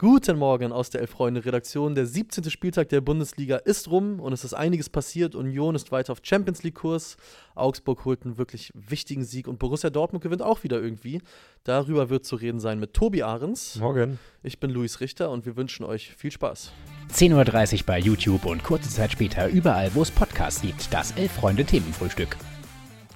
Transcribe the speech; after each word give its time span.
Guten 0.00 0.38
Morgen 0.38 0.70
aus 0.70 0.90
der 0.90 1.00
Elf-Freunde-Redaktion. 1.00 1.96
Der 1.96 2.06
17. 2.06 2.48
Spieltag 2.50 2.88
der 2.88 3.00
Bundesliga 3.00 3.56
ist 3.56 3.90
rum 3.90 4.20
und 4.20 4.32
es 4.32 4.44
ist 4.44 4.54
einiges 4.54 4.88
passiert. 4.88 5.34
Union 5.34 5.74
ist 5.74 5.90
weiter 5.90 6.12
auf 6.12 6.20
Champions 6.22 6.62
League-Kurs. 6.62 7.16
Augsburg 7.56 8.04
holt 8.04 8.24
einen 8.24 8.38
wirklich 8.38 8.70
wichtigen 8.74 9.24
Sieg 9.24 9.48
und 9.48 9.58
Borussia 9.58 9.90
Dortmund 9.90 10.22
gewinnt 10.22 10.40
auch 10.40 10.62
wieder 10.62 10.80
irgendwie. 10.80 11.20
Darüber 11.64 12.10
wird 12.10 12.24
zu 12.24 12.36
reden 12.36 12.60
sein 12.60 12.78
mit 12.78 12.94
Tobi 12.94 13.24
Ahrens. 13.24 13.74
Morgen. 13.80 14.20
Ich 14.44 14.60
bin 14.60 14.70
Luis 14.70 15.00
Richter 15.00 15.32
und 15.32 15.46
wir 15.46 15.56
wünschen 15.56 15.84
euch 15.84 16.14
viel 16.14 16.30
Spaß. 16.30 16.70
10.30 17.12 17.80
Uhr 17.80 17.84
bei 17.84 17.98
YouTube 17.98 18.46
und 18.46 18.62
kurze 18.62 18.90
Zeit 18.90 19.10
später 19.10 19.48
überall, 19.48 19.92
wo 19.96 20.02
es 20.02 20.12
Podcasts 20.12 20.62
gibt. 20.62 20.94
Das 20.94 21.10
Elf-Freunde-Themenfrühstück. 21.16 22.36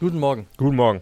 Guten 0.01 0.19
Morgen. 0.19 0.49
Guten 0.57 0.75
Morgen. 0.75 1.01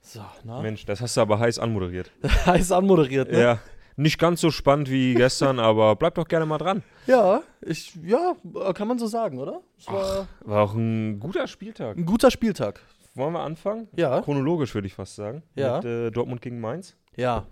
So, 0.00 0.24
na? 0.42 0.60
Mensch, 0.62 0.84
das 0.84 1.00
hast 1.00 1.16
du 1.16 1.20
aber 1.20 1.38
heiß 1.38 1.60
anmoderiert. 1.60 2.10
Heiß 2.46 2.72
anmoderiert, 2.72 3.30
ne? 3.30 3.40
Ja. 3.40 3.60
Nicht 3.96 4.18
ganz 4.18 4.40
so 4.42 4.50
spannend 4.50 4.90
wie 4.90 5.14
gestern, 5.14 5.58
aber 5.58 5.96
bleib 5.96 6.14
doch 6.16 6.28
gerne 6.28 6.44
mal 6.44 6.58
dran. 6.58 6.82
Ja, 7.06 7.42
ich, 7.62 7.94
ja, 8.04 8.34
kann 8.74 8.88
man 8.88 8.98
so 8.98 9.06
sagen, 9.06 9.38
oder? 9.38 9.62
War 9.86 10.28
War 10.44 10.62
auch 10.64 10.74
ein 10.74 11.18
guter 11.18 11.46
Spieltag. 11.46 11.96
ein 11.96 12.04
guter 12.04 12.30
Spieltag. 12.30 12.80
Wollen 13.14 13.32
wir 13.32 13.40
anfangen? 13.40 13.88
Ja. 13.96 14.20
Chronologisch 14.20 14.74
würde 14.74 14.86
ich 14.86 14.94
fast 14.94 15.16
sagen. 15.16 15.42
Ja. 15.54 15.76
Mit 15.76 15.86
äh, 15.86 16.10
Dortmund 16.10 16.42
gegen 16.42 16.60
Mainz. 16.60 16.94
Ja. 17.16 17.46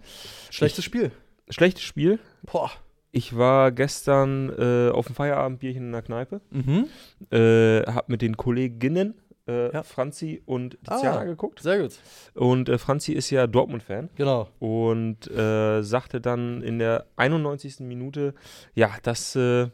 Schlechtes 0.50 0.84
Spiel. 0.84 1.10
Schlechtes 1.48 1.82
Spiel. 1.82 2.18
Boah. 2.42 2.70
Ich 3.12 3.36
war 3.36 3.72
gestern 3.72 4.50
äh, 4.58 4.90
auf 4.90 5.06
dem 5.06 5.14
Feierabendbierchen 5.14 5.84
in 5.86 5.92
der 5.92 6.02
Kneipe. 6.02 6.40
Mhm. 6.50 6.88
Äh, 7.30 7.82
hab 7.90 8.08
mit 8.10 8.20
den 8.22 8.36
Kolleginnen 8.36 9.14
äh, 9.46 9.72
Ja. 9.72 9.82
Franzi 9.82 10.42
und 10.46 10.78
Tiziana 10.84 11.20
Ah. 11.20 11.24
geguckt. 11.24 11.60
Sehr 11.60 11.80
gut. 11.80 11.98
Und 12.34 12.68
äh, 12.68 12.78
Franzi 12.78 13.12
ist 13.12 13.30
ja 13.30 13.46
Dortmund-Fan. 13.46 14.10
Genau. 14.16 14.48
und 14.58 15.30
äh, 15.30 15.82
sagte 15.82 16.20
dann 16.20 16.62
in 16.62 16.78
der 16.78 17.06
91. 17.16 17.80
Minute, 17.80 18.34
ja, 18.74 18.90
das, 19.02 19.36
äh, 19.36 19.68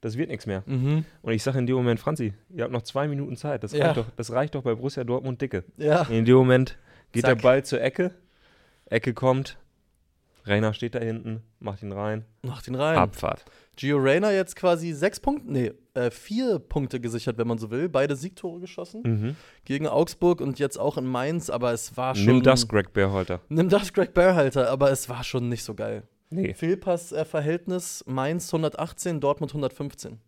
das 0.00 0.16
wird 0.18 0.28
nichts 0.28 0.46
mehr. 0.46 0.62
Mhm. 0.66 1.04
Und 1.22 1.32
ich 1.32 1.42
sage 1.42 1.58
in 1.58 1.66
dem 1.66 1.76
Moment, 1.76 1.98
Franzi, 2.00 2.34
ihr 2.54 2.64
habt 2.64 2.72
noch 2.72 2.82
zwei 2.82 3.08
Minuten 3.08 3.36
Zeit. 3.36 3.64
Das, 3.64 3.72
Ja. 3.72 3.86
reicht, 3.86 3.96
doch, 3.96 4.06
das 4.16 4.30
reicht 4.32 4.54
doch 4.54 4.62
bei 4.62 4.74
Borussia 4.74 5.04
Dortmund 5.04 5.40
dicke. 5.40 5.64
Ja. 5.78 6.02
In 6.02 6.24
dem 6.24 6.36
Moment 6.36 6.78
geht 7.12 7.22
Zack. 7.22 7.36
der 7.36 7.42
Ball 7.42 7.64
zur 7.64 7.80
Ecke, 7.80 8.12
Ecke 8.86 9.14
kommt, 9.14 9.56
Rainer 10.46 10.72
steht 10.72 10.94
da 10.94 10.98
hinten, 11.00 11.42
macht 11.60 11.82
ihn 11.82 11.92
rein, 11.92 12.24
Macht 12.42 12.68
ihn 12.68 12.74
rein. 12.74 12.96
Abfahrt. 12.96 13.44
Gio 13.76 13.98
Reyna 13.98 14.32
jetzt 14.32 14.56
quasi 14.56 14.92
sechs 14.92 15.20
Punkte, 15.20 15.50
nee, 15.52 15.72
äh, 15.94 16.10
vier 16.10 16.58
Punkte 16.58 17.00
gesichert, 17.00 17.36
wenn 17.38 17.46
man 17.48 17.58
so 17.58 17.70
will. 17.70 17.88
Beide 17.88 18.16
Siegtore 18.16 18.60
geschossen 18.60 19.02
Mhm. 19.04 19.36
gegen 19.64 19.86
Augsburg 19.86 20.40
und 20.40 20.58
jetzt 20.58 20.78
auch 20.78 20.96
in 20.96 21.04
Mainz, 21.06 21.50
aber 21.50 21.72
es 21.72 21.96
war 21.96 22.14
schon. 22.14 22.26
Nimm 22.26 22.42
das, 22.42 22.68
Greg 22.68 22.92
Berhalter. 22.92 23.40
Nimm 23.48 23.68
das, 23.68 23.92
Greg 23.92 24.14
Berhalter, 24.14 24.70
aber 24.70 24.90
es 24.90 25.08
war 25.08 25.24
schon 25.24 25.48
nicht 25.48 25.64
so 25.64 25.74
geil. 25.74 26.04
Nee, 26.30 26.54
Fehlpass-Verhältnis: 26.54 28.02
Mainz 28.06 28.48
118, 28.52 29.20
Dortmund 29.20 29.52
115. 29.52 30.18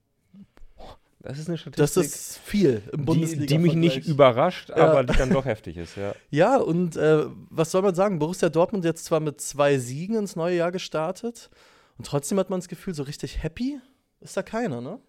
das 1.20 1.38
ist 1.38 1.48
eine 1.48 1.58
Statistik, 1.58 1.77
Das 1.83 1.97
ist 1.97 2.38
viel 2.38 2.83
im 2.92 3.00
die, 3.00 3.05
Bundesliga. 3.05 3.47
die 3.47 3.58
mich 3.58 3.74
nicht 3.74 4.06
überrascht, 4.06 4.70
aber 4.70 5.02
die 5.05 5.16
dann 5.16 5.30
doch 5.30 5.44
heftig 5.44 5.77
ist. 5.77 5.97
Ja. 5.97 6.14
Ja, 6.30 6.56
und 6.58 6.97
äh, 6.97 7.25
was 7.50 7.70
soll 7.70 7.83
man 7.83 7.94
sagen? 7.94 8.19
Borussia 8.19 8.48
Dortmund 8.48 8.84
jetzt 8.84 9.05
zwar 9.05 9.20
mit 9.20 9.41
zwei 9.41 9.78
Siegen 9.78 10.16
ins 10.16 10.36
neue 10.36 10.56
Jahr 10.56 10.70
gestartet 10.72 11.50
und 11.97 12.06
trotzdem 12.06 12.38
hat 12.38 12.50
man 12.50 12.60
das 12.60 12.69
Gefühl, 12.69 12.94
so 12.94 13.02
richtig 13.02 13.42
happy 13.42 13.80
ist 14.20 14.36
da 14.36 14.42
keiner, 14.42 14.80
ne? 14.80 15.00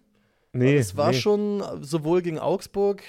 Nee, 0.52 0.76
es 0.76 0.96
war 0.96 1.12
nee. 1.12 1.20
schon 1.20 1.62
sowohl 1.80 2.22
gegen 2.22 2.40
Augsburg, 2.40 3.02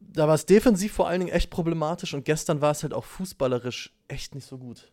da 0.00 0.26
war 0.26 0.34
es 0.34 0.46
defensiv 0.46 0.92
vor 0.92 1.08
allen 1.08 1.20
Dingen 1.20 1.32
echt 1.32 1.50
problematisch 1.50 2.14
und 2.14 2.24
gestern 2.24 2.60
war 2.60 2.72
es 2.72 2.82
halt 2.82 2.94
auch 2.94 3.04
fußballerisch 3.04 3.92
echt 4.08 4.34
nicht 4.34 4.46
so 4.46 4.58
gut. 4.58 4.90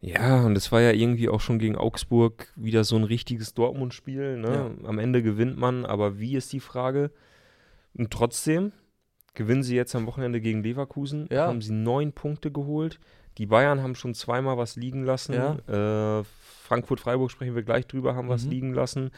Ja, 0.00 0.42
und 0.46 0.56
es 0.56 0.72
war 0.72 0.80
ja 0.80 0.92
irgendwie 0.92 1.28
auch 1.28 1.40
schon 1.40 1.58
gegen 1.58 1.76
Augsburg 1.76 2.48
wieder 2.56 2.84
so 2.84 2.96
ein 2.96 3.04
richtiges 3.04 3.52
Dortmund-Spiel. 3.54 4.38
Ne? 4.38 4.76
Am 4.84 4.98
Ende 4.98 5.22
gewinnt 5.22 5.58
man, 5.58 5.84
aber 5.84 6.18
wie 6.18 6.36
ist 6.36 6.52
die 6.52 6.60
Frage? 6.60 7.10
Und 7.94 8.10
trotzdem 8.10 8.72
gewinnen 9.34 9.62
sie 9.62 9.76
jetzt 9.76 9.94
am 9.94 10.06
Wochenende 10.06 10.40
gegen 10.40 10.62
Leverkusen, 10.62 11.28
Ja. 11.30 11.46
haben 11.48 11.60
sie 11.60 11.72
neun 11.72 12.12
Punkte 12.12 12.50
geholt. 12.50 12.98
Die 13.38 13.46
Bayern 13.46 13.82
haben 13.82 13.94
schon 13.94 14.14
zweimal 14.14 14.56
was 14.58 14.76
liegen 14.76 15.04
lassen. 15.04 15.34
Äh, 15.34 16.24
Frankfurt-Freiburg 16.64 17.30
sprechen 17.30 17.54
wir 17.54 17.62
gleich 17.62 17.86
drüber, 17.86 18.14
haben 18.14 18.28
was 18.28 18.44
Mhm. 18.44 18.50
liegen 18.50 18.74
lassen. 18.74 19.10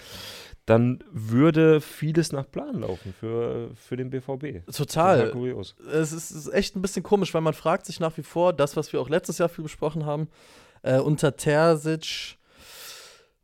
Dann 0.66 1.03
würde 1.10 1.81
vieles 1.81 2.32
nach 2.32 2.49
Plan 2.50 2.81
laufen 2.81 3.14
für, 3.19 3.70
für 3.75 3.97
den 3.97 4.10
BVB. 4.10 4.62
Total. 4.70 5.31
Kurios. 5.31 5.75
Es 5.93 6.12
ist, 6.12 6.31
es 6.31 6.47
ist 6.47 6.53
echt 6.53 6.76
ein 6.76 6.82
bisschen 6.82 7.03
komisch, 7.03 7.32
weil 7.34 7.41
man 7.41 7.54
fragt 7.54 7.87
sich 7.87 8.00
nach 8.00 8.16
wie 8.16 8.22
vor, 8.22 8.53
das, 8.53 8.76
was 8.76 8.93
wir 8.93 9.00
auch 9.00 9.09
letztes 9.09 9.38
Jahr 9.38 9.49
viel 9.49 9.62
besprochen 9.64 10.06
haben, 10.06 10.28
äh, 10.82 10.98
unter 10.98 11.37
Terzic, 11.37 12.38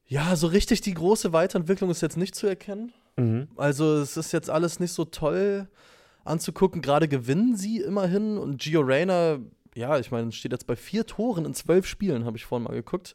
ja, 0.07 0.37
so 0.37 0.47
richtig 0.47 0.81
die 0.81 0.95
große 0.95 1.33
Weiterentwicklung 1.33 1.91
ist 1.91 2.01
jetzt 2.01 2.17
nicht 2.17 2.35
zu 2.35 2.47
erkennen. 2.47 2.93
Mhm. 3.17 3.49
Also 3.57 3.97
es 3.97 4.17
ist 4.17 4.33
jetzt 4.33 4.49
alles 4.49 4.81
nicht 4.81 4.93
so 4.93 5.05
toll 5.05 5.69
anzugucken. 6.25 6.81
Gerade 6.81 7.09
gewinnen 7.09 7.57
sie 7.57 7.81
immerhin 7.81 8.39
und 8.39 8.61
Gio 8.61 8.81
Reyna, 8.81 9.39
ja, 9.75 9.99
ich 9.99 10.11
meine, 10.11 10.33
steht 10.33 10.53
jetzt 10.53 10.67
bei 10.67 10.77
vier 10.77 11.07
Toren 11.07 11.45
in 11.45 11.55
zwölf 11.55 11.87
Spielen, 11.87 12.25
habe 12.25 12.37
ich 12.37 12.47
vorhin 12.47 12.65
mal 12.65 12.75
geguckt. 12.75 13.15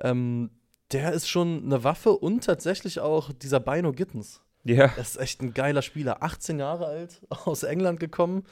Ähm, 0.00 0.50
der 0.92 1.12
ist 1.12 1.28
schon 1.28 1.64
eine 1.64 1.84
Waffe 1.84 2.12
und 2.12 2.44
tatsächlich 2.44 3.00
auch 3.00 3.32
dieser 3.32 3.60
Bino 3.60 3.92
Gittens. 3.92 4.40
Ja, 4.64 4.88
Das 4.88 5.10
ist 5.10 5.16
echt 5.16 5.42
ein 5.42 5.54
geiler 5.54 5.82
Spieler. 5.82 6.22
18 6.22 6.58
Jahre 6.58 6.86
alt, 6.86 7.20
aus 7.28 7.62
England 7.62 8.00
gekommen. 8.00 8.44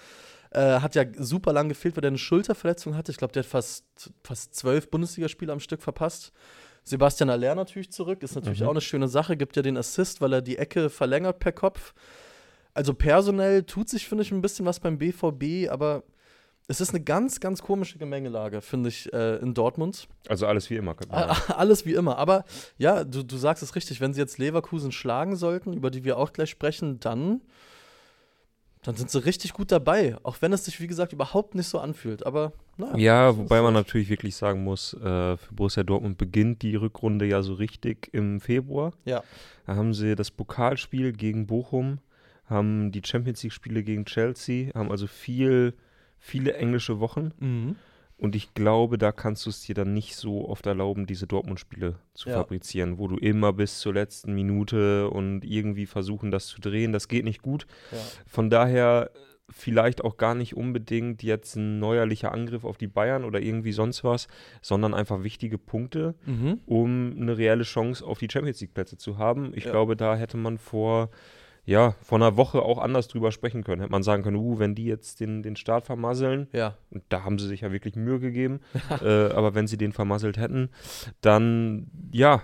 Äh, 0.54 0.80
hat 0.80 0.94
ja 0.94 1.04
super 1.18 1.52
lang 1.52 1.68
gefehlt, 1.68 1.96
weil 1.96 2.04
er 2.04 2.08
eine 2.08 2.18
Schulterverletzung 2.18 2.96
hatte. 2.96 3.10
Ich 3.12 3.18
glaube, 3.18 3.32
der 3.32 3.42
hat 3.42 3.50
fast, 3.50 3.84
fast 4.22 4.54
zwölf 4.54 4.90
Bundesligaspiele 4.90 5.52
am 5.52 5.60
Stück 5.60 5.82
verpasst. 5.82 6.32
Sebastian 6.84 7.30
Aller 7.30 7.54
natürlich 7.54 7.90
zurück. 7.92 8.22
Ist 8.22 8.34
natürlich 8.34 8.60
Mhm. 8.60 8.66
auch 8.66 8.70
eine 8.72 8.80
schöne 8.80 9.08
Sache. 9.08 9.36
Gibt 9.36 9.56
ja 9.56 9.62
den 9.62 9.76
Assist, 9.76 10.20
weil 10.20 10.32
er 10.32 10.42
die 10.42 10.58
Ecke 10.58 10.90
verlängert 10.90 11.38
per 11.38 11.52
Kopf. 11.52 11.94
Also 12.74 12.92
personell 12.94 13.62
tut 13.64 13.88
sich, 13.88 14.08
finde 14.08 14.22
ich, 14.24 14.32
ein 14.32 14.40
bisschen 14.42 14.66
was 14.66 14.80
beim 14.80 14.98
BVB, 14.98 15.68
aber 15.70 16.02
es 16.68 16.80
ist 16.80 16.90
eine 16.90 17.02
ganz, 17.02 17.38
ganz 17.40 17.62
komische 17.62 17.98
Gemengelage, 17.98 18.60
finde 18.62 18.88
ich, 18.88 19.12
äh, 19.12 19.36
in 19.36 19.52
Dortmund. 19.52 20.08
also 20.28 20.46
alles 20.46 20.70
wie 20.70 20.76
immer. 20.76 20.96
Alles 21.56 21.84
wie 21.86 21.92
immer. 21.94 22.16
Aber 22.18 22.44
ja, 22.78 23.04
du, 23.04 23.22
du 23.22 23.36
sagst 23.36 23.62
es 23.62 23.74
richtig, 23.74 24.00
wenn 24.00 24.14
sie 24.14 24.20
jetzt 24.20 24.38
Leverkusen 24.38 24.90
schlagen 24.92 25.36
sollten, 25.36 25.72
über 25.74 25.90
die 25.90 26.04
wir 26.04 26.16
auch 26.18 26.32
gleich 26.32 26.50
sprechen, 26.50 26.98
dann, 27.00 27.42
dann 28.82 28.96
sind 28.96 29.10
sie 29.10 29.24
richtig 29.24 29.52
gut 29.52 29.70
dabei. 29.70 30.16
Auch 30.24 30.38
wenn 30.40 30.52
es 30.52 30.64
sich, 30.64 30.80
wie 30.80 30.88
gesagt, 30.88 31.12
überhaupt 31.12 31.54
nicht 31.54 31.68
so 31.68 31.78
anfühlt. 31.78 32.26
Aber 32.26 32.52
naja. 32.76 32.96
Ja, 32.96 33.36
wobei 33.36 33.62
man 33.62 33.74
natürlich 33.74 34.08
wirklich 34.08 34.34
sagen 34.34 34.64
muss, 34.64 34.94
äh, 34.94 35.36
für 35.36 35.54
Borussia 35.54 35.84
Dortmund 35.84 36.18
beginnt 36.18 36.62
die 36.62 36.74
Rückrunde 36.74 37.26
ja 37.26 37.42
so 37.42 37.54
richtig 37.54 38.08
im 38.12 38.40
Februar. 38.40 38.92
Ja. 39.04 39.22
Da 39.66 39.76
haben 39.76 39.94
sie 39.94 40.16
das 40.16 40.32
Pokalspiel 40.32 41.12
gegen 41.12 41.46
Bochum, 41.46 41.98
haben 42.46 42.90
die 42.90 43.02
Champions 43.04 43.44
League-Spiele 43.44 43.84
gegen 43.84 44.04
Chelsea, 44.04 44.74
haben 44.74 44.90
also 44.90 45.06
viel, 45.06 45.74
viele 46.18 46.54
englische 46.54 46.98
Wochen. 46.98 47.32
Mhm. 47.38 47.76
Und 48.22 48.36
ich 48.36 48.54
glaube, 48.54 48.98
da 48.98 49.10
kannst 49.10 49.46
du 49.46 49.50
es 49.50 49.62
dir 49.62 49.74
dann 49.74 49.92
nicht 49.94 50.14
so 50.14 50.48
oft 50.48 50.64
erlauben, 50.66 51.06
diese 51.06 51.26
Dortmund-Spiele 51.26 51.96
zu 52.14 52.28
Ja. 52.28 52.36
fabrizieren, 52.36 52.98
wo 52.98 53.08
du 53.08 53.16
immer 53.16 53.52
bis 53.52 53.80
zur 53.80 53.94
letzten 53.94 54.32
Minute 54.32 55.10
und 55.10 55.44
irgendwie 55.44 55.86
versuchen, 55.86 56.30
das 56.30 56.46
zu 56.46 56.60
drehen. 56.60 56.92
Das 56.92 57.08
geht 57.08 57.24
nicht 57.24 57.42
gut. 57.42 57.66
Ja. 57.90 57.98
Von 58.26 58.48
daher 58.48 59.10
vielleicht 59.50 60.02
auch 60.04 60.16
gar 60.16 60.34
nicht 60.36 60.56
unbedingt 60.56 61.22
jetzt 61.24 61.56
ein 61.56 61.80
neuerlicher 61.80 62.32
Angriff 62.32 62.64
auf 62.64 62.78
die 62.78 62.86
Bayern 62.86 63.24
oder 63.24 63.40
irgendwie 63.40 63.72
sonst 63.72 64.04
was, 64.04 64.28
sondern 64.62 64.94
einfach 64.94 65.24
wichtige 65.24 65.58
Punkte, 65.58 66.14
Mhm. 66.24 66.60
um 66.64 67.14
eine 67.20 67.36
reelle 67.36 67.64
Chance 67.64 68.06
auf 68.06 68.18
die 68.20 68.28
Champions 68.30 68.60
League 68.60 68.72
Plätze 68.72 68.96
zu 68.96 69.18
haben. 69.18 69.52
Ich 69.54 69.64
Ja. 69.64 69.72
glaube, 69.72 69.96
da 69.96 70.14
hätte 70.16 70.36
man 70.36 70.58
vor 70.58 71.10
ja, 71.64 71.94
vor 72.02 72.18
einer 72.18 72.36
Woche 72.36 72.62
auch 72.62 72.78
anders 72.78 73.08
drüber 73.08 73.30
sprechen 73.30 73.62
können. 73.62 73.80
Hätte 73.80 73.92
man 73.92 74.02
sagen 74.02 74.22
können, 74.22 74.36
uh, 74.36 74.58
wenn 74.58 74.74
die 74.74 74.86
jetzt 74.86 75.20
den, 75.20 75.42
den 75.42 75.56
Start 75.56 75.86
vermasseln, 75.86 76.48
Ja. 76.52 76.76
und 76.90 77.04
da 77.08 77.24
haben 77.24 77.38
sie 77.38 77.46
sich 77.46 77.60
ja 77.60 77.72
wirklich 77.72 77.94
Mühe 77.96 78.18
gegeben, 78.18 78.60
äh, 79.02 79.30
aber 79.30 79.54
wenn 79.54 79.66
sie 79.66 79.76
den 79.76 79.92
vermasselt 79.92 80.38
hätten, 80.38 80.70
dann 81.20 81.86
ja, 82.10 82.42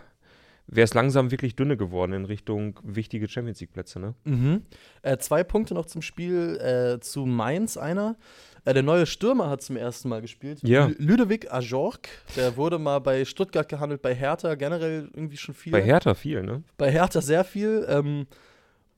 wäre 0.69 0.85
es 0.85 0.95
langsam 0.95 1.31
wirklich 1.31 1.57
dünne 1.57 1.77
geworden 1.77 2.13
in 2.13 2.25
Richtung 2.27 2.79
wichtige 2.85 3.29
Champions 3.29 3.61
League 3.61 3.73
Plätze, 3.73 3.99
ne? 3.99 4.15
Mhm. 4.25 4.63
Äh, 5.03 5.17
zwei 5.19 5.43
Punkte 5.43 5.75
noch 5.75 5.87
zum 5.87 6.03
Spiel 6.03 6.59
äh, 6.61 7.01
zu 7.01 7.27
Mainz. 7.27 7.77
Einer. 7.77 8.17
Äh, 8.65 8.75
der 8.75 8.83
neue 8.83 9.07
Stürmer 9.07 9.49
hat 9.49 9.63
zum 9.63 9.77
ersten 9.77 10.11
Mal 10.11 10.21
gespielt. 10.21 10.61
Ja. 10.63 10.91
Ludovic 10.99 11.51
Ajork. 11.53 12.09
Der 12.37 12.57
wurde 12.57 12.79
mal 12.79 12.99
bei 12.99 13.25
Stuttgart 13.25 13.69
gehandelt, 13.69 14.03
bei 14.03 14.15
Hertha 14.15 14.55
generell 14.57 15.09
irgendwie 15.15 15.39
schon 15.39 15.55
viel. 15.55 15.73
Bei 15.73 15.83
Hertha 15.83 16.15
viel, 16.15 16.43
ne? 16.43 16.63
bei 16.77 16.93
Hertha 16.93 17.21
sehr 17.23 17.45
viel. 17.45 17.87
Ähm, 17.89 18.27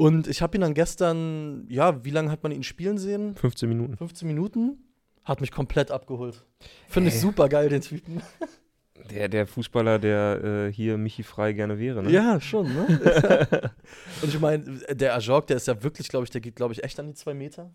und 0.01 0.29
ich 0.29 0.41
habe 0.41 0.57
ihn 0.57 0.63
dann 0.63 0.73
gestern, 0.73 1.67
ja, 1.69 2.03
wie 2.07 2.11
lange 2.11 2.31
hat 2.31 2.43
man 2.43 2.53
ihn 2.53 2.63
spielen 2.63 2.97
sehen? 2.97 3.37
15 3.37 3.69
Minuten. 3.69 3.99
15 3.99 4.27
Minuten. 4.27 4.79
Hat 5.27 5.43
mich 5.43 5.51
komplett 5.51 5.91
abgeholt. 5.91 6.43
Finde 6.89 7.11
ich 7.11 7.21
super 7.21 7.51
geil, 7.51 7.69
den 7.69 7.83
Typen. 7.83 8.23
Der, 9.11 9.29
der 9.29 9.47
Fußballer, 9.47 9.99
der 9.99 10.69
äh, 10.69 10.73
hier 10.73 10.97
Michi 10.97 11.23
Frei 11.23 11.53
gerne 11.53 11.79
wäre, 11.79 12.03
ne? 12.03 12.11
Ja, 12.11 12.41
schon, 12.41 12.73
ne? 12.73 12.87
und 14.23 14.29
ich 14.29 14.41
meine, 14.41 14.65
der 14.91 15.15
Ajok, 15.17 15.47
der 15.49 15.59
ist 15.59 15.67
ja 15.67 15.83
wirklich, 15.83 16.09
glaube 16.09 16.25
ich, 16.25 16.31
der 16.31 16.41
geht, 16.41 16.57
glaube 16.57 16.73
ich, 16.73 16.83
echt 16.83 16.99
an 16.99 17.07
die 17.07 17.15
zwei 17.15 17.35
Meter. 17.35 17.71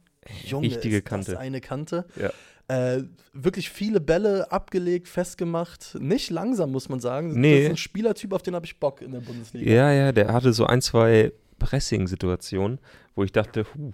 Junge, 0.45 0.66
Richtige 0.66 0.98
ist 0.98 1.06
Kante. 1.06 1.33
Das 1.33 1.39
eine 1.39 1.62
Kante. 1.62 2.06
Ja. 2.19 2.31
Äh, 2.68 3.04
wirklich 3.33 3.69
viele 3.69 4.00
Bälle 4.01 4.51
abgelegt, 4.51 5.07
festgemacht. 5.07 5.95
Nicht 6.00 6.31
langsam, 6.31 6.71
muss 6.71 6.89
man 6.89 7.00
sagen. 7.00 7.39
Nee. 7.39 7.54
Das 7.54 7.63
ist 7.66 7.69
ein 7.69 7.78
Spielertyp, 7.78 8.33
auf 8.33 8.42
den 8.42 8.56
habe 8.56 8.66
ich 8.66 8.80
Bock 8.80 9.04
in 9.04 9.12
der 9.12 9.19
Bundesliga. 9.19 9.71
Ja, 9.71 9.92
ja, 9.92 10.12
der 10.12 10.33
hatte 10.33 10.54
so 10.54 10.66
ein, 10.66 10.81
zwei 10.81 11.31
Pressing-Situationen, 11.60 12.80
wo 13.16 13.24
ich 13.24 13.31
dachte, 13.31 13.66
huh, 13.75 13.92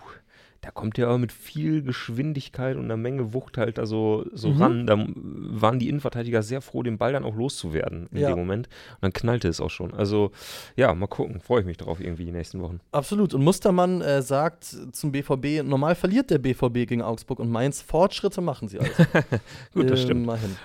da 0.62 0.70
kommt 0.70 1.00
er 1.00 1.08
aber 1.08 1.18
mit 1.18 1.32
viel 1.32 1.82
Geschwindigkeit 1.82 2.76
und 2.78 2.84
einer 2.86 2.96
Menge 2.98 3.34
Wucht 3.34 3.58
halt 3.58 3.80
da 3.80 3.88
so, 3.88 4.26
so 4.32 4.50
Mhm. 4.50 4.62
ran. 4.62 4.86
Da 4.88 4.96
waren 5.16 5.80
die 5.80 5.90
Innenverteidiger 5.90 6.44
sehr 6.44 6.62
froh, 6.62 6.84
den 6.84 7.00
Ball 7.00 7.14
dann 7.14 7.24
auch 7.24 7.36
loszuwerden 7.36 8.08
in 8.12 8.20
Ja. 8.20 8.30
dem 8.30 8.38
Moment. 8.38 8.68
Und 8.68 9.02
dann 9.02 9.12
knallte 9.14 9.48
es 9.48 9.60
auch 9.60 9.72
schon. 9.72 9.92
Also, 9.96 10.32
ja, 10.76 10.94
mal 10.94 11.08
gucken. 11.08 11.42
Freue 11.42 11.62
ich 11.62 11.66
mich 11.66 11.78
drauf 11.78 12.00
irgendwie 12.00 12.26
die 12.26 12.32
nächsten 12.32 12.62
Wochen. 12.62 12.80
Absolut. 12.92 13.34
Und 13.34 13.44
Mustermann 13.44 14.02
äh, 14.02 14.22
sagt 14.22 14.66
zum 14.92 15.12
BVB, 15.12 15.64
normal 15.64 15.96
verliert 15.96 16.30
der 16.30 16.38
BVB 16.38 16.86
gegen 16.88 17.02
Augsburg 17.02 17.40
und 17.40 17.50
Mainz. 17.50 17.82
Fortschritte 17.82 18.42
machen 18.42 18.68
sie 18.68 18.80
also. 18.80 18.92
Gut, 19.74 19.90
das 19.90 20.00
stimmt. 20.04 20.22
Immerhin. 20.26 20.56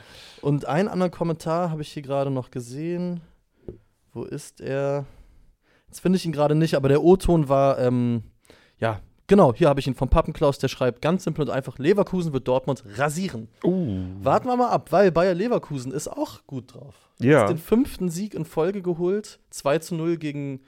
Und 0.43 0.67
einen 0.67 0.89
anderen 0.89 1.11
Kommentar 1.11 1.71
habe 1.71 1.81
ich 1.81 1.89
hier 1.91 2.03
gerade 2.03 2.31
noch 2.31 2.51
gesehen. 2.51 3.23
Wo 4.13 4.25
ist 4.25 4.61
er? 4.61 5.07
Jetzt 5.97 6.03
finde 6.03 6.19
ich 6.19 6.27
ihn 6.27 6.33
gerade 6.33 6.55
nicht, 6.55 6.75
aber 6.75 6.91
der 6.91 7.03
O-Ton 7.03 7.49
war, 7.49 7.79
ähm, 7.79 8.23
ja, 8.79 9.01
genau, 9.29 9.55
hier 9.55 9.71
habe 9.71 9.81
ich 9.81 9.87
ihn 9.87 9.95
vom 9.95 10.11
Pappenklaus, 10.11 10.59
der 10.59 10.69
schreibt 10.69 11.01
ganz 11.01 11.25
simpel 11.25 11.47
und 11.47 11.51
einfach, 11.51 11.79
Leverkusen 11.79 12.35
wird 12.35 12.47
Dortmund 12.47 12.85
rasieren. 12.97 13.49
Uh, 13.65 14.05
Warten 14.21 14.47
wir 14.47 14.59
mal 14.59 14.69
ab, 14.69 14.93
weil 14.93 15.11
Bayer 15.11 15.33
Leverkusen 15.33 15.93
ist 15.93 16.09
auch 16.09 16.47
gut 16.47 16.75
drauf. 16.75 17.09
ja. 17.19 17.41
Hat 17.41 17.49
den 17.49 17.57
fünften 17.57 18.11
Sieg 18.11 18.35
in 18.35 18.45
Folge 18.45 18.83
geholt, 18.83 19.41
2 19.49 19.79
zu 19.79 19.95
0 19.95 20.19
gegen 20.19 20.61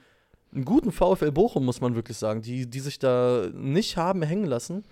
einen 0.51 0.65
guten 0.65 0.91
VfL 0.91 1.31
Bochum, 1.31 1.63
muss 1.63 1.79
man 1.79 1.93
wirklich 1.93 2.17
sagen, 2.17 2.41
die, 2.41 2.67
die 2.67 2.79
sich 2.79 2.97
da 2.97 3.49
nicht 3.53 3.97
haben 3.97 4.23
hängen 4.23 4.45
lassen. 4.45 4.83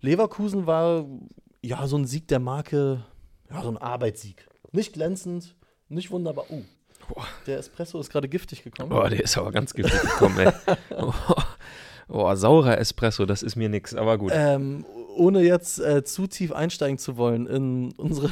Leverkusen 0.00 0.64
war 0.64 1.06
ja 1.60 1.88
so 1.88 1.96
ein 1.96 2.06
Sieg 2.06 2.28
der 2.28 2.38
Marke, 2.38 3.04
ja, 3.50 3.60
so 3.62 3.68
ein 3.68 3.78
Arbeitssieg. 3.78 4.46
Nicht 4.70 4.92
glänzend, 4.92 5.56
nicht 5.88 6.12
wunderbar. 6.12 6.44
Oh, 6.50 6.62
Boah. 7.14 7.26
der 7.46 7.58
Espresso 7.58 8.00
ist 8.00 8.10
gerade 8.10 8.28
giftig 8.28 8.62
gekommen. 8.64 8.90
Boah, 8.90 9.10
der 9.10 9.22
ist 9.22 9.36
aber 9.36 9.52
ganz 9.52 9.74
giftig 9.74 10.00
gekommen, 10.00 10.38
ey. 10.38 10.52
Oh, 10.96 11.12
oh, 12.08 12.34
saurer 12.34 12.78
Espresso, 12.78 13.26
das 13.26 13.42
ist 13.42 13.56
mir 13.56 13.68
nix, 13.68 13.94
aber 13.94 14.18
gut. 14.18 14.32
Ähm, 14.34 14.84
ohne 15.16 15.42
jetzt 15.42 15.78
äh, 15.78 16.04
zu 16.04 16.26
tief 16.26 16.52
einsteigen 16.52 16.98
zu 16.98 17.16
wollen 17.16 17.46
in 17.46 17.92
unsere 17.92 18.30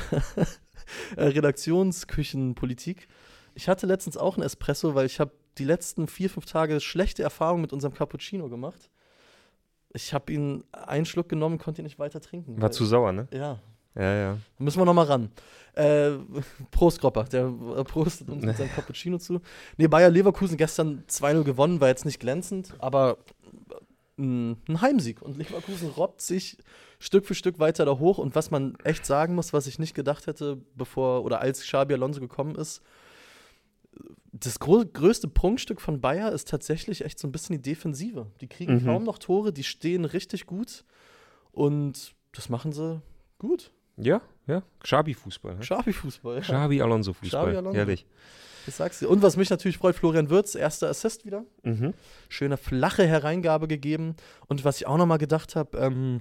äh, 1.16 1.24
Redaktionsküchenpolitik. 1.24 3.08
Ich 3.54 3.68
hatte 3.68 3.86
letztens 3.86 4.16
auch 4.16 4.36
einen 4.36 4.44
Espresso, 4.44 4.94
weil 4.94 5.06
ich 5.06 5.20
habe 5.20 5.32
die 5.58 5.64
letzten 5.64 6.06
vier, 6.06 6.30
fünf 6.30 6.46
Tage 6.46 6.80
schlechte 6.80 7.22
Erfahrungen 7.22 7.62
mit 7.62 7.72
unserem 7.72 7.94
Cappuccino 7.94 8.48
gemacht. 8.48 8.90
Ich 9.92 10.14
habe 10.14 10.32
ihn 10.32 10.64
einen 10.72 11.04
Schluck 11.04 11.28
genommen, 11.28 11.58
konnte 11.58 11.82
ihn 11.82 11.84
nicht 11.84 11.98
weiter 11.98 12.20
trinken. 12.20 12.60
War 12.60 12.70
zu 12.70 12.84
sauer, 12.84 13.12
ne? 13.12 13.28
Ja, 13.32 13.60
Ja, 13.94 14.14
ja. 14.14 14.38
da 14.58 14.64
müssen 14.64 14.78
wir 14.80 14.84
noch 14.84 14.94
mal 14.94 15.06
ran. 15.06 15.30
Äh, 15.74 16.12
Prost, 16.70 17.00
Gropper. 17.00 17.24
Der 17.24 17.46
äh, 17.76 17.84
prostet 17.84 18.28
uns 18.28 18.44
mit 18.44 18.56
seinem 18.56 18.70
Cappuccino 18.74 19.18
zu. 19.18 19.40
Nee, 19.76 19.88
Bayer 19.88 20.10
Leverkusen 20.10 20.56
gestern 20.56 21.04
2-0 21.08 21.42
gewonnen, 21.44 21.80
war 21.80 21.88
jetzt 21.88 22.04
nicht 22.04 22.20
glänzend, 22.20 22.74
aber 22.78 23.18
äh, 24.18 24.22
ein 24.22 24.80
Heimsieg. 24.80 25.22
Und 25.22 25.36
Leverkusen 25.36 25.88
robbt 25.90 26.20
sich 26.20 26.58
Stück 26.98 27.24
für 27.26 27.34
Stück 27.34 27.58
weiter 27.58 27.84
da 27.84 27.98
hoch. 27.98 28.18
Und 28.18 28.34
was 28.34 28.50
man 28.50 28.76
echt 28.84 29.06
sagen 29.06 29.34
muss, 29.34 29.52
was 29.52 29.66
ich 29.66 29.78
nicht 29.78 29.94
gedacht 29.94 30.26
hätte, 30.26 30.58
bevor 30.76 31.24
oder 31.24 31.40
als 31.40 31.60
Xabi 31.62 31.94
Alonso 31.94 32.20
gekommen 32.20 32.54
ist, 32.56 32.82
das 34.32 34.60
größte 34.60 35.26
Prunkstück 35.28 35.80
von 35.80 36.00
Bayer 36.00 36.30
ist 36.32 36.48
tatsächlich 36.48 37.04
echt 37.04 37.18
so 37.18 37.26
ein 37.26 37.32
bisschen 37.32 37.56
die 37.56 37.62
Defensive. 37.62 38.26
Die 38.40 38.46
kriegen 38.46 38.74
Mhm. 38.76 38.84
kaum 38.84 39.04
noch 39.04 39.18
Tore, 39.18 39.52
die 39.52 39.64
stehen 39.64 40.04
richtig 40.04 40.46
gut. 40.46 40.84
Und 41.52 42.14
das 42.32 42.48
machen 42.48 42.72
sie 42.72 43.02
gut. 43.38 43.72
Ja, 44.02 44.20
ja. 44.46 44.62
Xabi-Fußball. 44.82 45.54
Ne? 45.54 45.60
Xabi-Fußball. 45.60 46.36
Ja. 46.36 46.40
Xabi 46.40 46.82
Alonso-Fußball. 46.82 47.44
Xabi 47.44 47.56
Alonso. 47.56 47.78
Herrlich. 47.78 48.06
Das 48.66 48.76
sagst 48.76 49.02
du. 49.02 49.08
Und 49.08 49.22
was 49.22 49.36
mich 49.36 49.50
natürlich 49.50 49.78
freut, 49.78 49.96
Florian 49.96 50.28
Würz, 50.28 50.54
erster 50.54 50.88
Assist 50.88 51.24
wieder. 51.24 51.44
Mhm. 51.62 51.94
Schöne 52.28 52.56
flache 52.56 53.06
Hereingabe 53.06 53.68
gegeben. 53.68 54.16
Und 54.48 54.64
was 54.64 54.76
ich 54.76 54.86
auch 54.86 54.98
nochmal 54.98 55.18
gedacht 55.18 55.56
habe, 55.56 55.78
ähm, 55.78 56.20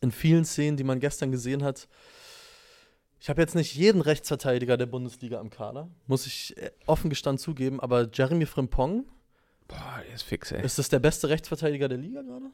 in 0.00 0.10
vielen 0.10 0.44
Szenen, 0.44 0.76
die 0.76 0.84
man 0.84 1.00
gestern 1.00 1.30
gesehen 1.30 1.62
hat, 1.62 1.88
ich 3.18 3.30
habe 3.30 3.40
jetzt 3.40 3.54
nicht 3.54 3.74
jeden 3.74 4.02
Rechtsverteidiger 4.02 4.76
der 4.76 4.86
Bundesliga 4.86 5.40
im 5.40 5.50
Kader, 5.50 5.88
muss 6.06 6.26
ich 6.26 6.56
äh, 6.58 6.70
offen 6.86 7.08
gestanden 7.08 7.38
zugeben, 7.38 7.80
aber 7.80 8.08
Jeremy 8.12 8.46
Frimpong, 8.46 9.06
Boah, 9.68 10.02
der 10.06 10.14
ist 10.14 10.22
fix, 10.22 10.52
ey. 10.52 10.64
ist 10.64 10.78
das 10.78 10.88
der 10.90 10.98
beste 10.98 11.28
Rechtsverteidiger 11.28 11.88
der 11.88 11.98
Liga 11.98 12.22
gerade? 12.22 12.50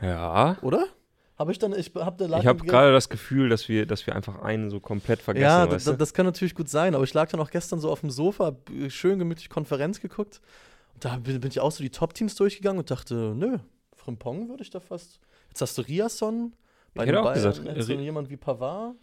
Ja. 0.00 0.56
Oder? 0.62 0.86
Habe 1.36 1.50
ich 1.50 1.58
dann, 1.58 1.72
ich 1.74 1.92
habe 1.96 2.16
der 2.26 2.38
Ich 2.38 2.46
habe 2.46 2.64
gerade 2.64 2.92
das 2.92 3.08
Gefühl, 3.08 3.48
dass 3.48 3.68
wir, 3.68 3.86
dass 3.86 4.06
wir 4.06 4.14
einfach 4.14 4.40
einen 4.42 4.70
so 4.70 4.78
komplett 4.78 5.20
vergessen, 5.20 5.42
Ja, 5.44 5.68
weißt 5.70 5.86
da, 5.88 5.92
du? 5.92 5.98
das 5.98 6.14
kann 6.14 6.26
natürlich 6.26 6.54
gut 6.54 6.68
sein, 6.68 6.94
aber 6.94 7.02
ich 7.02 7.12
lag 7.12 7.28
dann 7.30 7.40
auch 7.40 7.50
gestern 7.50 7.80
so 7.80 7.90
auf 7.90 8.00
dem 8.00 8.10
Sofa, 8.10 8.46
hab 8.46 8.70
schön 8.88 9.18
gemütlich 9.18 9.48
Konferenz 9.48 10.00
geguckt. 10.00 10.40
Und 10.94 11.04
da 11.04 11.16
bin 11.16 11.40
bin 11.40 11.50
ich 11.50 11.58
auch 11.58 11.72
so 11.72 11.82
die 11.82 11.90
Top-Teams 11.90 12.36
durchgegangen 12.36 12.78
und 12.78 12.90
dachte, 12.90 13.34
nö, 13.36 13.58
Frimpong 13.96 14.48
würde 14.48 14.62
ich 14.62 14.70
da 14.70 14.78
fast. 14.78 15.18
Jetzt 15.48 15.60
hast 15.60 15.76
du 15.76 15.82
Riasson, 15.82 16.52
bei 16.94 17.02
Ich 17.02 17.08
hätte 17.08 17.18
den 17.18 17.26
auch 17.26 17.32
Bayern 17.34 17.52
gesagt, 17.78 18.00
jemand 18.00 18.30
wie 18.30 18.36
Pavard. 18.36 18.94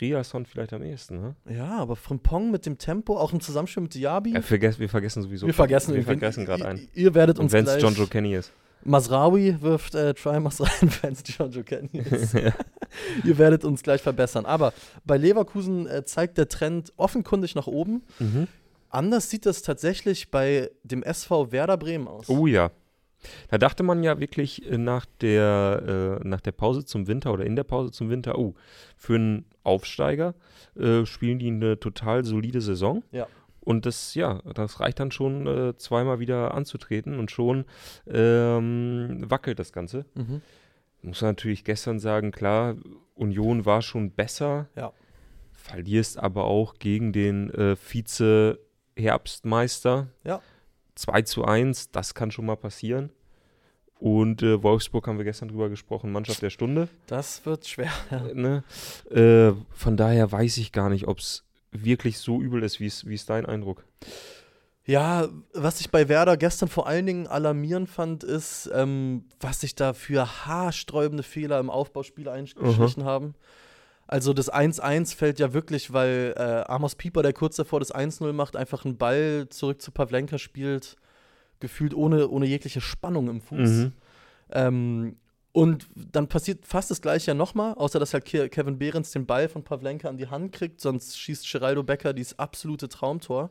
Riasson 0.00 0.46
vielleicht 0.46 0.72
am 0.72 0.82
ehesten, 0.82 1.20
ne? 1.20 1.36
Ja, 1.48 1.78
aber 1.78 1.96
Frimpong 1.96 2.50
mit 2.50 2.66
dem 2.66 2.78
Tempo, 2.78 3.16
auch 3.18 3.32
im 3.32 3.40
Zusammenspiel 3.40 3.82
mit 3.84 3.94
Diaby. 3.94 4.30
Ja, 4.32 4.40
wir 4.50 4.88
vergessen 4.88 5.22
sowieso. 5.22 5.46
wir 5.46 5.54
vergessen, 5.54 5.94
wir 5.94 6.02
vergessen 6.02 6.44
gerade 6.44 6.64
einen. 6.66 6.88
Ihr 6.94 7.14
werdet 7.14 7.38
Und 7.38 7.44
uns 7.44 7.52
wenn 7.52 7.66
es. 7.66 7.80
John 7.80 7.94
Joe 7.94 8.06
Kenny 8.06 8.34
ist. 8.34 8.52
Masraoui 8.84 9.60
wirft 9.60 9.94
äh, 9.94 10.14
Try 10.14 10.40
Masraoui-Fans 10.40 11.22
John 11.26 11.50
Joe 11.50 11.64
Kenny. 11.64 11.98
ist. 11.98 12.34
ihr 13.24 13.38
werdet 13.38 13.64
uns 13.64 13.82
gleich 13.82 14.02
verbessern. 14.02 14.46
Aber 14.46 14.72
bei 15.04 15.16
Leverkusen 15.16 15.86
äh, 15.86 16.04
zeigt 16.04 16.38
der 16.38 16.48
Trend 16.48 16.92
offenkundig 16.96 17.54
nach 17.54 17.66
oben. 17.66 18.02
Mhm. 18.18 18.48
Anders 18.88 19.30
sieht 19.30 19.46
das 19.46 19.62
tatsächlich 19.62 20.30
bei 20.30 20.70
dem 20.82 21.02
SV 21.02 21.52
Werder 21.52 21.76
Bremen 21.76 22.08
aus. 22.08 22.28
Oh 22.28 22.46
ja. 22.46 22.70
Da 23.48 23.58
dachte 23.58 23.84
man 23.84 24.02
ja 24.02 24.18
wirklich 24.18 24.68
äh, 24.70 24.78
nach 24.78 25.06
der, 25.20 26.18
äh, 26.22 26.28
nach 26.28 26.40
der 26.40 26.52
Pause 26.52 26.84
zum 26.84 27.06
Winter 27.06 27.32
oder 27.32 27.46
in 27.46 27.56
der 27.56 27.64
Pause 27.64 27.92
zum 27.92 28.10
Winter, 28.10 28.36
oh, 28.36 28.54
für 28.96 29.14
einen 29.14 29.44
Aufsteiger 29.62 30.34
äh, 30.76 31.06
spielen 31.06 31.38
die 31.38 31.48
eine 31.48 31.78
total 31.78 32.24
solide 32.24 32.60
Saison. 32.60 33.02
Ja. 33.12 33.28
Und 33.64 33.86
das, 33.86 34.14
ja, 34.14 34.42
das 34.54 34.80
reicht 34.80 34.98
dann 34.98 35.12
schon, 35.12 35.46
äh, 35.46 35.76
zweimal 35.76 36.18
wieder 36.18 36.54
anzutreten 36.54 37.18
und 37.18 37.30
schon 37.30 37.64
ähm, 38.06 39.30
wackelt 39.30 39.58
das 39.58 39.72
Ganze. 39.72 40.04
Mhm. 40.14 40.42
Muss 41.02 41.22
man 41.22 41.30
natürlich 41.30 41.64
gestern 41.64 41.98
sagen, 42.00 42.32
klar, 42.32 42.76
Union 43.14 43.64
war 43.64 43.80
schon 43.82 44.10
besser. 44.10 44.68
Ja. 44.76 44.92
Verlierst 45.52 46.18
aber 46.18 46.44
auch 46.44 46.74
gegen 46.80 47.12
den 47.12 47.50
äh, 47.50 47.76
Vize-Herbstmeister. 47.76 50.08
Ja. 50.24 50.42
2 50.96 51.22
zu 51.22 51.44
1, 51.44 51.92
das 51.92 52.14
kann 52.14 52.32
schon 52.32 52.46
mal 52.46 52.56
passieren. 52.56 53.10
Und 53.94 54.42
äh, 54.42 54.60
Wolfsburg 54.62 55.06
haben 55.06 55.18
wir 55.18 55.24
gestern 55.24 55.48
drüber 55.48 55.68
gesprochen, 55.68 56.10
Mannschaft 56.10 56.42
der 56.42 56.50
Stunde. 56.50 56.88
Das 57.06 57.46
wird 57.46 57.68
schwer. 57.68 57.92
Ja. 58.10 58.22
Ne? 58.34 58.64
äh, 59.10 59.52
von 59.70 59.96
daher 59.96 60.32
weiß 60.32 60.56
ich 60.56 60.72
gar 60.72 60.88
nicht, 60.88 61.06
ob 61.06 61.20
es 61.20 61.44
wirklich 61.72 62.18
so 62.18 62.40
übel 62.40 62.62
ist, 62.62 62.78
wie 62.78 62.86
es 62.86 63.06
wie 63.06 63.14
ist 63.14 63.28
dein 63.28 63.46
Eindruck? 63.46 63.84
ja, 64.84 65.28
was 65.54 65.80
ich 65.80 65.90
bei 65.90 66.08
Werder 66.08 66.36
gestern 66.36 66.68
vor 66.68 66.86
allen 66.86 67.06
Dingen 67.06 67.26
alarmierend 67.26 67.88
fand, 67.88 68.24
ist, 68.24 68.68
ähm, 68.74 69.24
was 69.40 69.60
sich 69.60 69.74
da 69.74 69.92
für 69.92 70.46
haarsträubende 70.46 71.22
Fehler 71.22 71.60
im 71.60 71.70
Aufbauspiel 71.70 72.28
eingeschlichen 72.28 73.04
haben. 73.04 73.34
Also 74.08 74.32
das 74.34 74.52
1-1 74.52 75.14
fällt 75.14 75.38
ja 75.38 75.54
wirklich, 75.54 75.92
weil 75.92 76.34
äh, 76.36 76.70
Amos 76.70 76.96
Pieper, 76.96 77.22
der 77.22 77.32
kurz 77.32 77.56
davor 77.56 77.78
das 77.78 77.94
1-0 77.94 78.32
macht, 78.32 78.56
einfach 78.56 78.84
einen 78.84 78.98
Ball 78.98 79.46
zurück 79.48 79.80
zu 79.80 79.92
Pavlenka 79.92 80.36
spielt, 80.36 80.96
gefühlt 81.60 81.94
ohne, 81.94 82.28
ohne 82.28 82.46
jegliche 82.46 82.80
Spannung 82.80 83.28
im 83.28 83.40
Fuß. 83.40 83.70
Mhm. 83.70 83.92
Ähm, 84.50 85.16
und 85.52 85.86
dann 85.94 86.28
passiert 86.28 86.66
fast 86.66 86.90
das 86.90 87.00
gleiche 87.02 87.28
ja 87.32 87.34
nochmal, 87.34 87.74
außer 87.74 87.98
dass 87.98 88.14
halt 88.14 88.24
Ke 88.24 88.48
Kevin 88.48 88.78
Behrens 88.78 89.10
den 89.10 89.26
Ball 89.26 89.48
von 89.48 89.62
Pavlenka 89.64 90.08
an 90.08 90.16
die 90.16 90.28
Hand 90.28 90.52
kriegt, 90.52 90.80
sonst 90.80 91.18
schießt 91.18 91.50
Geraldo 91.50 91.82
Becker 91.82 92.12
dieses 92.14 92.38
absolute 92.38 92.88
Traumtor. 92.88 93.50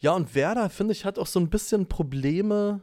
Ja, 0.00 0.12
und 0.12 0.34
Werder, 0.36 0.70
finde 0.70 0.92
ich, 0.92 1.04
hat 1.04 1.18
auch 1.18 1.26
so 1.26 1.40
ein 1.40 1.50
bisschen 1.50 1.86
Probleme. 1.88 2.82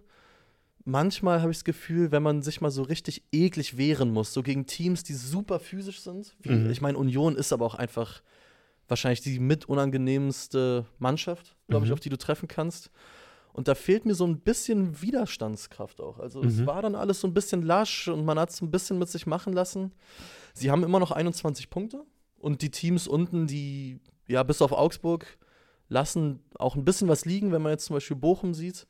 Manchmal 0.84 1.42
habe 1.42 1.52
ich 1.52 1.58
das 1.58 1.64
Gefühl, 1.64 2.12
wenn 2.12 2.22
man 2.22 2.42
sich 2.44 2.62
mal 2.62 2.70
so 2.72 2.84
richtig 2.84 3.24
eklig 3.32 3.78
wehren 3.78 4.12
muss, 4.12 4.34
so 4.34 4.44
gegen 4.44 4.66
Teams, 4.66 5.04
die 5.04 5.14
super 5.14 5.60
physisch 5.60 6.02
sind. 6.02 6.36
Wie, 6.42 6.50
Mhm. 6.52 6.70
Ich 6.70 6.82
meine, 6.82 6.98
Union 6.98 7.36
ist 7.36 7.54
aber 7.54 7.66
auch 7.66 7.76
einfach 7.76 8.22
wahrscheinlich 8.88 9.22
die 9.22 9.40
mit 9.40 9.66
unangenehmste 9.68 10.86
Mannschaft, 11.00 11.56
glaube 11.70 11.86
ich, 11.86 11.90
Mhm. 11.90 11.94
auf 11.94 12.00
die 12.02 12.10
du 12.10 12.18
treffen 12.18 12.48
kannst. 12.48 12.92
Und 13.56 13.70
da 13.70 13.74
fehlt 13.76 14.06
mir 14.06 14.16
so 14.16 14.28
ein 14.28 14.40
bisschen 14.42 15.02
Widerstandskraft 15.02 16.02
auch. 16.02 16.20
Also 16.20 16.42
es 16.44 16.58
Mhm. 16.58 16.66
war 16.66 16.82
dann 16.82 16.94
alles 16.94 17.22
so 17.22 17.28
ein 17.28 17.34
bisschen 17.34 17.62
lasch 17.62 18.10
und 18.10 18.26
man 18.26 18.38
hat 18.38 18.50
es 18.50 18.62
ein 18.62 18.70
bisschen 18.70 19.00
mit 19.00 19.08
sich 19.08 19.26
machen 19.28 19.54
lassen. 19.54 19.94
Sie 20.54 20.72
haben 20.72 20.84
immer 20.84 21.00
noch 21.00 21.12
21 21.12 21.70
Punkte 21.70 22.04
Und 22.38 22.62
die 22.62 22.70
Teams 22.70 23.08
unten, 23.08 23.48
die, 23.48 24.00
ja, 24.28 24.44
bis 24.44 24.62
auf 24.62 24.74
Augsburg, 24.74 25.26
lassen 25.88 26.42
auch 26.60 26.76
ein 26.76 26.84
bisschen 26.84 27.08
was 27.08 27.24
liegen, 27.26 27.52
wenn 27.54 27.62
man 27.62 27.72
jetzt 27.72 27.86
zum 27.86 27.96
Beispiel 27.96 28.18
Bochum 28.18 28.54
sieht. 28.54 28.88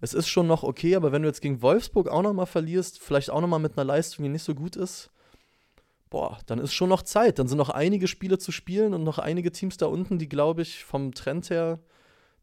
Es 0.00 0.14
ist 0.14 0.28
schon 0.28 0.46
noch 0.48 0.62
okay, 0.64 0.96
aber 0.96 1.12
wenn 1.12 1.22
du 1.22 1.28
jetzt 1.28 1.40
gegen 1.40 1.62
Wolfsburg 1.62 2.08
auch 2.08 2.22
nochmal 2.22 2.46
verlierst, 2.46 2.98
vielleicht 2.98 3.30
auch 3.30 3.40
nochmal 3.40 3.60
mit 3.60 3.78
einer 3.78 3.84
Leistung, 3.84 4.24
die 4.24 4.28
nicht 4.30 4.42
so 4.42 4.54
gut 4.54 4.74
ist, 4.76 5.10
boah, 6.10 6.38
dann 6.46 6.58
ist 6.58 6.72
schon 6.74 6.88
noch 6.88 7.02
Zeit. 7.02 7.38
Dann 7.38 7.46
sind 7.48 7.58
noch 7.58 7.70
einige 7.70 8.08
Spiele 8.08 8.36
zu 8.38 8.50
spielen 8.52 8.94
und 8.94 9.04
noch 9.04 9.18
einige 9.18 9.52
Teams 9.52 9.76
da 9.76 9.86
unten, 9.86 10.18
die, 10.18 10.28
glaube 10.28 10.62
ich, 10.62 10.84
vom 10.84 11.12
Trend 11.14 11.50
her 11.50 11.78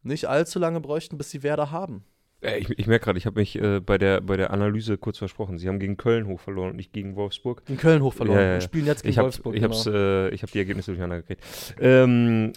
nicht 0.06 0.26
allzu 0.26 0.58
lange 0.58 0.80
bräuchten, 0.80 1.18
bis 1.18 1.30
sie 1.30 1.42
Werder 1.42 1.70
haben. 1.70 2.04
Äh, 2.42 2.58
ich, 2.58 2.70
ich 2.78 2.86
merke 2.86 3.04
gerade, 3.06 3.18
ich 3.18 3.26
habe 3.26 3.40
mich 3.40 3.56
äh, 3.60 3.80
bei, 3.80 3.98
der, 3.98 4.20
bei 4.20 4.36
der 4.36 4.50
Analyse 4.52 4.98
kurz 4.98 5.18
versprochen. 5.18 5.58
Sie 5.58 5.68
haben 5.68 5.78
gegen 5.78 5.96
Köln 5.96 6.26
hoch 6.26 6.40
verloren 6.40 6.70
und 6.70 6.76
nicht 6.76 6.92
gegen 6.92 7.16
Wolfsburg. 7.16 7.62
In 7.68 7.76
Köln 7.78 8.02
hoch 8.02 8.12
verloren 8.14 8.38
Ja, 8.38 8.46
ja, 8.48 8.54
und 8.54 8.62
spielen 8.62 8.86
jetzt 8.86 9.02
gegen 9.02 9.10
Ich 9.10 9.18
habe 9.18 9.26
Wolfsburg. 9.26 9.54
ich 9.54 9.62
genau. 9.62 9.82
äh, 9.86 10.28
ich 10.30 10.42
hab 10.42 10.50
die 10.50 10.58
Ergebnisse 10.58 10.90
durcheinander 10.90 11.22
gekriegt. 11.22 11.42
Ähm, 11.80 12.52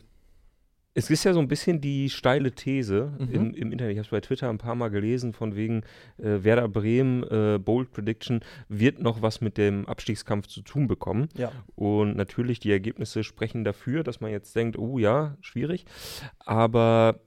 es 0.95 1.09
ist 1.09 1.23
ja 1.23 1.31
so 1.33 1.39
ein 1.39 1.47
bisschen 1.47 1.79
die 1.79 2.09
steile 2.09 2.51
These 2.51 3.13
Mhm. 3.19 3.29
im, 3.33 3.53
im 3.53 3.71
Internet. 3.71 3.93
Ich 3.93 3.97
habe 3.99 4.05
es 4.05 4.11
bei 4.11 4.19
Twitter 4.19 4.49
ein 4.49 4.57
paar 4.57 4.75
Mal 4.75 4.89
gelesen, 4.89 5.31
von 5.31 5.55
wegen 5.55 5.83
äh, 6.17 6.43
Werder 6.43 6.67
Bremen, 6.67 7.23
äh, 7.23 7.57
Bold 7.57 7.91
Prediction, 7.91 8.41
wird 8.67 8.99
noch 8.99 9.21
was 9.21 9.39
mit 9.39 9.57
dem 9.57 9.85
Abstiegskampf 9.85 10.47
zu 10.47 10.61
tun 10.61 10.87
bekommen. 10.87 11.29
ja. 11.37 11.53
Und 11.75 12.17
natürlich, 12.17 12.59
die 12.59 12.71
Ergebnisse 12.71 13.23
sprechen 13.23 13.63
dafür, 13.63 14.03
dass 14.03 14.19
man 14.19 14.31
jetzt 14.31 14.53
denkt, 14.57 14.77
oh 14.77 14.97
ja, 14.97 15.37
schwierig. 15.39 15.85
Aber 16.39 17.21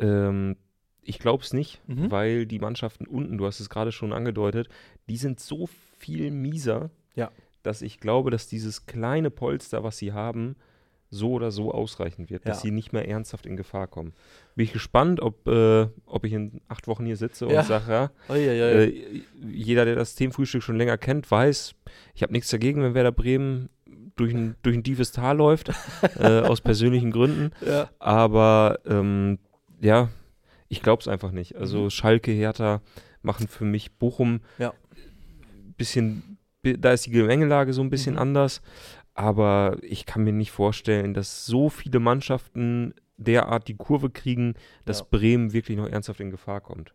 ähm, 0.00 0.56
ich 1.02 1.18
glaube 1.18 1.42
es 1.42 1.52
nicht, 1.52 1.82
Mhm. 1.86 2.10
weil 2.10 2.46
die 2.46 2.58
Mannschaften 2.58 3.06
unten, 3.06 3.36
du 3.38 3.46
hast 3.46 3.60
es 3.60 3.68
gerade 3.70 3.92
schon 3.92 4.12
angedeutet, 4.12 4.68
die 5.08 5.16
sind 5.16 5.38
so 5.40 5.68
viel 5.98 6.30
mieser, 6.30 6.90
Ja. 7.14 7.30
dass 7.62 7.82
ich 7.82 8.00
glaube, 8.00 8.30
dass 8.30 8.46
dieses 8.48 8.86
kleine 8.86 9.30
Polster, 9.30 9.84
was 9.84 9.98
sie 9.98 10.12
haben, 10.12 10.56
so 11.10 11.32
oder 11.32 11.50
so 11.52 11.70
ausreichen 11.72 12.28
wird, 12.28 12.48
dass 12.48 12.58
Ja. 12.58 12.62
sie 12.62 12.70
nicht 12.72 12.92
mehr 12.92 13.06
ernsthaft 13.06 13.46
in 13.46 13.56
Gefahr 13.56 13.86
kommen. 13.86 14.14
Bin 14.56 14.64
ich 14.64 14.72
gespannt, 14.72 15.20
ob, 15.20 15.46
äh, 15.46 15.86
ob 16.06 16.24
ich 16.24 16.32
in 16.32 16.60
acht 16.68 16.88
Wochen 16.88 17.04
hier 17.06 17.16
sitze 17.16 17.46
Ja. 17.46 17.60
und 17.60 17.66
sage, 17.66 17.92
ja, 17.92 18.10
äh, 18.30 19.22
jeder, 19.46 19.84
der 19.84 19.94
das 19.94 20.14
Themenfrühstück 20.16 20.62
schon 20.62 20.76
länger 20.76 20.98
kennt, 20.98 21.30
weiß, 21.30 21.74
ich 22.14 22.22
habe 22.22 22.32
nichts 22.32 22.48
dagegen, 22.50 22.82
wenn 22.82 22.94
Werder 22.94 23.12
Bremen 23.12 23.68
durch 24.16 24.32
ein, 24.34 24.56
durch 24.62 24.74
ein 24.76 24.82
tiefes 24.82 25.12
Tal 25.12 25.36
läuft, 25.36 25.68
äh, 26.18 26.40
aus 26.40 26.60
persönlichen 26.60 27.12
Gründen. 27.12 27.52
Aber 28.00 28.80
ähm, 28.86 29.38
ja, 29.80 30.08
ich 30.68 30.82
glaube 30.82 31.00
es 31.00 31.08
einfach 31.08 31.30
nicht. 31.30 31.56
Also 31.56 31.84
Mhm. 31.84 31.90
Schalke, 31.90 32.32
Hertha 32.32 32.80
machen 33.22 33.48
für 33.48 33.64
mich 33.64 33.92
Bochum 33.96 34.40
Ja. 34.58 34.72
bisschen, 35.76 36.38
bi- 36.62 36.78
da 36.78 36.92
ist 36.92 37.06
die 37.06 37.10
Gemengelage 37.10 37.72
so 37.72 37.82
ein 37.82 37.90
bisschen 37.90 38.14
Mhm. 38.14 38.20
anders. 38.20 38.62
Aber 39.14 39.76
ich 39.82 40.06
kann 40.06 40.24
mir 40.24 40.32
nicht 40.32 40.50
vorstellen, 40.50 41.14
dass 41.14 41.46
so 41.46 41.68
viele 41.68 42.00
Mannschaften 42.00 42.94
derart 43.16 43.68
die 43.68 43.76
Kurve 43.76 44.10
kriegen, 44.10 44.54
dass 44.84 45.00
Ja. 45.00 45.06
Bremen 45.10 45.52
wirklich 45.52 45.76
noch 45.76 45.88
ernsthaft 45.88 46.18
in 46.20 46.30
Gefahr 46.30 46.60
kommt. 46.60 46.92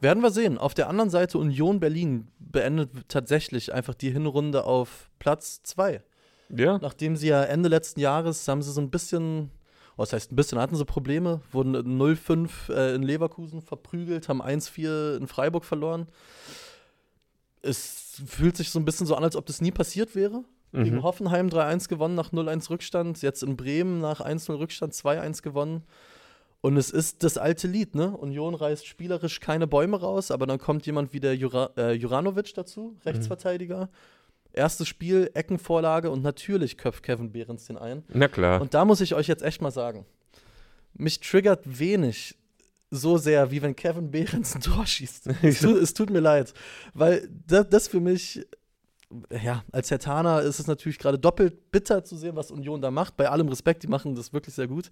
Werden 0.00 0.22
wir 0.22 0.30
sehen. 0.30 0.58
Auf 0.58 0.74
der 0.74 0.88
anderen 0.88 1.10
Seite 1.10 1.38
Union 1.38 1.80
Berlin 1.80 2.28
beendet 2.38 2.90
tatsächlich 3.08 3.72
einfach 3.72 3.94
die 3.94 4.10
Hinrunde 4.10 4.64
auf 4.64 5.10
Platz 5.18 5.62
2. 5.62 6.02
Ja, 6.54 6.78
Nachdem 6.78 7.16
sie 7.16 7.28
ja 7.28 7.42
Ende 7.44 7.68
letzten 7.68 8.00
Jahres 8.00 8.46
haben 8.46 8.62
sie 8.62 8.70
so 8.72 8.80
ein 8.80 8.90
bisschen, 8.90 9.50
das 10.04 10.12
heißt 10.12 10.32
ein 10.32 10.36
bisschen, 10.36 10.58
hatten 10.58 10.76
sie 10.76 10.84
Probleme, 10.84 11.40
wurden 11.50 11.76
0-5 11.76 12.72
äh, 12.72 12.94
in 12.94 13.02
Leverkusen 13.02 13.62
verprügelt, 13.62 14.28
haben 14.28 14.42
1-4 14.42 15.16
in 15.16 15.26
Freiburg 15.26 15.64
verloren. 15.64 16.06
Es 17.62 18.22
fühlt 18.26 18.56
sich 18.56 18.70
so 18.70 18.78
ein 18.78 18.84
bisschen 18.84 19.06
so 19.06 19.14
an, 19.14 19.24
als 19.24 19.36
ob 19.36 19.46
das 19.46 19.60
nie 19.60 19.72
passiert 19.72 20.14
wäre. 20.14 20.44
Gegen 20.72 20.96
mhm. 20.96 21.02
Hoffenheim 21.02 21.48
3-1 21.48 21.88
gewonnen 21.88 22.14
nach 22.14 22.30
0-1 22.30 22.68
Rückstand, 22.68 23.22
jetzt 23.22 23.42
in 23.42 23.56
Bremen 23.56 24.00
nach 24.00 24.20
1-0 24.20 24.58
Rückstand 24.58 24.92
2-1 24.92 25.42
gewonnen. 25.42 25.82
Und 26.60 26.76
es 26.76 26.90
ist 26.90 27.22
das 27.22 27.38
alte 27.38 27.68
Lied, 27.68 27.94
ne? 27.94 28.16
Union 28.16 28.54
reißt 28.54 28.86
spielerisch 28.86 29.40
keine 29.40 29.66
Bäume 29.66 29.98
raus, 29.98 30.30
aber 30.30 30.46
dann 30.46 30.58
kommt 30.58 30.84
jemand 30.86 31.12
wie 31.12 31.20
der 31.20 31.36
Jura 31.36 31.70
äh, 31.76 31.92
Juranovic 31.92 32.52
dazu, 32.54 32.96
Rechtsverteidiger. 33.06 33.88
Erstes 34.58 34.88
Spiel, 34.88 35.30
Eckenvorlage 35.34 36.10
und 36.10 36.22
natürlich 36.22 36.76
köpft 36.76 37.02
Kevin 37.02 37.32
Behrens 37.32 37.66
den 37.66 37.78
ein. 37.78 38.04
na 38.08 38.28
klar. 38.28 38.60
Und 38.60 38.74
da 38.74 38.84
muss 38.84 39.00
ich 39.00 39.14
euch 39.14 39.28
jetzt 39.28 39.42
echt 39.42 39.62
mal 39.62 39.70
sagen, 39.70 40.04
mich 40.94 41.20
triggert 41.20 41.78
wenig 41.78 42.36
so 42.90 43.18
sehr, 43.18 43.50
wie 43.50 43.62
wenn 43.62 43.76
Kevin 43.76 44.10
Behrens 44.10 44.54
ein 44.54 44.60
Tor 44.60 44.86
schießt. 44.86 45.26
es, 45.42 45.60
tut, 45.60 45.76
es 45.76 45.94
tut 45.94 46.10
mir 46.10 46.20
leid, 46.20 46.52
weil 46.94 47.28
das, 47.46 47.68
das 47.68 47.88
für 47.88 48.00
mich, 48.00 48.46
ja, 49.30 49.64
als 49.72 49.90
Hertaner 49.90 50.42
ist 50.42 50.58
es 50.58 50.66
natürlich 50.66 50.98
gerade 50.98 51.18
doppelt 51.18 51.70
bitter 51.70 52.04
zu 52.04 52.16
sehen, 52.16 52.36
was 52.36 52.50
Union 52.50 52.80
da 52.80 52.90
macht. 52.90 53.16
Bei 53.16 53.28
allem 53.28 53.48
Respekt, 53.48 53.82
die 53.82 53.88
machen 53.88 54.14
das 54.14 54.32
wirklich 54.32 54.54
sehr 54.54 54.66
gut. 54.66 54.90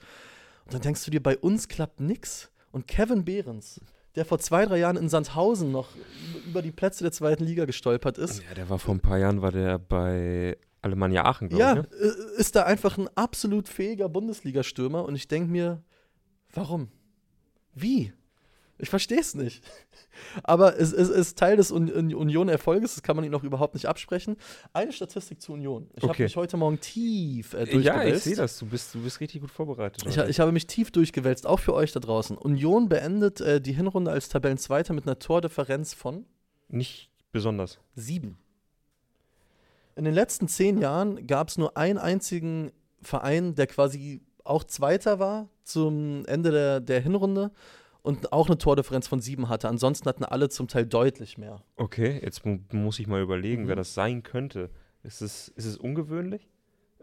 Und 0.64 0.74
dann 0.74 0.80
denkst 0.80 1.04
du 1.04 1.10
dir, 1.10 1.22
bei 1.22 1.36
uns 1.38 1.68
klappt 1.68 2.00
nix. 2.00 2.50
Und 2.72 2.86
Kevin 2.86 3.24
Behrens, 3.24 3.80
der 4.16 4.24
vor 4.24 4.38
zwei, 4.38 4.64
drei 4.66 4.78
Jahren 4.78 4.96
in 4.96 5.08
Sandhausen 5.08 5.70
noch 5.70 5.90
über 6.46 6.62
die 6.62 6.72
Plätze 6.72 7.04
der 7.04 7.12
zweiten 7.12 7.44
Liga 7.44 7.64
gestolpert 7.66 8.18
ist, 8.18 8.42
Ja, 8.48 8.54
der 8.54 8.68
war 8.68 8.78
vor 8.78 8.94
ein 8.94 9.00
paar 9.00 9.18
Jahren, 9.18 9.42
war 9.42 9.52
der 9.52 9.78
bei 9.78 10.56
Alemannia 10.82 11.24
Aachen, 11.24 11.48
glaube 11.48 11.62
ja, 11.62 11.72
ich. 11.72 11.76
Ne? 11.76 11.88
äh, 12.36 12.40
ist 12.40 12.56
da 12.56 12.62
einfach 12.62 12.96
ein 12.98 13.08
absolut 13.14 13.68
fähiger 13.68 14.08
Bundesliga-Stürmer 14.08 15.04
und 15.04 15.14
ich 15.14 15.28
denke 15.28 15.50
mir, 15.50 15.82
warum? 16.52 16.88
Wie? 17.74 18.12
Ich 18.78 18.90
verstehe 18.90 19.20
es 19.20 19.34
nicht. 19.34 19.64
Aber 20.42 20.78
es, 20.78 20.92
es 20.92 21.08
ist 21.08 21.38
Teil 21.38 21.56
des 21.56 21.70
Un 21.72 21.90
Un 21.90 22.14
Union-Erfolges, 22.14 22.94
das 22.94 23.02
kann 23.02 23.16
man 23.16 23.24
ihnen 23.24 23.34
auch 23.34 23.42
überhaupt 23.42 23.74
nicht 23.74 23.86
absprechen. 23.86 24.36
Eine 24.72 24.92
Statistik 24.92 25.40
zu 25.40 25.52
Union. 25.52 25.88
Ich 25.94 26.02
habe 26.02 26.10
Okay. 26.12 26.24
mich 26.24 26.36
heute 26.36 26.56
Morgen 26.56 26.78
tief 26.80 27.54
äh, 27.54 27.60
Ja, 27.60 27.64
durchgewälzt. 27.94 28.16
ich 28.18 28.22
sehe 28.24 28.36
das. 28.36 28.58
Du 28.58 28.66
bist, 28.66 28.94
du 28.94 29.02
bist 29.02 29.20
richtig 29.20 29.40
gut 29.40 29.50
vorbereitet. 29.50 30.04
Ich, 30.06 30.16
ich 30.16 30.40
habe 30.40 30.52
mich 30.52 30.66
tief 30.66 30.90
durchgewälzt, 30.90 31.46
auch 31.46 31.60
für 31.60 31.74
euch 31.74 31.92
da 31.92 32.00
draußen. 32.00 32.36
Union 32.36 32.88
beendet 32.88 33.40
äh, 33.40 33.60
die 33.60 33.72
Hinrunde 33.72 34.10
als 34.10 34.28
Tabellenzweiter 34.28 34.92
mit 34.92 35.06
einer 35.06 35.18
Tordifferenz 35.18 35.94
von 35.94 36.26
Nicht 36.68 37.10
besonders. 37.32 37.78
Sieben. 37.94 38.38
In 39.94 40.04
den 40.04 40.14
letzten 40.14 40.48
zehn 40.48 40.78
Jahren 40.78 41.26
gab 41.26 41.48
es 41.48 41.56
nur 41.56 41.76
einen 41.76 41.98
einzigen 41.98 42.70
Verein, 43.00 43.54
der 43.54 43.66
quasi 43.66 44.20
auch 44.44 44.64
Zweiter 44.64 45.18
war 45.18 45.48
zum 45.64 46.24
Ende 46.26 46.50
der, 46.50 46.80
der 46.80 47.00
Hinrunde 47.00 47.50
und 48.06 48.32
auch 48.32 48.46
eine 48.46 48.56
Tordifferenz 48.58 49.06
von 49.08 49.20
sieben 49.20 49.48
hatte. 49.48 49.68
Ansonsten 49.68 50.08
hatten 50.08 50.24
alle 50.24 50.48
zum 50.48 50.68
Teil 50.68 50.86
deutlich 50.86 51.36
mehr. 51.38 51.62
Okay, 51.76 52.18
jetzt 52.22 52.46
mu 52.46 52.58
muss 52.72 52.98
ich 52.98 53.06
mal 53.06 53.20
überlegen, 53.20 53.64
Mhm. 53.64 53.68
wer 53.68 53.76
das 53.76 53.94
sein 53.94 54.22
könnte. 54.22 54.70
Ist 55.02 55.20
es, 55.22 55.48
ist 55.48 55.64
es 55.66 55.76
ungewöhnlich? 55.76 56.48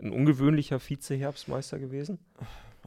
Ein 0.01 0.11
ungewöhnlicher 0.11 0.79
Vize-Herbstmeister 0.79 1.77
gewesen? 1.79 2.19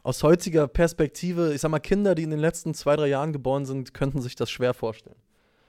Aus 0.03 0.21
heutiger 0.23 0.67
Perspektive, 0.67 1.53
ich 1.53 1.61
sag 1.61 1.69
mal, 1.71 1.79
Kinder, 1.79 2.15
die 2.15 2.23
in 2.23 2.29
den 2.29 2.39
letzten 2.39 2.73
zwei, 2.73 2.95
drei 2.95 3.07
Jahren 3.07 3.33
geboren 3.33 3.65
sind, 3.65 3.93
könnten 3.93 4.21
sich 4.21 4.35
das 4.35 4.49
schwer 4.49 4.73
vorstellen. 4.73 5.15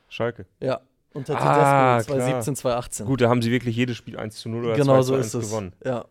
Schalke. 0.08 0.46
Ja. 0.60 0.80
Unter 1.14 1.34
Ah, 1.40 1.98
Tedesco 1.98 2.12
2017, 2.14 2.56
2018. 2.56 3.06
Gut, 3.06 3.20
da 3.22 3.28
haben 3.30 3.40
sie 3.42 3.50
wirklich 3.50 3.74
jedes 3.76 3.96
Spiel 3.96 4.18
1 4.18 4.36
zu 4.36 4.48
0 4.48 4.64
oder 4.66 4.74
genau 4.76 4.96
2 4.96 5.02
so 5.02 5.12
zu 5.12 5.14
1 5.18 5.26
ist 5.26 5.34
es. 5.34 5.50
gewonnen. 5.50 5.72
Ja. 5.84 6.04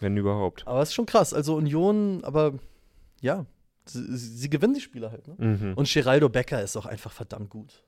Wenn 0.00 0.16
überhaupt. 0.16 0.66
Aber 0.66 0.82
es 0.82 0.90
ist 0.90 0.94
schon 0.94 1.06
krass. 1.06 1.32
Also 1.34 1.56
Union, 1.56 2.22
aber 2.24 2.52
ja, 3.20 3.46
sie, 3.90 4.16
sie 4.16 4.50
gewinnen 4.50 4.74
die 4.74 4.80
Spiele 4.80 5.10
halt. 5.10 5.26
Ne? 5.28 5.34
Mhm. 5.38 5.74
Und 5.74 5.90
Geraldo 5.92 6.28
Becker 6.28 6.62
ist 6.62 6.76
auch 6.76 6.86
einfach 6.86 7.12
verdammt 7.12 7.50
gut. 7.50 7.84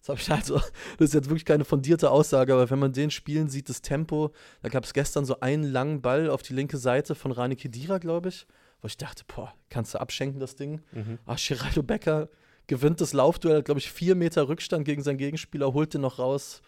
Das 0.00 0.08
habe 0.08 0.20
ich 0.20 0.30
also, 0.30 0.56
das 0.98 1.08
ist 1.08 1.14
jetzt 1.14 1.28
wirklich 1.28 1.44
keine 1.44 1.64
fundierte 1.64 2.10
Aussage, 2.10 2.52
aber 2.52 2.68
wenn 2.70 2.78
man 2.78 2.92
den 2.92 3.10
spielen 3.10 3.48
sieht, 3.48 3.68
das 3.68 3.82
Tempo, 3.82 4.32
da 4.62 4.68
gab 4.68 4.84
es 4.84 4.92
gestern 4.92 5.24
so 5.24 5.38
einen 5.40 5.64
langen 5.64 6.02
Ball 6.02 6.28
auf 6.28 6.42
die 6.42 6.54
linke 6.54 6.76
Seite 6.78 7.14
von 7.14 7.30
Rani 7.32 7.54
Kedira, 7.56 7.98
glaube 7.98 8.28
ich, 8.30 8.46
wo 8.80 8.86
ich 8.86 8.96
dachte, 8.96 9.22
boah, 9.32 9.54
kannst 9.70 9.94
du 9.94 10.00
abschenken, 10.00 10.40
das 10.40 10.56
Ding. 10.56 10.80
Mhm. 10.92 11.18
Ach, 11.26 11.38
Geraldo 11.38 11.82
Becker 11.84 12.28
gewinnt 12.66 13.00
das 13.00 13.12
Laufduell, 13.12 13.58
hat, 13.58 13.64
glaube 13.66 13.78
ich, 13.80 13.90
vier 13.92 14.14
Meter 14.16 14.48
Rückstand 14.48 14.84
gegen 14.84 15.02
seinen 15.02 15.18
Gegenspieler, 15.18 15.72
holt 15.72 15.94
den 15.94 16.00
noch 16.00 16.18
raus. 16.18 16.62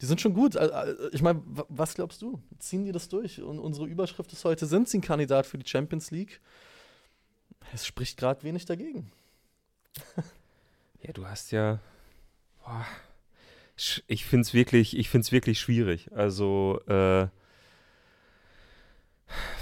Die 0.00 0.06
sind 0.06 0.20
schon 0.20 0.34
gut. 0.34 0.56
Ich 1.12 1.22
meine, 1.22 1.40
wa- 1.46 1.66
was 1.68 1.94
glaubst 1.94 2.20
du? 2.20 2.40
Ziehen 2.58 2.84
die 2.84 2.92
das 2.92 3.08
durch? 3.08 3.40
Und 3.40 3.58
unsere 3.60 3.86
Überschrift 3.86 4.32
ist 4.32 4.44
heute, 4.44 4.66
sind 4.66 4.88
sie 4.88 4.98
ein 4.98 5.02
Kandidat 5.02 5.46
für 5.46 5.56
die 5.56 5.68
Champions 5.68 6.10
League? 6.10 6.40
Es 7.72 7.86
spricht 7.86 8.18
gerade 8.18 8.42
wenig 8.42 8.66
dagegen. 8.66 9.10
Ja, 11.02 11.12
du 11.12 11.26
hast 11.26 11.52
ja. 11.52 11.80
Boah, 12.64 12.86
ich 14.06 14.24
finde 14.24 14.42
es 14.42 14.54
wirklich, 14.54 14.96
ich 14.96 15.08
find's 15.08 15.32
wirklich 15.32 15.58
schwierig. 15.58 16.10
Also, 16.12 16.80
äh, 16.86 17.26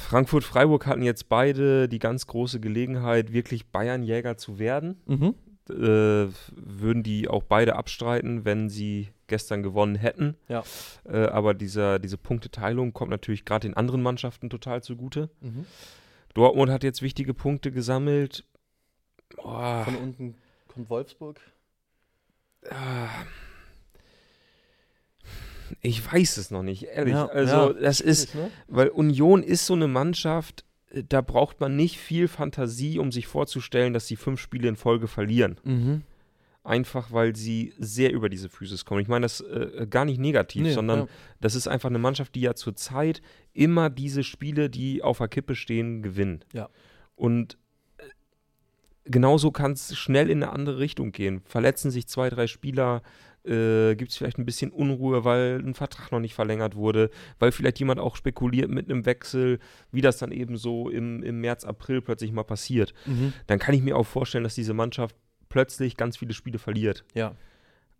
Frankfurt, 0.08 0.44
Freiburg 0.44 0.86
hatten 0.86 1.02
jetzt 1.02 1.28
beide 1.28 1.88
die 1.88 1.98
ganz 1.98 2.26
große 2.26 2.60
Gelegenheit, 2.60 3.32
wirklich 3.32 3.66
Bayernjäger 3.66 4.36
zu 4.36 4.58
werden. 4.58 5.00
Mhm. 5.06 5.34
Äh, 5.70 6.28
würden 6.54 7.02
die 7.02 7.28
auch 7.28 7.44
beide 7.44 7.76
abstreiten, 7.76 8.44
wenn 8.44 8.68
sie 8.68 9.08
gestern 9.28 9.62
gewonnen 9.62 9.94
hätten. 9.94 10.36
Ja. 10.48 10.64
Äh, 11.04 11.26
aber 11.26 11.54
dieser, 11.54 11.98
diese 11.98 12.18
Punkteteilung 12.18 12.92
kommt 12.92 13.10
natürlich 13.10 13.44
gerade 13.44 13.68
den 13.68 13.76
anderen 13.76 14.02
Mannschaften 14.02 14.50
total 14.50 14.82
zugute. 14.82 15.30
Mhm. 15.40 15.64
Dortmund 16.34 16.70
hat 16.70 16.82
jetzt 16.84 17.02
wichtige 17.02 17.34
Punkte 17.34 17.72
gesammelt. 17.72 18.44
Boah, 19.36 19.84
Von 19.84 19.96
unten 19.96 20.34
kommt 20.68 20.90
Wolfsburg. 20.90 21.40
ah. 22.70 23.08
Ich 25.80 26.12
weiß 26.12 26.36
es 26.36 26.50
noch 26.50 26.62
nicht, 26.62 26.84
ehrlich. 26.84 27.14
Ja, 27.14 27.26
also, 27.26 27.72
ja, 27.72 27.72
das 27.72 28.00
ist, 28.00 28.34
ne? 28.34 28.50
weil 28.68 28.88
Union 28.88 29.42
ist 29.42 29.66
so 29.66 29.74
eine 29.74 29.88
Mannschaft, 29.88 30.64
äh, 30.90 31.02
da 31.08 31.22
braucht 31.22 31.60
man 31.60 31.76
nicht 31.76 31.98
viel 31.98 32.28
Fantasie, 32.28 32.98
um 32.98 33.10
sich 33.10 33.26
vorzustellen, 33.26 33.92
dass 33.94 34.06
sie 34.06 34.16
fünf 34.16 34.40
Spiele 34.40 34.68
in 34.68 34.76
Folge 34.76 35.08
verlieren. 35.08 35.58
Mhm. 35.64 36.02
Einfach 36.64 37.10
weil 37.10 37.34
sie 37.34 37.72
sehr 37.76 38.12
über 38.12 38.28
diese 38.28 38.48
Physis 38.48 38.84
kommen. 38.84 39.00
Ich 39.00 39.08
meine 39.08 39.24
das 39.24 39.40
äh, 39.40 39.86
gar 39.90 40.04
nicht 40.04 40.20
negativ, 40.20 40.62
Nee, 40.62 40.72
sondern 40.72 41.00
ja. 41.00 41.06
das 41.40 41.56
ist 41.56 41.66
einfach 41.66 41.88
eine 41.88 41.98
Mannschaft, 41.98 42.36
die 42.36 42.40
ja 42.40 42.54
zurzeit 42.54 43.20
immer 43.52 43.90
diese 43.90 44.22
Spiele, 44.22 44.70
die 44.70 45.02
auf 45.02 45.18
der 45.18 45.28
Kippe 45.28 45.56
stehen, 45.56 46.02
gewinnt. 46.02 46.46
Ja. 46.52 46.68
Und 47.16 47.58
äh, 47.98 48.04
genauso 49.06 49.50
kann 49.50 49.72
es 49.72 49.96
schnell 49.96 50.30
in 50.30 50.42
eine 50.42 50.52
andere 50.52 50.78
Richtung 50.78 51.10
gehen. 51.10 51.42
Verletzen 51.44 51.90
sich 51.90 52.06
zwei, 52.06 52.30
drei 52.30 52.46
Spieler, 52.46 53.02
äh, 53.44 53.96
gibt 53.96 54.12
es 54.12 54.16
vielleicht 54.16 54.38
ein 54.38 54.44
bisschen 54.44 54.70
Unruhe, 54.70 55.24
weil 55.24 55.60
ein 55.64 55.74
Vertrag 55.74 56.12
noch 56.12 56.20
nicht 56.20 56.34
verlängert 56.34 56.76
wurde, 56.76 57.10
weil 57.40 57.50
vielleicht 57.50 57.80
jemand 57.80 57.98
auch 57.98 58.14
spekuliert 58.14 58.70
mit 58.70 58.88
einem 58.88 59.04
Wechsel, 59.04 59.58
wie 59.90 60.00
das 60.00 60.18
dann 60.18 60.30
eben 60.30 60.56
so 60.56 60.88
im, 60.88 61.22
im 61.24 61.40
März, 61.40 61.64
April 61.64 62.02
plötzlich 62.02 62.30
mal 62.32 62.44
passiert. 62.44 62.94
Mhm. 63.06 63.32
Dann 63.48 63.58
kann 63.58 63.74
ich 63.74 63.82
mir 63.82 63.96
auch 63.96 64.06
vorstellen, 64.06 64.44
dass 64.44 64.54
diese 64.54 64.74
Mannschaft 64.74 65.16
plötzlich 65.52 65.98
ganz 65.98 66.16
viele 66.16 66.32
Spiele 66.32 66.58
verliert. 66.58 67.04
Ja. 67.12 67.34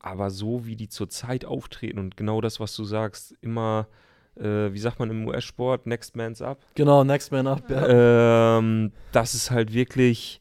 Aber 0.01 0.31
so 0.31 0.65
wie 0.65 0.75
die 0.75 0.89
zurzeit 0.89 1.45
auftreten 1.45 1.99
und 1.99 2.17
genau 2.17 2.41
das, 2.41 2.61
was 2.61 2.75
du 2.75 2.83
sagst, 2.83 3.35
immer, 3.43 3.89
äh, 4.37 4.73
wie 4.73 4.79
sagt 4.79 4.99
man 4.99 5.11
im 5.11 5.29
US-Sport, 5.29 5.87
Next 5.87 6.17
Man's 6.17 6.41
Up, 6.41 6.65
Genau, 6.75 7.05
Next 7.05 7.31
Man 7.31 7.47
Up, 7.47 7.71
ja. 7.71 8.59
ähm, 8.59 8.93
das 9.13 9.35
ist 9.35 9.51
halt 9.51 9.75
wirklich, 9.75 10.41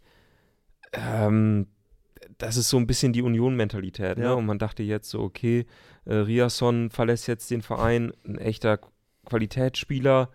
ähm, 0.93 1.67
das 2.37 2.55
ist 2.55 2.69
so 2.69 2.77
ein 2.77 2.87
bisschen 2.87 3.11
die 3.11 3.21
Union-Mentalität. 3.21 4.17
Ja. 4.17 4.29
Ne? 4.29 4.35
Und 4.37 4.45
man 4.45 4.57
dachte 4.57 4.81
jetzt 4.81 5.09
so, 5.09 5.19
okay, 5.19 5.65
äh, 6.05 6.15
Riasson 6.15 6.91
verlässt 6.91 7.27
jetzt 7.27 7.51
den 7.51 7.61
Verein, 7.61 8.13
ein 8.25 8.37
echter 8.37 8.79
Qualitätsspieler. 9.25 10.29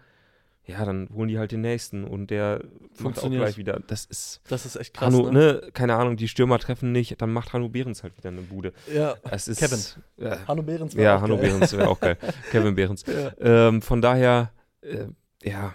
Ja, 0.68 0.84
dann 0.84 1.08
holen 1.14 1.28
die 1.28 1.38
halt 1.38 1.52
den 1.52 1.60
nächsten 1.60 2.02
und 2.02 2.28
der 2.28 2.64
macht 2.98 3.22
auch 3.22 3.30
gleich 3.30 3.56
wieder. 3.56 3.78
Das 3.86 4.04
ist 4.04 4.40
Das 4.48 4.66
ist 4.66 4.74
echt 4.74 4.94
krass, 4.94 5.14
Hanno, 5.14 5.30
ne? 5.30 5.60
ne? 5.62 5.70
keine 5.72 5.94
Ahnung, 5.94 6.16
die 6.16 6.26
Stürmer 6.26 6.58
treffen 6.58 6.90
nicht, 6.90 7.22
dann 7.22 7.32
macht 7.32 7.52
Hanno 7.52 7.68
Behrens 7.68 8.02
halt 8.02 8.16
wieder 8.16 8.30
eine 8.30 8.40
Bude. 8.42 8.72
Ja. 8.92 9.14
Es 9.30 9.46
ist, 9.46 9.60
Kevin. 9.60 9.78
Ja, 10.16 10.46
Hanno 10.48 10.62
Behrens 10.62 10.96
war 10.96 11.02
ja 11.04 11.16
auch 11.16 11.20
Hanno 11.22 11.36
geil. 11.36 11.50
Behrens 11.50 11.72
wäre 11.72 11.88
auch 11.88 12.00
geil. 12.00 12.18
Kevin 12.50 12.74
Behrens. 12.74 13.04
Ja. 13.06 13.32
Ähm, 13.68 13.80
von 13.80 14.02
daher, 14.02 14.52
äh, 14.80 15.06
ja. 15.44 15.72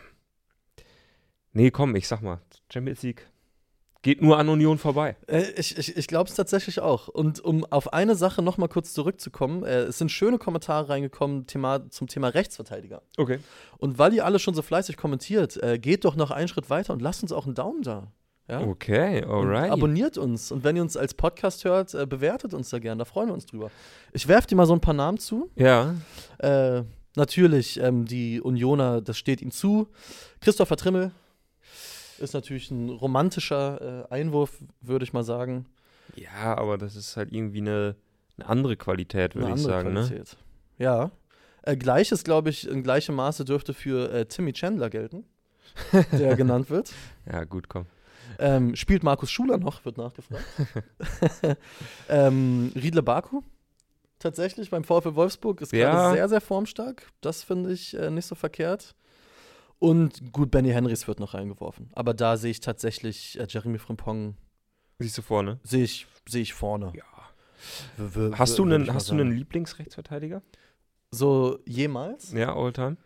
Nee, 1.53 1.71
komm, 1.71 1.95
ich 1.95 2.07
sag 2.07 2.21
mal, 2.21 2.41
Champions 2.71 3.01
League 3.03 3.30
geht 4.01 4.21
nur 4.21 4.37
an 4.37 4.49
Union 4.49 4.77
vorbei. 4.77 5.15
Äh, 5.27 5.43
Ich, 5.57 5.77
ich, 5.77 5.95
ich 5.95 6.07
glaube 6.07 6.29
es 6.29 6.35
tatsächlich 6.35 6.79
auch. 6.79 7.07
Und 7.07 7.39
um 7.39 7.65
auf 7.65 7.93
eine 7.93 8.15
Sache 8.15 8.41
noch 8.41 8.57
mal 8.57 8.67
kurz 8.67 8.93
zurückzukommen, 8.93 9.63
äh, 9.63 9.81
es 9.81 9.97
sind 9.97 10.11
schöne 10.11 10.37
Kommentare 10.37 10.89
reingekommen 10.89 11.47
Thema, 11.47 11.89
zum 11.89 12.07
Thema 12.07 12.29
Rechtsverteidiger. 12.29 13.01
Okay. 13.17 13.39
Und 13.77 13.99
weil 13.99 14.13
ihr 14.13 14.25
alle 14.25 14.39
schon 14.39 14.53
so 14.53 14.61
fleißig 14.61 14.97
kommentiert, 14.97 15.61
äh, 15.61 15.77
geht 15.77 16.05
doch 16.05 16.15
noch 16.15 16.31
einen 16.31 16.47
Schritt 16.47 16.69
weiter 16.69 16.93
und 16.93 17.01
lasst 17.01 17.23
uns 17.23 17.31
auch 17.31 17.45
einen 17.45 17.55
Daumen 17.55 17.83
da. 17.83 18.11
Ja? 18.47 18.61
Okay, 18.61 19.23
Und 19.23 19.47
alright. 19.47 19.71
Abonniert 19.71 20.17
uns. 20.17 20.51
Und 20.51 20.63
wenn 20.63 20.75
ihr 20.75 20.81
uns 20.81 20.97
als 20.97 21.13
Podcast 21.13 21.63
hört, 21.63 21.91
bewertet 22.09 22.53
uns 22.53 22.69
da 22.69 22.79
gern. 22.79 22.97
Da 22.97 23.05
freuen 23.05 23.29
wir 23.29 23.33
uns 23.33 23.45
drüber. 23.45 23.71
Ich 24.11 24.27
werfe 24.27 24.47
dir 24.47 24.55
mal 24.55 24.65
so 24.65 24.73
ein 24.73 24.81
paar 24.81 24.93
Namen 24.93 25.19
zu. 25.19 25.49
Ja, 25.55 25.95
natürlich, 27.15 27.79
ähm, 27.79 28.05
die 28.05 28.41
Unioner, 28.41 29.01
das 29.01 29.17
steht 29.17 29.41
ihm 29.41 29.51
zu. 29.51 29.87
Christopher 30.39 30.77
Trimmel 30.77 31.11
ist 32.21 32.33
natürlich 32.33 32.71
ein 32.71 32.89
romantischer 32.89 34.05
äh, 34.09 34.13
Einwurf, 34.13 34.57
würde 34.81 35.03
ich 35.03 35.13
mal 35.13 35.23
sagen. 35.23 35.65
ja, 36.15 36.57
aber 36.57 36.77
das 36.77 36.95
ist 36.95 37.17
halt 37.17 37.31
irgendwie 37.31 37.59
eine, 37.61 37.95
eine 38.37 38.47
andere 38.47 38.75
Qualität, 38.77 39.35
würde 39.35 39.47
ich 39.47 39.53
andere 39.53 39.67
sagen. 39.67 39.93
Ne? 39.93 40.01
Qualität. 40.01 40.37
Ja. 40.77 41.11
Äh, 41.63 41.77
Gleiches, 41.77 42.23
glaube 42.23 42.49
ich, 42.49 42.67
in 42.67 42.81
gleichem 42.83 43.15
Maße 43.15 43.45
dürfte 43.45 43.73
für 43.73 44.11
äh, 44.11 44.25
Timmy 44.25 44.53
Chandler 44.53 44.89
gelten, 44.89 45.25
der 46.11 46.35
genannt 46.37 46.69
wird. 46.69 46.91
Ja, 47.31 47.43
gut, 47.43 47.69
komm. 47.69 47.85
Ähm, 48.39 48.75
spielt 48.75 49.03
Markus 49.03 49.29
Schuler 49.29 49.57
noch, 49.57 49.83
wird 49.85 49.97
nachgefragt. 49.97 50.43
ähm, 52.09 52.71
Riedle 52.75 53.03
Baku, 53.03 53.41
tatsächlich 54.19 54.69
beim 54.69 54.83
VfL 54.83 55.15
Wolfsburg, 55.15 55.61
ist 55.61 55.71
gerade 55.71 55.97
Ja. 55.97 56.11
sehr, 56.13 56.29
sehr 56.29 56.41
formstark. 56.41 57.03
Das 57.21 57.43
finde 57.43 57.71
ich 57.71 57.95
äh, 57.97 58.09
nicht 58.09 58.25
so 58.25 58.35
verkehrt. 58.35 58.95
Und 59.81 60.31
gut, 60.31 60.51
Benny 60.51 60.69
Henrys 60.69 61.07
wird 61.07 61.19
noch 61.19 61.33
reingeworfen. 61.33 61.89
Aber 61.93 62.13
da 62.13 62.37
sehe 62.37 62.51
ich 62.51 62.59
tatsächlich 62.59 63.39
äh, 63.39 63.47
Jeremy 63.49 63.79
Frimpong, 63.79 64.37
Siehst 64.99 65.17
du 65.17 65.23
vorne? 65.23 65.59
sehe 65.63 65.83
ich, 65.83 66.05
sehe 66.29 66.43
ich 66.43 66.53
vorne. 66.53 66.93
Ja. 66.95 67.03
W- 67.97 68.31
Hast 68.35 68.59
du 68.59 68.63
einen, 68.63 68.93
hast 68.93 69.09
du 69.09 69.13
einen 69.15 69.31
Lieblingsrechtsverteidiger? 69.31 70.43
So 71.09 71.57
jemals? 71.65 72.31
Ja, 72.31 72.55
Alltime. 72.55 72.97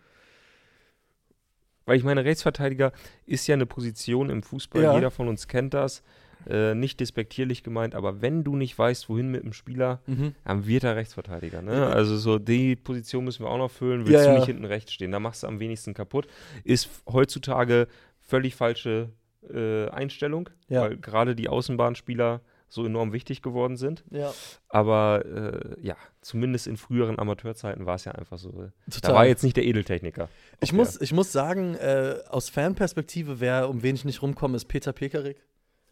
Weil 1.85 1.97
ich 1.97 2.03
meine, 2.03 2.25
Rechtsverteidiger 2.25 2.91
ist 3.25 3.47
ja 3.47 3.53
eine 3.53 3.65
Position 3.65 4.29
im 4.29 4.43
Fußball, 4.43 4.81
Ja. 4.83 4.95
jeder 4.95 5.11
von 5.11 5.29
uns 5.29 5.47
kennt 5.47 5.73
das. 5.73 6.03
Äh, 6.47 6.75
nicht 6.75 6.99
despektierlich 6.99 7.63
gemeint, 7.63 7.95
aber 7.95 8.21
wenn 8.21 8.43
du 8.43 8.55
nicht 8.55 8.77
weißt, 8.77 9.09
wohin 9.09 9.29
mit 9.31 9.43
dem 9.43 9.53
Spieler, 9.53 9.99
Mhm. 10.05 10.35
dann 10.43 10.67
wird 10.67 10.83
er 10.83 10.95
Rechtsverteidiger. 10.95 11.61
Ne? 11.61 11.87
Also 11.87 12.17
so 12.17 12.37
die 12.39 12.75
Position 12.75 13.23
müssen 13.25 13.43
wir 13.45 13.49
auch 13.49 13.57
noch 13.57 13.71
füllen. 13.71 14.01
Willst 14.05 14.13
Ja, 14.13 14.21
du 14.25 14.27
ja. 14.33 14.35
nicht 14.35 14.45
hinten 14.45 14.65
rechts 14.65 14.93
stehen, 14.93 15.11
da 15.11 15.19
machst 15.19 15.43
du 15.43 15.47
am 15.47 15.59
wenigsten 15.59 15.93
kaputt. 15.93 16.27
Ist 16.63 16.89
heutzutage 17.11 17.87
völlig 18.19 18.55
falsche 18.55 19.09
äh, 19.53 19.87
Einstellung, 19.89 20.49
Ja. 20.69 20.81
weil 20.81 20.97
gerade 20.97 21.35
die 21.35 21.49
Außenbahnspieler 21.49 22.41
so 22.67 22.83
enorm 22.83 23.13
wichtig 23.13 23.43
geworden 23.43 23.77
sind. 23.77 24.03
Ja, 24.09 24.33
Aber 24.69 25.23
äh, 25.23 25.79
ja, 25.85 25.95
zumindest 26.21 26.65
in 26.67 26.77
früheren 26.77 27.19
Amateurzeiten 27.19 27.85
war 27.85 27.95
es 27.95 28.05
ja 28.05 28.13
einfach 28.13 28.39
so. 28.39 28.49
total. 28.89 29.01
Da 29.01 29.13
war 29.13 29.27
jetzt 29.27 29.43
nicht 29.43 29.55
der 29.55 29.65
Edeltechniker. 29.65 30.29
ich, 30.61 30.73
muss, 30.73 30.99
ich 30.99 31.13
muss 31.13 31.31
sagen, 31.31 31.75
äh, 31.75 32.15
aus 32.27 32.49
Fanperspektive, 32.49 33.39
wer, 33.39 33.69
um 33.69 33.83
wen 33.83 33.93
ich 33.95 34.03
nicht 34.03 34.21
rumkomme, 34.23 34.55
ist 34.57 34.65
Peter 34.65 34.93
Pekarik. 34.93 35.37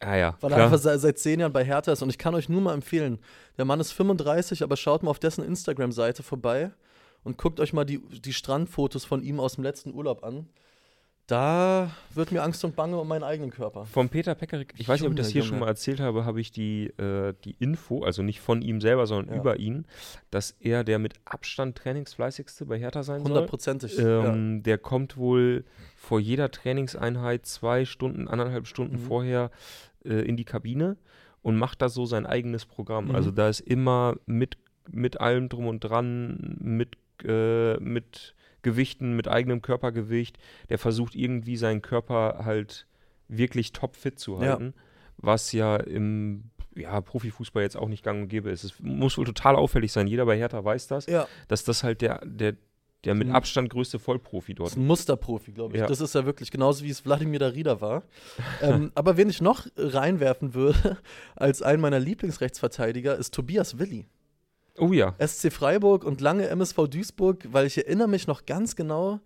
Ah 0.06 0.16
ja, 0.16 0.38
Weil 0.42 0.52
er 0.52 0.56
klar. 0.58 0.66
einfach 0.68 0.80
seit, 0.80 1.00
seit 1.00 1.18
zehn 1.20 1.40
Jahren 1.40 1.54
bei 1.54 1.64
Hertha 1.64 1.92
ist. 1.92 2.02
Und 2.02 2.10
ich 2.10 2.18
kann 2.18 2.36
euch 2.36 2.50
nur 2.50 2.62
mal 2.62 2.74
empfehlen, 2.74 3.20
der 3.58 3.66
Mann 3.66 3.80
ist 3.80 3.92
35, 3.92 4.64
aber 4.64 4.76
schaut 4.78 5.04
mal 5.04 5.10
auf 5.12 5.20
dessen 5.20 5.44
Instagram-Seite 5.44 6.24
vorbei 6.24 6.72
und 7.24 7.38
guckt 7.38 7.60
euch 7.60 7.74
mal 7.74 7.86
die, 7.86 8.00
die 8.00 8.34
Strandfotos 8.34 9.06
von 9.06 9.22
ihm 9.24 9.40
aus 9.40 9.56
dem 9.56 9.64
letzten 9.64 9.94
Urlaub 9.94 10.24
an. 10.24 10.48
Da 11.26 11.90
wird 12.14 12.34
mir 12.34 12.44
Angst 12.44 12.66
und 12.66 12.76
Bange 12.76 12.98
um 13.00 13.08
meinen 13.08 13.24
eigenen 13.24 13.50
Körper. 13.50 13.86
Von 13.86 14.10
Peter 14.10 14.36
Pekarik, 14.36 14.74
ich 14.78 14.90
weiß 14.90 15.00
nicht, 15.00 15.08
ob 15.08 15.14
ich 15.14 15.18
das 15.18 15.30
hier 15.30 15.40
Junge. 15.40 15.50
schon 15.52 15.60
mal 15.60 15.68
erzählt 15.70 16.02
habe, 16.02 16.26
habe 16.26 16.42
ich 16.42 16.52
die, 16.52 16.88
äh, 17.00 17.34
die 17.46 17.56
Info, 17.60 18.04
also 18.04 18.24
nicht 18.24 18.42
von 18.42 18.62
ihm 18.62 18.82
selber, 18.82 19.08
sondern 19.08 19.34
Ja. 19.36 19.40
über 19.40 19.58
ihn, 19.58 19.86
dass 20.32 20.52
er 20.60 20.84
der 20.84 21.00
mit 21.00 21.14
Abstand 21.24 21.78
trainingsfleißigste 21.78 22.66
bei 22.66 22.78
Hertha 22.78 23.04
sein 23.04 23.22
soll. 23.22 23.30
Hundertprozentig. 23.30 23.98
Ähm, 24.00 24.64
Der 24.64 24.78
kommt 24.78 25.16
wohl 25.16 25.64
vor 25.96 26.20
jeder 26.20 26.52
Trainingseinheit 26.52 27.46
zwei 27.46 27.86
Stunden, 27.86 28.28
anderthalb 28.28 28.68
Stunden 28.68 28.96
Mhm. 28.98 29.08
vorher 29.08 29.52
äh, 30.06 30.22
in 30.28 30.38
die 30.38 30.46
Kabine 30.46 30.98
und 31.42 31.58
macht 31.58 31.82
da 31.82 31.90
so 31.90 32.06
sein 32.06 32.26
eigenes 32.26 32.66
Programm. 32.66 33.06
Mhm. 33.10 33.16
Also 33.16 33.32
da 33.32 33.50
ist 33.50 33.60
immer 33.60 34.16
mit, 34.26 34.58
mit 34.90 35.20
allem 35.22 35.50
drum 35.50 35.68
und 35.68 35.80
dran, 35.82 36.58
mit, 36.60 36.98
äh, 37.26 37.76
mit 37.80 38.36
Gewichten, 38.62 39.16
mit 39.16 39.28
eigenem 39.28 39.62
Körpergewicht. 39.62 40.38
Der 40.70 40.78
versucht 40.80 41.16
irgendwie 41.16 41.58
seinen 41.58 41.82
Körper 41.82 42.44
halt 42.46 42.88
wirklich 43.28 43.72
topfit 43.74 44.20
zu 44.20 44.34
Ja. 44.42 44.52
halten, 44.52 44.74
was 45.18 45.52
ja 45.52 45.76
im 45.78 46.46
ja, 46.76 47.00
Profifußball 47.02 47.62
jetzt 47.62 47.78
auch 47.78 47.88
nicht 47.88 48.04
gang 48.04 48.24
und 48.24 48.28
gäbe 48.30 48.50
ist. 48.50 48.64
Es 48.64 48.80
muss 48.80 49.18
wohl 49.18 49.26
total 49.26 49.56
auffällig 49.56 49.92
sein. 49.92 50.08
Jeder 50.08 50.26
bei 50.26 50.38
Hertha 50.38 50.64
weiß 50.64 50.88
das, 50.88 51.06
Ja, 51.06 51.14
ja. 51.14 51.28
dass 51.48 51.64
das 51.64 51.84
halt 51.84 52.02
der, 52.02 52.22
der, 52.26 52.56
der 53.06 53.16
mit 53.16 53.28
Mhm. 53.28 53.36
Abstand 53.36 53.70
größte 53.70 54.00
Vollprofi 54.00 54.54
Das 54.54 54.58
dort 54.58 54.70
ist 54.72 54.78
ein 54.78 54.88
Musterprofi, 54.88 55.52
glaube 55.52 55.76
ich. 55.76 55.82
Ja. 55.82 55.88
Das 55.88 56.02
ist 56.02 56.16
ja 56.16 56.26
wirklich 56.26 56.52
genauso, 56.52 56.84
wie 56.84 56.90
es 56.90 57.06
Wladimir 57.06 57.40
Darida 57.40 57.82
war. 57.82 58.04
ähm, 58.62 58.92
aber 58.96 59.18
wen 59.18 59.30
ich 59.30 59.42
noch 59.42 59.68
reinwerfen 59.76 60.54
würde, 60.54 60.98
als 61.36 61.62
einen 61.62 61.82
meiner 61.82 62.00
Lieblingsrechtsverteidiger, 62.00 63.16
ist 63.18 63.34
Tobias 63.34 63.78
Willi. 63.80 64.08
Oh 64.78 64.92
ja. 64.92 65.16
SC 65.20 65.52
Freiburg 65.52 66.04
und 66.04 66.22
lange 66.22 66.48
MSV 66.48 66.88
Duisburg, 66.88 67.48
weil 67.52 67.68
ich 67.68 67.78
erinnere 67.78 68.08
mich 68.08 68.26
noch 68.26 68.46
ganz 68.46 68.76
genau, 68.76 69.20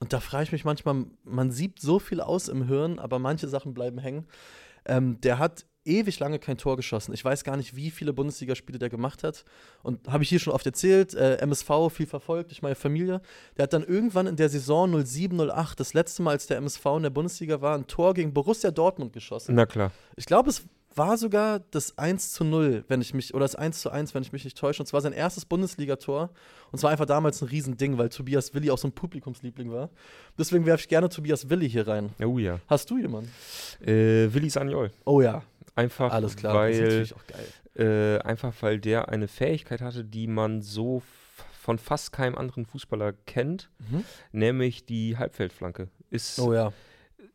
und 0.00 0.12
da 0.12 0.20
frage 0.20 0.44
ich 0.44 0.52
mich 0.52 0.64
manchmal, 0.64 1.06
man 1.24 1.50
sieht 1.50 1.80
so 1.80 1.98
viel 1.98 2.20
aus 2.20 2.48
im 2.48 2.66
Hirn, 2.66 2.98
aber 2.98 3.18
manche 3.18 3.48
Sachen 3.48 3.72
bleiben 3.72 3.98
hängen. 3.98 4.26
Ähm, 4.84 5.20
der 5.22 5.38
hat 5.38 5.64
ewig 5.84 6.18
lange 6.18 6.38
kein 6.38 6.56
Tor 6.56 6.76
geschossen. 6.76 7.12
Ich 7.12 7.24
weiß 7.24 7.44
gar 7.44 7.56
nicht, 7.56 7.76
wie 7.76 7.90
viele 7.90 8.12
Bundesligaspiele 8.12 8.78
der 8.78 8.90
gemacht 8.90 9.22
hat. 9.22 9.44
Und 9.82 10.06
habe 10.08 10.22
ich 10.22 10.28
hier 10.28 10.38
schon 10.38 10.52
oft 10.52 10.66
erzählt, 10.66 11.14
äh, 11.14 11.36
MSV 11.36 11.90
viel 11.90 12.06
verfolgt 12.06 12.50
durch 12.50 12.62
meine 12.62 12.74
Familie. 12.74 13.20
Der 13.56 13.64
hat 13.64 13.72
dann 13.72 13.84
irgendwann 13.84 14.26
in 14.26 14.36
der 14.36 14.48
Saison 14.48 14.94
07-08, 14.94 15.74
das 15.76 15.94
letzte 15.94 16.22
Mal, 16.22 16.32
als 16.32 16.46
der 16.46 16.56
MSV 16.58 16.84
in 16.96 17.02
der 17.02 17.10
Bundesliga 17.10 17.60
war, 17.60 17.76
ein 17.76 17.86
Tor 17.86 18.14
gegen 18.14 18.32
Borussia 18.32 18.70
Dortmund 18.70 19.12
geschossen. 19.12 19.54
Na 19.54 19.66
klar. 19.66 19.92
Ich 20.16 20.26
glaube, 20.26 20.50
es 20.50 20.64
war 20.96 21.16
sogar 21.16 21.60
das 21.70 21.98
1 21.98 22.32
zu 22.32 22.44
0, 22.44 22.84
wenn 22.88 23.00
ich 23.00 23.14
mich, 23.14 23.34
oder 23.34 23.44
das 23.44 23.54
1 23.54 23.80
zu 23.80 23.90
1, 23.90 24.14
wenn 24.14 24.22
ich 24.22 24.32
mich 24.32 24.44
nicht 24.44 24.56
täusche. 24.56 24.82
Und 24.82 24.86
zwar 24.86 25.00
sein 25.00 25.12
erstes 25.12 25.44
Bundesligator. 25.44 26.30
Und 26.70 26.78
zwar 26.78 26.90
einfach 26.90 27.06
damals 27.06 27.42
ein 27.42 27.48
Riesending, 27.48 27.98
weil 27.98 28.08
Tobias 28.08 28.54
Willi 28.54 28.70
auch 28.70 28.78
so 28.78 28.88
ein 28.88 28.92
Publikumsliebling 28.92 29.70
war. 29.72 29.90
Deswegen 30.38 30.66
werfe 30.66 30.82
ich 30.82 30.88
gerne 30.88 31.08
Tobias 31.08 31.48
Willi 31.48 31.68
hier 31.68 31.86
rein. 31.86 32.10
Oh 32.22 32.38
ja. 32.38 32.60
Hast 32.68 32.90
du 32.90 32.98
jemanden? 32.98 33.30
Äh, 33.80 34.32
Willi 34.32 34.50
Sagnol. 34.50 34.90
Oh 35.04 35.20
ja, 35.20 35.42
Einfach, 35.74 36.12
alles 36.12 36.36
klar. 36.36 36.54
Weil, 36.54 37.06
äh, 37.76 38.18
einfach 38.20 38.52
weil 38.60 38.78
der 38.78 39.08
eine 39.08 39.28
Fähigkeit 39.28 39.80
hatte, 39.80 40.04
die 40.04 40.26
man 40.26 40.62
so 40.62 41.02
von 41.60 41.78
fast 41.78 42.12
keinem 42.12 42.36
anderen 42.36 42.66
Fußballer 42.66 43.12
kennt, 43.12 43.70
Mhm. 43.90 44.04
nämlich 44.32 44.84
die 44.86 45.16
Halbfeldflanke. 45.16 45.88
Ist, 46.10 46.38
Oh 46.38 46.52
ja. 46.52 46.72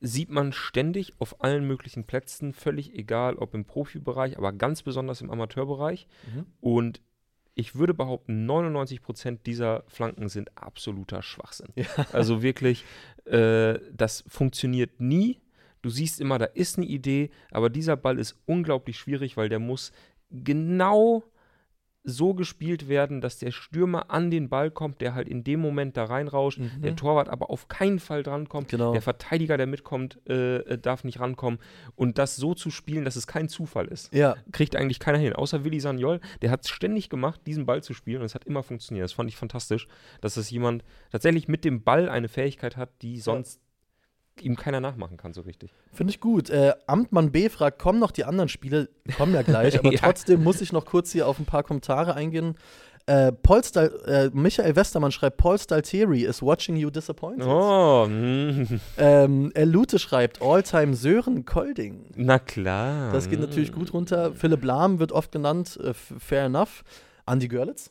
Sieht 0.02 0.30
man 0.30 0.54
ständig 0.54 1.13
auf 1.20 1.44
allen 1.44 1.65
möglichen 1.68 2.06
Plätzen, 2.06 2.54
völlig 2.54 2.94
egal, 2.94 3.36
ob 3.36 3.54
im 3.54 3.65
Profibereich, 3.65 4.38
aber 4.38 4.54
ganz 4.54 4.82
besonders 4.82 5.20
im 5.20 5.30
Amateurbereich. 5.30 6.08
Mhm. 6.34 6.46
Und 6.62 7.02
ich 7.56 7.76
würde 7.76 7.94
behaupten, 7.94 8.46
99 8.46 9.02
Prozent 9.02 9.46
dieser 9.46 9.84
Flanken 9.88 10.30
sind 10.30 10.58
absoluter 10.58 11.22
Schwachsinn. 11.22 11.74
Ja. 11.76 11.86
Also 12.13 12.42
wirklich, 12.42 12.86
äh, 13.26 13.78
das 13.92 14.24
funktioniert 14.30 15.02
nie. 15.02 15.39
Du 15.82 15.89
siehst 15.89 16.20
immer, 16.20 16.38
da 16.38 16.46
ist 16.46 16.78
eine 16.78 16.86
Idee, 16.88 17.30
aber 17.52 17.70
dieser 17.70 17.96
Ball 17.96 18.20
ist 18.20 18.36
unglaublich 18.46 18.98
schwierig, 18.98 19.38
weil 19.38 19.50
der 19.50 19.60
muss 19.60 19.92
genau 20.32 21.24
so 22.06 22.34
gespielt 22.34 22.88
werden, 22.88 23.20
dass 23.20 23.38
der 23.38 23.52
Stürmer 23.52 24.10
an 24.10 24.32
den 24.32 24.48
Ball 24.48 24.72
kommt, 24.72 25.02
der 25.02 25.13
halt 25.13 25.28
in 25.28 25.44
dem 25.44 25.60
Moment 25.60 25.98
da 25.98 26.06
reinrauscht, 26.06 26.58
Mhm. 26.58 26.82
der 26.82 26.96
Torwart 26.96 27.28
aber 27.28 27.50
auf 27.50 27.68
keinen 27.68 28.00
Fall 28.00 28.24
drankommt, 28.24 28.70
Genau. 28.70 28.94
der 28.94 29.02
Verteidiger, 29.02 29.58
der 29.58 29.68
mitkommt, 29.68 30.18
äh, 30.28 30.58
äh, 30.60 30.78
darf 30.78 31.04
nicht 31.04 31.20
rankommen 31.20 31.60
und 31.96 32.18
das 32.18 32.38
so 32.38 32.54
zu 32.56 32.72
spielen, 32.72 33.04
dass 33.04 33.18
es 33.18 33.28
kein 33.28 33.50
Zufall 33.50 33.88
ist 33.89 34.13
Ja, 34.13 34.38
kriegt 34.54 34.78
eigentlich 34.78 35.00
keiner 35.00 35.18
hin. 35.18 35.34
Außer 35.34 35.65
Willi 35.65 35.82
Sagnol, 35.82 36.22
der 36.42 36.52
hat 36.52 36.63
es 36.63 36.70
ständig 36.70 37.10
gemacht, 37.10 37.42
diesen 37.46 37.65
Ball 37.65 37.84
zu 37.84 37.94
spielen 37.94 38.22
und 38.22 38.26
es 38.26 38.34
hat 38.34 38.46
immer 38.46 38.63
funktioniert. 38.63 39.04
Das 39.04 39.13
fand 39.13 39.30
ich 39.30 39.36
fantastisch, 39.36 39.86
dass 40.22 40.36
das 40.36 40.50
jemand 40.50 40.86
tatsächlich 41.12 41.50
mit 41.50 41.65
dem 41.65 41.84
Ball 41.84 42.08
eine 42.10 42.30
Fähigkeit 42.30 42.78
hat, 42.78 42.89
die 43.02 43.20
sonst 43.20 43.62
ihm 44.41 44.56
keiner 44.56 44.80
nachmachen 44.80 45.17
kann, 45.17 45.34
so 45.34 45.41
richtig. 45.41 45.71
finde 45.93 46.12
ich 46.12 46.19
gut. 46.19 46.49
Äh, 46.49 46.73
Amtmann 46.88 47.32
B 47.32 47.49
fragt, 47.49 47.80
kommen 47.80 47.99
noch 47.99 48.12
die 48.12 48.23
anderen 48.25 48.49
Spiele? 48.49 48.89
Kommen 49.17 49.34
ja 49.34 49.41
gleich, 49.41 49.78
aber 49.80 49.91
Ja. 49.91 49.99
trotzdem 49.99 50.43
muss 50.43 50.62
ich 50.62 50.71
noch 50.73 50.86
kurz 50.86 51.12
hier 51.12 51.28
auf 51.28 51.39
ein 51.39 51.45
paar 51.45 51.63
Kommentare 51.63 52.13
eingehen. 52.15 52.56
Äh, 53.06 53.32
Paul 53.32 53.63
Stal 53.63 53.91
äh, 54.06 54.30
Michael 54.34 54.75
Westermann 54.75 55.12
schreibt, 55.12 55.38
Paul 55.38 55.58
Stalteri 55.58 56.25
is 56.25 56.43
watching 56.43 56.75
you 56.75 56.91
disappointed. 56.91 57.47
Oh, 57.47 58.06
mm, 58.08 58.80
Ähm, 58.97 59.52
Elute 59.56 59.97
schreibt, 59.97 60.41
Alltime 60.43 60.93
Sören 60.93 61.43
Kolding. 61.45 62.06
na 62.15 62.38
klar. 62.38 63.12
Das 63.12 63.28
geht 63.30 63.39
natürlich 63.39 63.71
gut 63.71 63.93
runter. 63.93 64.34
Philipp 64.36 64.63
Lahm 64.63 64.99
wird 64.99 65.12
oft 65.12 65.32
genannt, 65.32 65.80
äh, 65.84 65.93
fair 65.95 66.45
enough. 66.45 66.84
Andi 67.25 67.47
Görlitz. 67.47 67.89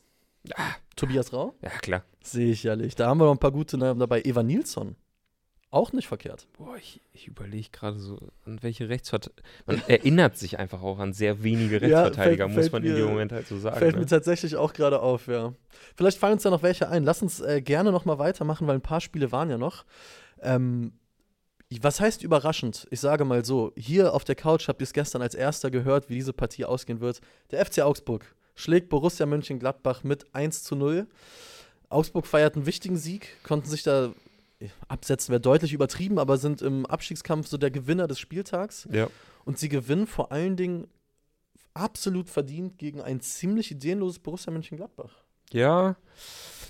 Tobias 0.94 1.32
Rau. 1.32 1.54
Ja, 1.62 1.70
klar. 1.70 2.02
Sicherlich. 2.22 2.94
Da 2.94 3.08
haben 3.08 3.18
wir 3.18 3.24
noch 3.24 3.32
ein 3.34 3.38
paar 3.38 3.52
gute 3.52 3.76
Namen 3.76 3.98
dabei. 4.00 4.22
Eva 4.24 4.42
Nilsson. 4.42 4.94
Auch 5.70 5.92
nicht 5.92 6.08
verkehrt. 6.08 6.46
Boah, 6.56 6.76
ich, 6.76 7.02
ich 7.12 7.26
überlege 7.26 7.68
gerade 7.70 7.98
so, 7.98 8.18
an 8.46 8.62
welche 8.62 8.88
Rechtsverteidiger. 8.88 9.42
Man 9.66 9.82
erinnert 9.86 10.38
sich 10.38 10.58
einfach 10.58 10.82
auch 10.82 10.98
an 10.98 11.12
sehr 11.12 11.42
wenige 11.42 11.74
Ja, 11.86 12.02
Rechtsverteidiger, 12.02 12.44
fällt- 12.46 12.56
muss 12.56 12.64
fällt 12.64 12.72
man 12.72 12.84
in 12.84 12.92
mir- 12.92 12.98
dem 13.00 13.08
Moment 13.08 13.32
halt 13.32 13.46
so 13.46 13.58
sagen. 13.58 13.76
Fällt 13.78 13.94
ne? 13.96 14.00
mir 14.00 14.06
tatsächlich 14.06 14.56
auch 14.56 14.72
gerade 14.72 15.00
auf, 15.02 15.26
ja. 15.26 15.52
Vielleicht 15.94 16.16
fallen 16.18 16.34
uns 16.34 16.42
da 16.44 16.50
noch 16.50 16.62
welche 16.62 16.88
ein. 16.88 17.04
Lass 17.04 17.20
uns 17.20 17.40
äh, 17.40 17.60
gerne 17.60 17.92
noch 17.92 18.06
mal 18.06 18.18
weitermachen, 18.18 18.66
weil 18.66 18.76
ein 18.76 18.80
paar 18.80 19.02
Spiele 19.02 19.30
waren 19.30 19.50
ja 19.50 19.58
noch. 19.58 19.84
Ähm, 20.40 20.92
was 21.82 22.00
heißt 22.00 22.22
überraschend? 22.22 22.86
Ich 22.90 23.00
sage 23.00 23.26
mal 23.26 23.44
so, 23.44 23.72
hier 23.76 24.14
auf 24.14 24.24
der 24.24 24.36
Couch 24.36 24.68
habt 24.68 24.80
ihr 24.80 24.84
es 24.84 24.94
gestern 24.94 25.20
als 25.20 25.34
erster 25.34 25.70
gehört, 25.70 26.08
wie 26.08 26.14
diese 26.14 26.32
Partie 26.32 26.64
ausgehen 26.64 27.00
wird. 27.00 27.20
Der 27.50 27.62
FC 27.66 27.80
Augsburg 27.80 28.24
schlägt 28.54 28.88
Borussia 28.88 29.26
Mönchengladbach 29.26 30.02
mit 30.02 30.34
1 30.34 30.62
zu 30.64 30.76
0. 30.76 31.06
Augsburg 31.90 32.26
feiert 32.26 32.56
einen 32.56 32.64
wichtigen 32.64 32.96
Sieg, 32.96 33.36
konnten 33.42 33.68
sich 33.68 33.82
da 33.82 34.14
absetzen, 34.88 35.30
wäre 35.32 35.40
deutlich 35.40 35.72
übertrieben, 35.72 36.18
aber 36.18 36.36
sind 36.36 36.62
im 36.62 36.86
Abstiegskampf 36.86 37.46
so 37.46 37.58
der 37.58 37.70
Gewinner 37.70 38.06
des 38.06 38.18
Spieltags. 38.18 38.88
Ja. 38.90 39.08
Und 39.44 39.58
sie 39.58 39.68
gewinnen 39.68 40.06
vor 40.06 40.32
allen 40.32 40.56
Dingen 40.56 40.88
absolut 41.74 42.28
verdient 42.28 42.78
gegen 42.78 43.00
ein 43.00 43.20
ziemlich 43.20 43.70
ideenloses 43.70 44.18
Borussia 44.18 44.52
Mönchengladbach. 44.52 45.12
Ja, 45.52 45.96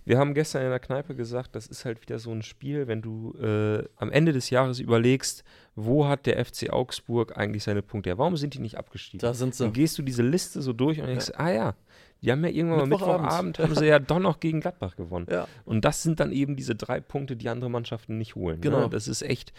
wir 0.04 0.18
haben 0.18 0.34
gestern 0.34 0.62
in 0.62 0.70
der 0.70 0.78
Kneipe 0.78 1.14
gesagt, 1.14 1.54
das 1.54 1.66
ist 1.66 1.84
halt 1.84 2.00
wieder 2.00 2.18
so 2.18 2.30
ein 2.30 2.42
Spiel, 2.42 2.86
wenn 2.86 3.02
du 3.02 3.34
äh, 3.34 3.84
am 3.96 4.10
Ende 4.10 4.32
des 4.32 4.50
Jahres 4.50 4.78
überlegst, 4.78 5.44
wo 5.74 6.06
hat 6.06 6.26
der 6.26 6.44
FC 6.44 6.70
Augsburg 6.70 7.36
eigentlich 7.36 7.64
seine 7.64 7.82
Punkte? 7.82 8.16
Warum 8.16 8.36
sind 8.36 8.54
die 8.54 8.60
nicht 8.60 8.78
abgestiegen? 8.78 9.18
Da 9.18 9.34
sind 9.34 9.58
Dann 9.58 9.68
sie. 9.68 9.72
gehst 9.72 9.98
du 9.98 10.02
diese 10.02 10.22
Liste 10.22 10.62
so 10.62 10.72
durch 10.72 11.00
und 11.00 11.08
denkst, 11.08 11.32
ah 11.34 11.50
ja, 11.50 11.74
die 12.22 12.32
haben 12.32 12.42
ja 12.44 12.50
irgendwann 12.50 12.78
mal 12.80 12.86
Mittwochabend. 12.86 13.22
Mittwochabend, 13.22 13.58
haben 13.60 13.74
sie 13.74 13.86
ja 13.86 13.98
doch 13.98 14.18
noch 14.18 14.40
gegen 14.40 14.60
Gladbach 14.60 14.96
gewonnen. 14.96 15.26
Ja, 15.30 15.46
Und 15.64 15.84
das 15.84 16.02
sind 16.02 16.20
dann 16.20 16.32
eben 16.32 16.56
diese 16.56 16.74
drei 16.74 17.00
Punkte, 17.00 17.36
die 17.36 17.48
andere 17.48 17.70
Mannschaften 17.70 18.18
nicht 18.18 18.34
holen. 18.34 18.60
Genau. 18.60 18.80
Ne? 18.82 18.88
Das 18.90 19.06
ist 19.08 19.22
echt, 19.22 19.52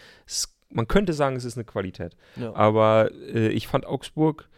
man 0.70 0.86
könnte 0.88 1.12
sagen, 1.12 1.36
es 1.36 1.44
ist 1.44 1.56
eine 1.56 1.64
Qualität. 1.64 2.16
ja 2.36 2.54
Aber 2.54 3.10
äh, 3.12 3.48
ich 3.48 3.66
fand 3.66 3.86
Augsburg 3.86 4.48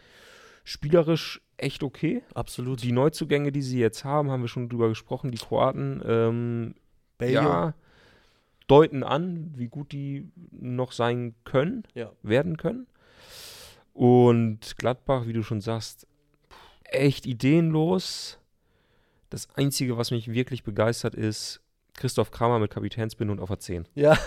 spielerisch 0.63 1.41
echt 1.57 1.83
okay. 1.83 2.23
absolut. 2.33 2.83
Die 2.83 2.91
Neuzugänge, 2.91 3.51
die 3.51 3.61
sie 3.61 3.79
jetzt 3.79 4.03
haben, 4.03 4.31
haben 4.31 4.41
wir 4.41 4.47
schon 4.47 4.69
drüber 4.69 4.89
gesprochen, 4.89 5.31
die 5.31 5.37
Kroaten, 5.37 6.01
ähm, 6.05 6.75
ja, 7.21 7.73
deuten 8.67 9.03
an, 9.03 9.53
wie 9.55 9.67
gut 9.67 9.91
die 9.91 10.29
noch 10.51 10.91
sein 10.91 11.35
können, 11.45 11.83
Ja. 11.93 12.11
werden 12.21 12.57
können. 12.57 12.87
Und 13.93 14.77
Gladbach, 14.77 15.27
wie 15.27 15.33
du 15.33 15.43
schon 15.43 15.61
sagst, 15.61 16.07
echt 16.93 17.25
ideenlos. 17.25 18.37
Das 19.29 19.47
Einzige, 19.55 19.97
was 19.97 20.11
mich 20.11 20.31
wirklich 20.31 20.63
begeistert, 20.63 21.15
ist 21.15 21.61
Christoph 21.95 22.31
Kramer 22.31 22.59
mit 22.59 22.71
Kapitänsbinde 22.71 23.31
und 23.31 23.39
auf 23.39 23.49
der 23.49 23.59
10. 23.59 23.87
Ja, 23.95 24.17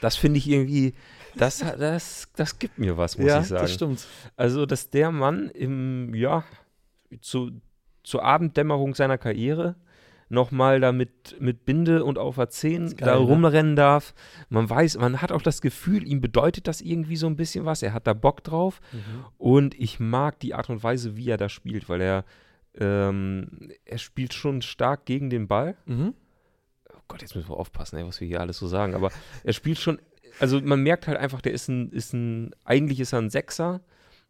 Das 0.00 0.16
finde 0.16 0.38
ich 0.38 0.48
irgendwie, 0.48 0.94
das, 1.36 1.58
das, 1.58 2.28
das 2.36 2.58
gibt 2.58 2.78
mir 2.78 2.96
was, 2.96 3.18
muss 3.18 3.26
ja 3.28 3.40
ich 3.40 3.46
sagen. 3.48 3.62
das 3.62 3.72
stimmt. 3.74 4.06
Also, 4.36 4.66
dass 4.66 4.90
der 4.90 5.10
Mann 5.10 5.48
im, 5.50 6.14
ja, 6.14 6.44
zu, 7.20 7.50
zur 8.02 8.22
Abenddämmerung 8.24 8.94
seiner 8.94 9.18
Karriere 9.18 9.76
nochmal 10.32 10.80
da 10.80 10.92
mit, 10.92 11.40
mit 11.40 11.64
Binde 11.64 12.04
und 12.04 12.18
auf 12.18 12.38
A10 12.38 12.86
Ist 12.86 12.98
geil, 12.98 13.06
da 13.06 13.14
ne? 13.18 13.20
rumrennen 13.20 13.76
darf. 13.76 14.14
Man 14.48 14.68
weiß, 14.68 14.98
man 14.98 15.20
hat 15.20 15.30
auch 15.30 15.42
das 15.42 15.60
Gefühl, 15.60 16.06
ihm 16.06 16.20
bedeutet 16.20 16.66
das 16.66 16.80
irgendwie 16.80 17.16
so 17.16 17.26
ein 17.26 17.36
bisschen 17.36 17.64
was. 17.66 17.82
Er 17.82 17.92
hat 17.92 18.06
da 18.06 18.14
Bock 18.14 18.42
drauf. 18.42 18.80
Und 19.36 19.78
ich 19.78 20.00
mag 20.00 20.40
die 20.40 20.54
Art 20.54 20.70
und 20.70 20.82
Weise, 20.82 21.16
wie 21.16 21.28
er 21.28 21.36
da 21.36 21.48
spielt, 21.48 21.88
weil 21.88 22.00
er, 22.00 22.24
ähm, 22.78 23.70
er 23.84 23.98
spielt 23.98 24.32
schon 24.32 24.62
stark 24.62 25.04
gegen 25.04 25.28
den 25.28 25.48
Ball. 25.48 25.76
Mhm. 25.84 26.14
Oh 26.90 27.00
Gott, 27.08 27.20
jetzt 27.20 27.36
müssen 27.36 27.50
wir 27.50 27.56
aufpassen, 27.56 27.98
ey, 27.98 28.06
was 28.06 28.20
wir 28.20 28.26
hier 28.26 28.40
alles 28.40 28.58
so 28.58 28.66
sagen. 28.66 28.94
Aber 28.94 29.10
er 29.44 29.52
spielt 29.52 29.78
schon, 29.78 29.98
also 30.40 30.60
man 30.62 30.82
merkt 30.82 31.08
halt 31.08 31.18
einfach, 31.18 31.42
der 31.42 31.52
ist 31.52 31.68
ein, 31.68 31.90
ist 31.90 32.14
ein, 32.14 32.54
eigentlich 32.64 33.00
ist 33.00 33.12
er 33.12 33.20
ein 33.20 33.30
Sechser 33.30 33.82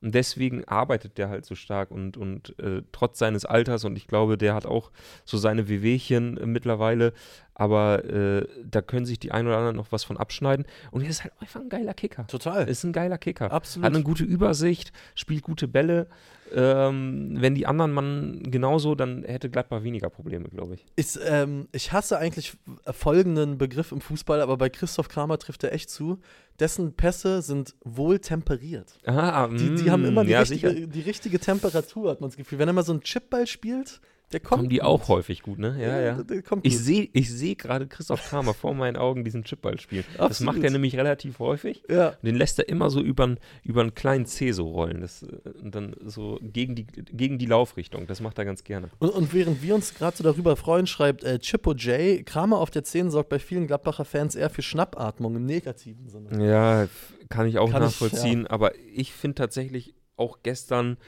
und 0.03 0.15
deswegen 0.15 0.65
arbeitet 0.65 1.17
der 1.17 1.29
halt 1.29 1.47
so 1.47 1.55
stark 1.55 1.93
und, 1.93 2.17
und 2.17 2.59
äh, 2.59 2.83
trotz 2.91 3.21
seines 3.21 3.45
Alters. 3.45 3.85
Und 3.85 3.97
ich 3.97 4.09
glaube, 4.09 4.37
der 4.37 4.55
hat 4.55 4.67
auch 4.67 4.91
so 5.25 5.39
seine 5.39 5.69
Wehwehchen 5.69 6.41
mittlerweile, 6.45 7.13
aber 7.55 8.05
äh, 8.05 8.47
da 8.65 8.83
können 8.83 9.07
sich 9.07 9.19
die 9.19 9.33
ein 9.33 9.47
oder 9.47 9.59
anderen 9.59 9.77
noch 9.77 9.93
was 9.93 10.05
von 10.05 10.17
abschneiden 10.17 10.67
und 10.91 11.03
er 11.03 11.11
ist 11.11 11.25
halt 11.25 11.35
einfach 11.41 11.61
ein 11.61 11.69
geiler 11.69 11.95
Kicker. 11.95 12.27
Total. 12.27 12.69
Ist 12.69 12.85
ein 12.85 12.93
geiler 12.93 13.19
Kicker. 13.19 13.51
Absolut. 13.53 13.85
Hat 13.87 13.95
eine 13.95 14.03
gute 14.05 14.25
Übersicht, 14.25 14.93
spielt 15.15 15.43
gute 15.43 15.69
Bälle. 15.69 16.07
Ähm, 16.55 17.37
wenn 17.39 17.55
die 17.55 17.67
anderen 17.67 17.93
Mann 17.93 18.43
genauso, 18.51 18.95
dann 18.95 19.23
hätte 19.25 19.49
Gladbach 19.49 19.83
weniger 19.85 20.11
Probleme, 20.11 20.49
glaube 20.51 20.75
ich. 20.75 20.85
Ist, 20.97 21.19
ähm, 21.27 21.67
ich 21.73 21.93
hasse 21.93 22.19
eigentlich 22.19 22.55
folgenden 22.91 23.57
Begriff 23.57 23.91
im 23.91 24.03
Fußball, 24.03 24.41
aber 24.41 24.59
bei 24.59 24.69
Christoph 24.69 25.09
Kramer 25.09 25.39
trifft 25.39 25.65
er 25.65 25.73
echt 25.73 25.89
zu. 25.89 26.19
Dessen 26.61 26.95
Pässe 26.95 27.41
sind 27.41 27.75
wohl 27.85 28.19
temperiert. 28.19 28.99
Ah, 29.07 29.49
Die, 29.49 29.75
die 29.75 29.85
mm, 29.85 29.91
haben 29.91 30.05
immer 30.05 30.25
die, 30.25 30.33
ja, 30.33 30.45
sicher. 30.45 30.69
richtige, 30.69 30.89
die 30.89 31.01
richtige 31.01 31.39
Temperatur, 31.39 32.11
hat 32.11 32.21
man 32.21 32.29
das 32.29 32.37
Gefühl. 32.37 32.59
Wenn 32.59 32.69
er 32.69 32.75
mal 32.75 32.85
so 32.85 32.93
einen 32.93 33.01
Chipball 33.01 33.47
spielt, 33.47 34.01
der 34.33 34.41
kommt. 34.41 34.61
Kommen 34.61 34.69
die 34.69 34.79
gut. 34.79 34.87
auch 34.87 35.09
häufig 35.09 35.43
gut, 35.43 35.59
ne? 35.59 35.77
Ja, 35.81 36.01
ja. 36.01 36.15
Der, 36.15 36.25
der 36.25 36.43
kommt 36.43 36.67
Ich 36.67 36.79
sehe 36.79 37.09
ich 37.13 37.33
seh 37.33 37.55
gerade 37.55 37.87
Christoph 37.87 38.23
Kramer 38.29 38.55
vor 38.55 38.75
meinen 38.75 38.97
Augen 38.97 39.25
diesen 39.25 39.45
Chipball 39.45 39.79
spielen. 39.81 40.05
Das 40.13 40.21
Absolut. 40.21 40.55
macht 40.55 40.65
er 40.65 40.71
nämlich 40.71 40.97
relativ 40.97 41.39
häufig. 41.39 41.83
Ja. 41.89 42.11
Den 42.23 42.37
lässt 42.37 42.59
er 42.59 42.69
immer 42.69 42.91
so 42.91 43.01
über 43.01 43.25
einen 43.25 43.95
kleinen 43.95 44.27
C 44.27 44.53
so 44.53 44.69
rollen. 44.69 45.01
Das, 45.01 45.23
äh, 45.23 45.29
dann 45.63 45.95
so 46.05 46.39
gegen 46.43 46.75
die, 46.75 46.87
gegen 46.87 47.39
die 47.39 47.47
Laufrichtung. 47.47 48.07
Das 48.07 48.21
macht 48.21 48.39
er 48.39 48.45
ganz 48.45 48.65
gerne. 48.65 48.91
Und, 48.99 49.11
und 49.11 49.33
während 49.33 49.63
wir 49.63 49.75
uns 49.75 49.95
gerade 49.95 50.17
so 50.17 50.25
darüber 50.25 50.57
freuen, 50.57 50.87
schreibt 50.87 51.25
äh, 51.25 51.39
Chippo 51.39 51.73
J, 51.73 52.25
Kramer 52.25 52.59
auf 52.59 52.71
der 52.71 52.85
10 52.85 53.11
sorgt 53.11 53.29
bei 53.29 53.39
vielen 53.39 53.67
Gladbacher 53.67 54.05
Fans 54.05 54.35
eher 54.35 54.51
für 54.51 54.63
Schnappatmung 54.63 55.37
im 55.37 55.47
negativen 55.47 56.09
Sinne. 56.09 56.45
Ja, 56.45 56.89
kann 57.29 57.47
ich 57.47 57.59
auch 57.59 57.71
Kann 57.71 57.83
ich, 57.83 57.89
nachvollziehen. 57.89 58.47
Aber 58.47 58.73
ich 58.95 59.13
finde 59.13 59.37
tatsächlich 59.37 59.95
auch 60.17 60.41
gestern, 60.43 60.99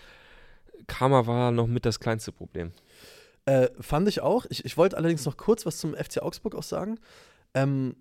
Kramer 0.86 1.26
war 1.26 1.50
noch 1.50 1.66
mit 1.66 1.86
das 1.86 2.00
kleinste 2.00 2.32
Problem. 2.32 2.72
Äh, 3.46 3.68
fand 3.80 4.08
ich 4.08 4.20
auch. 4.20 4.46
Ich, 4.48 4.64
ich 4.64 4.76
wollte 4.76 4.96
allerdings 4.96 5.24
noch 5.26 5.36
kurz 5.36 5.66
was 5.66 5.78
zum 5.78 5.94
FC 5.94 6.22
Augsburg 6.22 6.54
auch 6.54 6.62
sagen. 6.62 6.98
Ähm, 7.52 7.96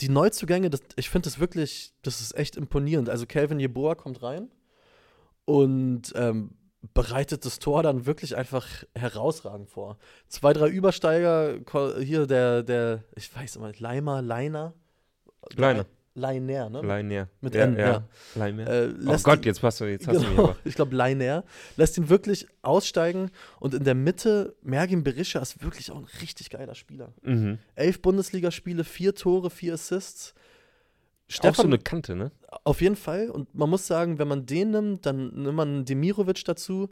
die 0.00 0.08
Neuzugänge, 0.08 0.70
das, 0.70 0.80
ich 0.96 1.08
finde 1.08 1.28
das 1.28 1.38
wirklich, 1.38 1.94
das 2.02 2.20
ist 2.20 2.36
echt 2.36 2.56
imponierend. 2.56 3.08
Also 3.08 3.26
Calvin 3.26 3.60
Jeboa 3.60 3.94
kommt 3.94 4.22
rein 4.22 4.50
und 5.44 6.12
ähm, 6.16 6.50
bereitet 6.94 7.44
das 7.44 7.58
Tor 7.58 7.82
dann 7.82 8.06
wirklich 8.06 8.36
einfach 8.36 8.66
herausragend 8.94 9.70
vor. 9.70 9.98
Zwei, 10.28 10.52
drei 10.52 10.68
Übersteiger, 10.68 11.58
hier 12.00 12.26
der, 12.26 12.62
der, 12.62 13.04
ich 13.14 13.34
weiß 13.34 13.56
immer, 13.56 13.72
Leimer, 13.78 14.22
Leiner. 14.22 14.74
Leiner. 15.54 15.86
Leiner, 16.16 16.70
ne? 16.70 16.80
Leiner. 16.80 17.28
Mit 17.42 17.54
ja, 17.54 17.64
N, 17.64 17.78
ja. 17.78 18.08
Leiner. 18.34 18.66
Äh, 18.66 18.94
oh 19.06 19.16
Gott, 19.22 19.44
jetzt 19.44 19.60
passt 19.60 19.80
du, 19.80 19.84
jetzt 19.84 20.08
hast 20.08 20.16
du 20.16 20.20
mich 20.20 20.30
Genau, 20.30 20.44
aber. 20.44 20.56
ich 20.64 20.74
glaube 20.74 20.96
Leiner. 20.96 21.44
Lässt 21.76 21.98
ihn 21.98 22.08
wirklich 22.08 22.46
aussteigen 22.62 23.30
und 23.60 23.74
in 23.74 23.84
der 23.84 23.94
Mitte 23.94 24.56
Mergin 24.62 25.04
Berisha 25.04 25.40
ist 25.40 25.62
wirklich 25.62 25.90
auch 25.90 25.98
ein 25.98 26.06
richtig 26.22 26.48
geiler 26.48 26.74
Spieler. 26.74 27.12
Mhm. 27.22 27.58
Elf 27.74 28.00
Bundesligaspiele, 28.00 28.84
vier 28.84 29.14
Tore, 29.14 29.50
vier 29.50 29.74
Assists. 29.74 30.32
Auch 30.34 31.32
so 31.32 31.36
Stefan, 31.36 31.66
eine 31.66 31.78
Kante, 31.78 32.16
ne? 32.16 32.30
auf 32.64 32.80
jeden 32.80 32.96
Fall. 32.96 33.28
Und 33.30 33.54
man 33.54 33.68
muss 33.68 33.86
sagen, 33.86 34.18
wenn 34.18 34.28
man 34.28 34.46
den 34.46 34.70
nimmt, 34.70 35.04
dann 35.04 35.34
nimmt 35.34 35.54
man 35.54 35.84
Demirovic 35.84 36.44
dazu. 36.44 36.88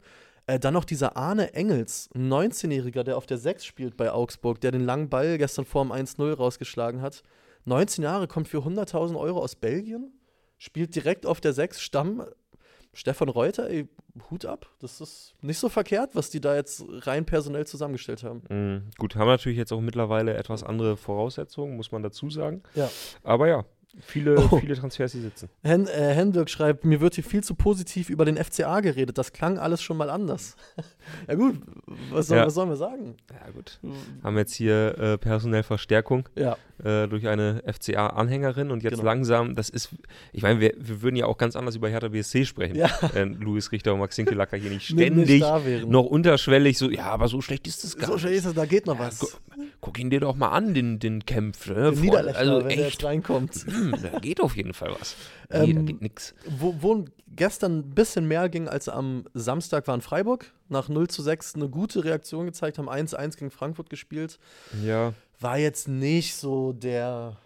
Äh, 0.47 0.59
dann 0.59 0.75
noch 0.75 0.85
dieser 0.85 1.17
Arne 1.17 1.53
Engels, 1.53 2.09
ein 2.13 2.31
19-Jähriger, 2.31 3.03
der 3.03 3.17
auf 3.17 3.25
der 3.25 3.39
6 3.39 3.65
spielt 3.65 3.97
bei 3.97 4.11
Augsburg, 4.11 4.61
der 4.61 4.71
den 4.71 4.85
langen 4.85 5.09
Ball 5.09 5.39
gestern 5.39 5.65
vor 5.65 5.83
dem 5.83 5.91
1-0 5.91 6.31
rausgeschlagen 6.33 7.01
hat. 7.01 7.23
19 7.65 8.03
Jahre, 8.03 8.27
kommt 8.27 8.47
für 8.47 8.59
100.000 8.59 9.19
Euro 9.19 9.39
aus 9.39 9.55
Belgien, 9.55 10.13
spielt 10.57 10.95
direkt 10.95 11.25
auf 11.25 11.41
der 11.41 11.53
6 11.53 11.81
Stamm. 11.81 12.25
Stefan 12.93 13.27
Reuter, 13.27 13.69
ey, 13.69 13.89
Hut 14.29 14.45
ab. 14.45 14.67
Das 14.79 15.01
ist 15.01 15.33
nicht 15.41 15.57
so 15.57 15.67
verkehrt, 15.67 16.15
was 16.15 16.29
die 16.29 16.39
da 16.39 16.55
jetzt 16.55 16.81
rein 16.87 17.25
personell 17.25 17.67
zusammengestellt 17.67 18.23
haben. 18.23 18.43
Mhm. 18.49 18.89
Gut, 18.97 19.17
haben 19.17 19.27
natürlich 19.27 19.57
jetzt 19.57 19.73
auch 19.73 19.81
mittlerweile 19.81 20.35
etwas 20.35 20.63
andere 20.63 20.95
Voraussetzungen, 20.95 21.75
muss 21.75 21.91
man 21.91 22.03
dazu 22.03 22.29
sagen. 22.29 22.63
Ja. 22.73 22.89
Aber 23.23 23.49
ja, 23.49 23.65
viele, 23.99 24.35
Oh. 24.37 24.57
viele 24.59 24.75
Transfers, 24.75 25.11
die 25.13 25.21
sitzen. 25.21 25.49
Hen, 25.63 25.87
äh, 25.87 26.13
Hendrik 26.13 26.49
schreibt, 26.49 26.85
mir 26.85 27.01
wird 27.01 27.15
hier 27.15 27.23
viel 27.23 27.43
zu 27.43 27.55
positiv 27.55 28.09
über 28.09 28.25
den 28.25 28.37
FCA 28.37 28.79
geredet. 28.81 29.17
Das 29.17 29.33
klang 29.33 29.57
alles 29.57 29.81
schon 29.81 29.97
mal 29.97 30.09
anders. 30.09 30.55
ja 31.27 31.35
gut, 31.35 31.61
was, 32.11 32.27
soll, 32.27 32.37
Ja. 32.37 32.45
was 32.45 32.53
sollen 32.53 32.69
wir 32.69 32.75
sagen? 32.75 33.15
Ja, 33.31 33.51
gut. 33.51 33.79
Haben 34.23 34.37
jetzt 34.37 34.53
hier 34.53 34.97
äh, 34.97 35.17
personell 35.17 35.63
Verstärkung 35.63 36.27
Ja, 36.35 36.57
äh, 36.83 37.07
durch 37.07 37.27
eine 37.27 37.63
FCA-Anhängerin 37.65 38.71
und 38.71 38.83
jetzt 38.83 38.93
Genau. 38.93 39.03
langsam, 39.05 39.55
das 39.55 39.69
ist, 39.69 39.89
ich 40.33 40.41
meine, 40.43 40.59
wir, 40.59 40.73
wir 40.77 41.01
würden 41.01 41.15
ja 41.15 41.25
auch 41.25 41.37
ganz 41.37 41.55
anders 41.55 41.75
über 41.75 41.89
Hertha 41.89 42.09
BSC 42.09 42.45
sprechen. 42.45 42.75
Ja. 42.75 42.89
Wenn 43.13 43.33
Luis 43.39 43.71
Richter 43.71 43.93
und 43.93 43.99
Max 43.99 44.15
Hinkelacker 44.15 44.57
hier 44.57 44.69
nicht 44.71 44.91
nicht 44.91 45.01
ständig 45.01 45.41
wären. 45.41 45.89
noch 45.89 46.05
unterschwellig 46.05 46.77
so, 46.77 46.89
ja, 46.89 47.05
aber 47.05 47.27
so 47.27 47.41
schlecht 47.41 47.67
ist 47.67 47.83
das 47.83 47.95
gar 47.97 48.07
so 48.07 48.13
nicht. 48.13 48.21
schön 48.23 48.33
ist 48.33 48.45
es, 48.45 48.53
da 48.53 48.65
geht 48.65 48.85
noch 48.85 48.99
Ja, 48.99 49.07
was. 49.07 49.19
gu 49.19 49.27
guck 49.81 49.99
ihn 49.99 50.09
dir 50.09 50.19
doch 50.19 50.35
mal 50.35 50.49
an, 50.49 50.73
den, 50.73 50.97
den 50.99 51.25
Kämpf. 51.25 51.67
Ne? 51.69 51.91
Den 51.91 52.01
Niederlechner, 52.01 52.39
also 52.39 52.57
wenn 52.57 52.69
der 52.69 52.71
echt, 52.87 52.93
jetzt 52.95 53.03
reinkommt. 53.03 53.65
Hm, 53.93 54.01
da 54.11 54.19
geht 54.19 54.41
auf 54.41 54.55
jeden 54.55 54.73
Fall 54.73 54.91
was. 54.99 55.15
Nee, 55.49 55.57
da 55.57 55.63
Ähm, 55.63 55.85
geht 55.85 56.01
nix. 56.01 56.33
Wo, 56.45 56.75
wo 56.79 57.05
gestern 57.27 57.79
ein 57.79 57.89
bisschen 57.95 58.27
mehr 58.27 58.49
ging 58.49 58.67
als 58.67 58.89
am 58.89 59.25
Samstag 59.33 59.87
war 59.87 59.95
in 59.95 60.01
Freiburg. 60.01 60.51
Nach 60.69 60.89
0 60.89 61.07
zu 61.07 61.21
6 61.21 61.55
eine 61.55 61.69
gute 61.69 62.03
Reaktion 62.03 62.45
gezeigt, 62.45 62.77
haben 62.77 62.89
1-1 62.89 63.37
gegen 63.37 63.51
Frankfurt 63.51 63.89
gespielt. 63.89 64.39
Ja. 64.83 65.13
War 65.39 65.57
jetzt 65.57 65.87
nicht 65.87 66.35
so 66.35 66.73
der. 66.73 67.37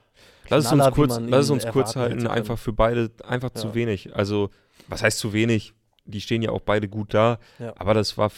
Lass 0.50 0.66
es 0.66 0.72
uns 0.72 0.92
kurz, 0.92 1.20
lass 1.20 1.46
es 1.46 1.52
uns 1.52 1.68
kurz 1.68 1.96
halten, 1.96 2.26
einfach 2.28 2.58
für 2.58 2.74
beide 2.74 3.12
einfach 3.24 3.50
Ja. 3.54 3.62
zu 3.62 3.76
wenig. 3.76 4.16
Also, 4.16 4.50
was 4.88 5.04
heißt 5.04 5.20
zu 5.20 5.32
wenig? 5.34 5.74
Die 6.06 6.22
stehen 6.22 6.42
ja 6.42 6.50
auch 6.52 6.62
beide 6.62 6.88
gut 6.88 7.14
da, 7.14 7.38
Ja. 7.60 7.74
aber 7.78 7.94
das 7.94 8.18
war 8.18 8.32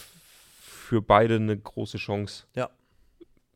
für 0.62 1.02
beide 1.02 1.36
eine 1.36 1.58
große 1.58 1.98
Chance, 1.98 2.44
Ja. 2.56 2.70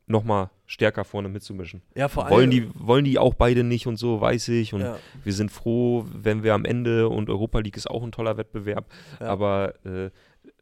Nochmal 0.06 0.50
stärker 0.66 1.04
vorne 1.04 1.28
mitzumischen. 1.28 1.82
Ja, 1.94 2.08
vor 2.08 2.26
allem. 2.26 2.34
Wollen 2.34 2.50
die, 2.50 2.68
wollen 2.74 3.04
die 3.04 3.18
auch 3.18 3.34
beide 3.34 3.64
nicht 3.64 3.86
und 3.86 3.96
so, 3.96 4.20
weiß 4.20 4.48
ich. 4.48 4.72
Und 4.72 4.80
Ja, 4.80 4.98
wir 5.24 5.32
sind 5.32 5.50
froh, 5.50 6.04
wenn 6.12 6.42
wir 6.42 6.54
am 6.54 6.64
Ende 6.64 7.08
und 7.08 7.28
Europa 7.28 7.58
League 7.60 7.76
ist 7.76 7.90
auch 7.90 8.02
ein 8.02 8.12
toller 8.12 8.36
Wettbewerb. 8.36 8.86
Ja. 9.20 9.26
Aber 9.28 9.74
äh, 9.84 10.10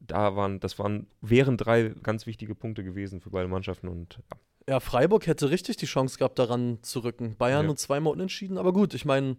da 0.00 0.36
waren, 0.36 0.60
das 0.60 0.78
waren, 0.78 1.06
wären 1.20 1.56
drei 1.56 1.94
ganz 2.02 2.26
wichtige 2.26 2.54
Punkte 2.54 2.84
gewesen 2.84 3.20
für 3.20 3.30
beide 3.30 3.48
Mannschaften 3.48 3.88
und 3.88 4.18
ja. 4.66 4.74
ja, 4.74 4.80
Freiburg 4.80 5.26
hätte 5.26 5.50
richtig 5.50 5.76
die 5.76 5.86
Chance 5.86 6.18
gehabt, 6.18 6.38
daran 6.38 6.78
zu 6.82 7.00
rücken. 7.00 7.36
Bayern 7.36 7.62
Ja. 7.62 7.66
nur 7.66 7.76
zweimal 7.76 8.12
unentschieden, 8.12 8.58
aber 8.58 8.72
gut, 8.72 8.94
ich 8.94 9.04
meine, 9.04 9.36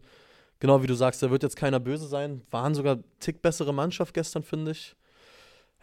genau 0.59 0.81
wie 0.83 0.87
du 0.87 0.95
sagst, 0.95 1.21
da 1.21 1.31
wird 1.31 1.43
jetzt 1.43 1.55
keiner 1.55 1.79
böse 1.79 2.07
sein. 2.07 2.41
Waren 2.51 2.73
sogar 2.75 2.99
tick 3.19 3.41
bessere 3.41 3.73
Mannschaft 3.73 4.13
gestern, 4.13 4.43
finde 4.43 4.71
ich. 4.71 4.95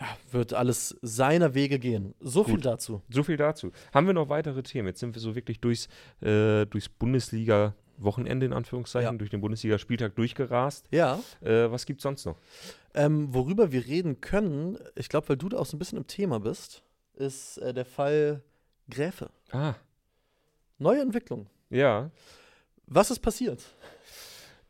Ja, 0.01 0.17
wird 0.33 0.53
alles 0.55 0.97
seiner 1.03 1.55
Wege 1.55 1.79
gehen. 1.79 2.15
So 2.21 2.43
viel 2.45 2.55
Gut. 2.57 2.65
dazu. 2.65 3.03
So 3.09 3.23
viel 3.23 3.37
dazu. 3.37 3.71
Haben 3.95 4.07
wir 4.07 4.15
noch 4.15 4.29
weitere 4.29 4.63
Themen? 4.63 4.89
Jetzt 4.89 5.01
sind 5.01 5.15
wir 5.15 5.21
so 5.21 5.35
wirklich 5.35 5.61
durchs, 5.61 5.89
äh, 6.21 6.65
durchs 6.67 6.89
Bundesliga-Wochenende 6.89 8.47
in 8.47 8.53
Anführungszeichen, 8.53 9.13
Ja. 9.13 9.19
durch 9.19 9.31
den 9.31 9.41
Bundesliga-Spieltag 9.41 10.15
durchgerast. 10.17 10.87
Ja, 10.91 11.21
Äh, 11.41 11.71
was 11.71 11.87
gibt's 11.87 12.03
sonst 12.03 12.25
noch? 12.27 12.37
ähm, 12.95 13.33
worüber 13.33 13.71
wir 13.73 13.87
reden 13.87 14.21
können, 14.21 14.77
ich 14.97 15.09
glaube, 15.09 15.29
weil 15.31 15.37
du 15.37 15.49
da 15.49 15.59
auch 15.59 15.67
so 15.67 15.77
ein 15.77 15.79
bisschen 15.79 15.99
im 15.99 16.07
Thema 16.07 16.41
bist, 16.41 16.83
ist 17.15 17.59
äh, 17.59 17.73
der 17.73 17.85
Fall 17.85 18.43
Gräfe. 18.91 19.31
Ah, 19.53 19.75
Neue 20.79 21.01
Entwicklung. 21.03 21.47
ja. 21.71 22.11
Was 22.87 23.11
ist 23.11 23.21
passiert? 23.21 23.63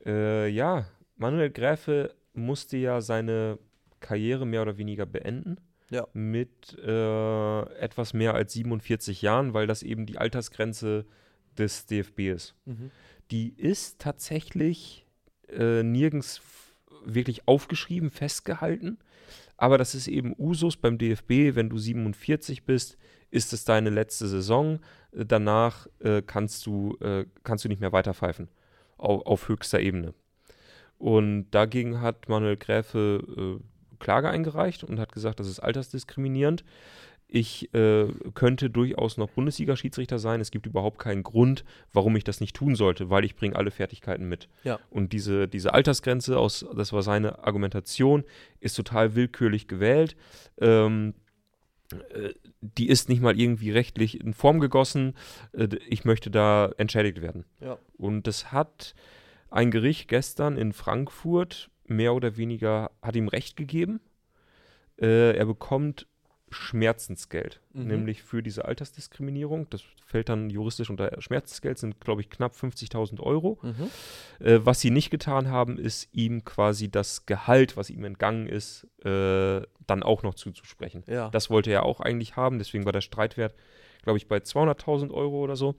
Äh, 0.05 0.49
ja, 0.49 0.85
Manuel 1.17 1.51
Gräfe 1.51 2.15
musste 2.35 2.77
ja 2.77 3.01
seine 3.01 3.59
Karriere 4.03 4.45
mehr 4.45 4.63
oder 4.63 4.77
weniger 4.77 5.07
beenden. 5.07 5.57
Ja. 5.91 6.07
Mit 6.13 6.77
äh, 6.79 7.63
etwas 7.79 8.13
mehr 8.15 8.35
als 8.35 8.53
47 8.53 9.23
Jahren, 9.23 9.55
weil 9.55 9.67
das 9.67 9.83
eben 9.83 10.07
die 10.07 10.19
Altersgrenze 10.19 11.07
des 11.59 11.87
DFB 11.87 12.21
ist. 12.31 12.55
Die 13.31 13.55
ist 13.57 13.99
tatsächlich 13.99 15.07
äh, 15.49 15.83
nirgends 15.83 16.41
wirklich 17.05 17.47
aufgeschrieben, 17.47 18.11
festgehalten. 18.11 18.99
Aber 19.57 19.79
das 19.79 19.95
ist 19.95 20.09
eben 20.09 20.35
Usus 20.39 20.77
beim 20.77 20.99
DFB. 20.99 21.55
Wenn 21.55 21.69
du 21.69 21.79
47 21.79 22.65
bist, 22.65 22.97
ist 23.31 23.53
es 23.53 23.65
deine 23.65 23.91
letzte 23.91 24.29
Saison. 24.29 24.81
Danach 25.13 25.87
äh, 26.01 26.23
kannst, 26.23 26.67
du, 26.67 26.97
äh, 27.01 27.27
kannst 27.45 27.65
du 27.65 27.69
nicht 27.69 27.81
mehr 27.81 27.93
weiterpfeifen 27.93 28.49
auf, 28.97 29.27
auf 29.27 29.49
höchster 29.49 29.81
Ebene. 29.81 30.15
Und 30.99 31.51
dagegen 31.51 32.01
hat 32.01 32.29
Manuel 32.29 32.57
Gräfe 32.57 33.61
äh, 33.61 33.65
Klage 34.03 34.29
eingereicht 34.29 34.85
und 34.85 35.01
hat 35.01 35.13
gesagt, 35.13 35.41
das 35.41 35.49
ist 35.49 35.61
altersdiskriminierend. 35.61 36.65
Ich 37.35 37.73
äh, 37.73 38.09
könnte 38.35 38.69
durchaus 38.69 39.17
noch 39.17 39.31
Bundesliga-Schiedsrichter 39.31 40.19
sein. 40.19 40.43
Es 40.43 40.51
gibt 40.51 40.67
überhaupt 40.67 40.99
keinen 40.99 41.23
Grund, 41.23 41.65
warum 41.91 42.15
ich 42.17 42.25
das 42.25 42.43
nicht 42.43 42.55
tun 42.55 42.75
sollte, 42.75 43.09
weil 43.09 43.25
ich 43.25 43.37
bringe 43.37 43.57
alle 43.57 43.71
Fertigkeiten 43.71 44.29
mit. 44.29 44.51
Ja. 44.65 44.79
Und 44.91 45.15
diese, 45.15 45.49
diese 45.49 45.73
Altersgrenze, 45.73 46.39
aus, 46.39 46.67
das 46.77 46.93
war 46.93 47.03
seine 47.03 47.43
Argumentation, 47.43 48.25
ist 48.61 48.75
total 48.75 49.15
willkürlich 49.15 49.67
gewählt. 49.67 50.15
Ähm, 50.61 51.15
äh, 51.93 52.35
die 52.61 52.89
ist 52.89 53.09
nicht 53.09 53.23
mal 53.23 53.39
irgendwie 53.39 53.71
rechtlich 53.71 54.21
in 54.21 54.35
Form 54.35 54.61
gegossen. 54.61 55.15
Äh, 55.53 55.69
ich 55.89 56.05
möchte 56.05 56.31
da 56.31 56.71
entschädigt 56.77 57.23
werden. 57.23 57.47
Ja. 57.61 57.79
Und 57.97 58.27
das 58.27 58.53
hat 58.53 58.95
ein 59.51 59.71
Gericht 59.71 60.09
gestern 60.09 60.59
in 60.59 60.75
Frankfurt 60.75 61.71
mehr 61.87 62.15
oder 62.15 62.37
weniger, 62.37 62.91
hat 63.03 63.17
ihm 63.17 63.29
Recht 63.29 63.57
gegeben. 63.57 64.01
Äh, 65.01 65.37
er 65.37 65.47
bekommt 65.47 66.07
Schmerzensgeld, 66.51 67.61
Mhm. 67.73 67.87
nämlich 67.87 68.23
für 68.23 68.43
diese 68.43 68.67
Altersdiskriminierung. 68.67 69.69
Das 69.71 69.83
fällt 70.05 70.29
dann 70.29 70.51
juristisch 70.51 70.91
unter 70.91 71.21
Schmerzensgeld, 71.21 71.79
sind 71.79 71.99
glaube 72.01 72.21
ich 72.21 72.29
knapp 72.31 72.55
50.000 72.55 73.21
Euro. 73.21 73.59
Mhm. 73.63 73.91
Äh, 74.47 74.61
was 74.65 74.81
sie 74.81 74.91
nicht 74.91 75.11
getan 75.11 75.49
haben, 75.51 75.79
ist 75.79 76.09
ihm 76.13 76.45
quasi 76.45 76.91
das 76.91 77.25
Gehalt, 77.27 77.77
was 77.77 77.89
ihm 77.91 78.05
entgangen 78.05 78.47
ist, 78.47 78.85
äh, 79.05 79.63
dann 79.87 80.03
auch 80.03 80.23
noch 80.23 80.35
zuzusprechen. 80.35 81.05
Ja. 81.07 81.31
Das 81.31 81.51
wollte 81.51 81.71
er 81.71 81.85
auch 81.85 82.01
eigentlich 82.01 82.37
haben, 82.37 82.59
deswegen 82.59 82.85
war 82.85 82.93
der 82.93 83.01
Streitwert, 83.01 83.55
glaube 84.03 84.19
ich, 84.19 84.29
bei 84.29 84.37
200.000 84.39 85.11
Euro 85.11 85.43
oder 85.43 85.57
so. 85.57 85.75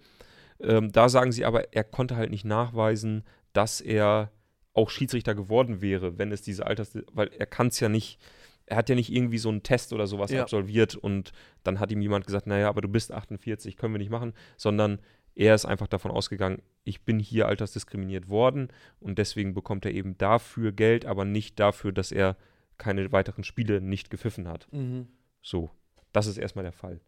Ähm, 0.59 0.91
da 0.91 1.07
sagen 1.09 1.31
sie 1.31 1.45
aber, 1.45 1.73
er 1.73 1.83
konnte 1.83 2.15
halt 2.15 2.29
nicht 2.31 2.45
nachweisen, 2.45 3.23
dass 3.53 3.79
er 3.81 4.31
auch 4.73 4.89
Schiedsrichter 4.89 5.35
geworden 5.35 5.81
wäre, 5.81 6.17
wenn 6.17 6.31
es 6.31 6.41
diese 6.41 6.65
Alters... 6.65 6.97
Weil 7.13 7.29
er 7.37 7.45
kann 7.45 7.67
es 7.67 7.79
ja 7.79 7.89
nicht... 7.89 8.19
Er 8.65 8.77
hat 8.77 8.87
ja 8.87 8.95
nicht 8.95 9.11
irgendwie 9.11 9.39
so 9.39 9.49
einen 9.49 9.61
Test 9.61 9.91
oder 9.91 10.07
sowas 10.07 10.31
Ja. 10.31 10.41
absolviert 10.41 10.95
und 10.95 11.33
dann 11.63 11.81
hat 11.81 11.91
ihm 11.91 12.01
jemand 12.01 12.25
gesagt, 12.25 12.47
naja, 12.47 12.69
aber 12.69 12.79
du 12.79 12.87
bist 12.87 13.11
48, 13.11 13.75
können 13.75 13.93
wir 13.93 13.99
nicht 13.99 14.09
machen, 14.09 14.33
sondern 14.55 14.99
er 15.35 15.53
ist 15.53 15.65
einfach 15.65 15.87
davon 15.87 16.11
ausgegangen, 16.11 16.61
ich 16.85 17.01
bin 17.03 17.19
hier 17.19 17.47
altersdiskriminiert 17.47 18.29
worden 18.29 18.69
und 19.01 19.17
deswegen 19.17 19.53
bekommt 19.53 19.85
er 19.85 19.91
eben 19.91 20.17
dafür 20.17 20.71
Geld, 20.71 21.05
aber 21.05 21.25
nicht 21.25 21.59
dafür, 21.59 21.91
dass 21.91 22.13
er 22.13 22.37
keine 22.77 23.11
weiteren 23.11 23.43
Spiele 23.43 23.81
nicht 23.81 24.09
gepfiffen 24.09 24.47
hat. 24.47 24.67
Mhm. 24.71 25.07
So, 25.41 25.69
das 26.13 26.27
ist 26.27 26.37
erstmal 26.37 26.63
der 26.63 26.71
Fall. 26.71 27.01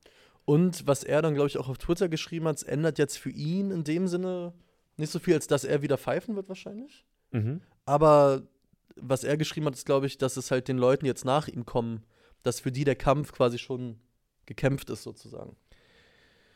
Und 0.43 0.85
was 0.87 1.03
er 1.03 1.21
dann, 1.21 1.35
glaube 1.35 1.47
ich, 1.47 1.57
auch 1.57 1.69
auf 1.69 1.77
Twitter 1.77 2.09
geschrieben 2.09 2.47
hat, 2.47 2.57
es 2.57 2.63
ändert 2.63 2.99
jetzt 2.99 3.17
für 3.17 3.31
ihn 3.31 3.71
in 3.71 3.83
dem 3.83 4.07
Sinne 4.07 4.53
nicht 4.97 5.11
so 5.11 5.19
viel, 5.19 5.35
als 5.35 5.47
dass 5.47 5.63
er 5.63 5.81
wieder 5.81 5.97
pfeifen 5.97 6.35
wird 6.35 6.49
wahrscheinlich. 6.49 7.05
Mhm. 7.31 7.61
Aber 7.85 8.43
was 8.95 9.23
er 9.23 9.37
geschrieben 9.37 9.65
hat, 9.67 9.75
ist, 9.75 9.85
glaube 9.85 10.07
ich, 10.07 10.17
dass 10.17 10.37
es 10.37 10.51
halt 10.51 10.67
den 10.67 10.77
Leuten 10.77 11.05
jetzt 11.05 11.25
nach 11.25 11.47
ihm 11.47 11.65
kommen, 11.65 12.03
dass 12.43 12.59
für 12.59 12.71
die 12.71 12.83
der 12.83 12.95
Kampf 12.95 13.31
quasi 13.31 13.57
schon 13.57 13.99
gekämpft 14.45 14.89
ist, 14.89 15.03
sozusagen. 15.03 15.55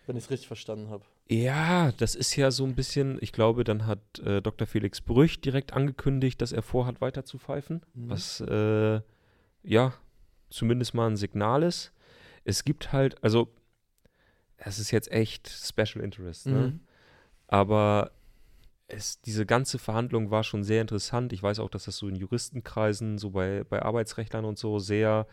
Wenn 0.05 0.15
ich 0.15 0.23
es 0.23 0.29
richtig 0.31 0.47
verstanden 0.47 0.89
habe. 0.89 1.03
Ja, 1.27 1.91
das 1.93 2.15
ist 2.15 2.35
ja 2.35 2.49
so 2.49 2.63
ein 2.65 2.73
bisschen, 2.75 3.17
ich 3.21 3.31
glaube, 3.31 3.63
dann 3.63 3.85
hat 3.85 3.99
äh, 4.19 4.41
Dr. 4.41 4.65
Felix 4.65 5.01
Brüch 5.01 5.39
direkt 5.41 5.73
angekündigt, 5.73 6.41
dass 6.41 6.51
er 6.51 6.63
vorhat, 6.63 7.01
weiter 7.01 7.25
zu 7.25 7.37
pfeifen, 7.37 7.81
Mhm. 7.93 8.09
was 8.09 8.41
äh, 8.41 9.01
ja 9.63 9.93
zumindest 10.49 10.95
mal 10.95 11.07
ein 11.07 11.17
Signal 11.17 11.61
ist. 11.61 11.91
Es 12.43 12.63
gibt 12.63 12.91
halt, 12.91 13.23
also 13.23 13.53
es 14.57 14.79
ist 14.79 14.89
jetzt 14.91 15.11
echt 15.11 15.47
Special 15.47 16.03
Interest, 16.03 16.47
ne? 16.47 16.67
Mhm. 16.69 16.79
aber 17.47 18.11
es, 18.91 19.21
diese 19.21 19.45
ganze 19.45 19.77
Verhandlung 19.77 20.31
war 20.31 20.43
schon 20.43 20.63
sehr 20.63 20.81
interessant. 20.81 21.31
Ich 21.31 21.43
weiß 21.43 21.59
auch, 21.59 21.69
dass 21.69 21.85
das 21.85 21.97
so 21.97 22.07
in 22.07 22.15
Juristenkreisen, 22.15 23.17
so 23.19 23.29
bei, 23.29 23.63
bei 23.69 23.81
Arbeitsrechtlern 23.81 24.45
und 24.45 24.57
so 24.57 24.79
sehr 24.79 25.27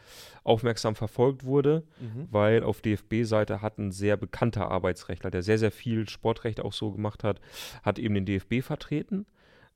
aufmerksam 0.44 0.94
verfolgt 0.94 1.44
wurde, 1.44 1.82
Mhm. 2.00 2.28
weil 2.30 2.62
auf 2.62 2.80
DFB-Seite 2.82 3.62
hat 3.62 3.78
ein 3.78 3.92
sehr 3.92 4.16
bekannter 4.16 4.70
Arbeitsrechtler, 4.70 5.30
der 5.30 5.42
sehr, 5.42 5.58
sehr 5.58 5.70
viel 5.72 6.08
Sportrecht 6.08 6.60
auch 6.60 6.72
so 6.74 6.92
gemacht 6.92 7.24
hat, 7.24 7.40
hat 7.82 7.98
eben 7.98 8.14
den 8.14 8.26
DFB 8.26 8.60
vertreten. 8.62 9.26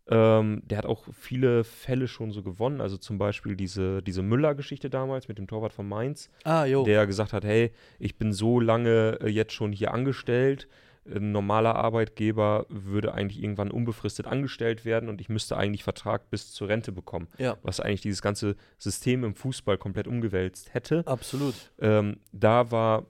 Ähm, 0.08 0.62
der 0.64 0.78
hat 0.78 0.86
auch 0.86 1.04
viele 1.12 1.62
Fälle 1.62 2.08
schon 2.08 2.32
so 2.32 2.42
gewonnen, 2.42 2.80
also 2.80 2.96
zum 2.96 3.16
Beispiel 3.18 3.54
diese, 3.54 4.02
diese 4.02 4.22
Müller-Geschichte 4.22 4.90
damals 4.90 5.28
mit 5.28 5.38
dem 5.38 5.46
Torwart 5.46 5.72
von 5.72 5.88
Mainz 5.88 6.30
Ah, 6.44 6.66
der 6.66 7.06
gesagt 7.06 7.32
hat, 7.32 7.44
hey, 7.44 7.70
ich 7.98 8.16
bin 8.18 8.32
so 8.32 8.58
lange 8.60 9.18
äh, 9.20 9.28
jetzt 9.28 9.52
schon 9.52 9.72
hier 9.72 9.94
angestellt, 9.94 10.66
ein 11.06 11.32
normaler 11.32 11.76
Arbeitgeber 11.76 12.66
würde 12.68 13.14
eigentlich 13.14 13.42
irgendwann 13.42 13.70
unbefristet 13.70 14.26
angestellt 14.26 14.84
werden 14.84 15.08
und 15.08 15.20
ich 15.20 15.28
müsste 15.28 15.56
eigentlich 15.56 15.82
Vertrag 15.82 16.30
bis 16.30 16.52
zur 16.52 16.68
Rente 16.68 16.92
bekommen, 16.92 17.28
ja, 17.38 17.56
was 17.62 17.80
eigentlich 17.80 18.02
dieses 18.02 18.22
ganze 18.22 18.56
System 18.78 19.24
im 19.24 19.34
Fußball 19.34 19.78
komplett 19.78 20.06
umgewälzt 20.06 20.74
hätte. 20.74 21.06
absolut. 21.06 21.54
Ähm, 21.78 22.18
da 22.32 22.70
war 22.70 23.06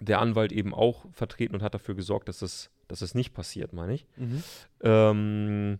der 0.00 0.20
Anwalt 0.20 0.52
eben 0.52 0.74
auch 0.74 1.06
vertreten 1.12 1.54
und 1.54 1.62
hat 1.62 1.74
dafür 1.74 1.94
gesorgt, 1.94 2.28
dass 2.28 2.38
das, 2.38 2.70
dass 2.88 3.00
das 3.00 3.14
nicht 3.14 3.34
passiert, 3.34 3.72
meine 3.72 3.94
ich. 3.94 4.06
Mhm. 4.16 4.42
Ähm, 4.82 5.78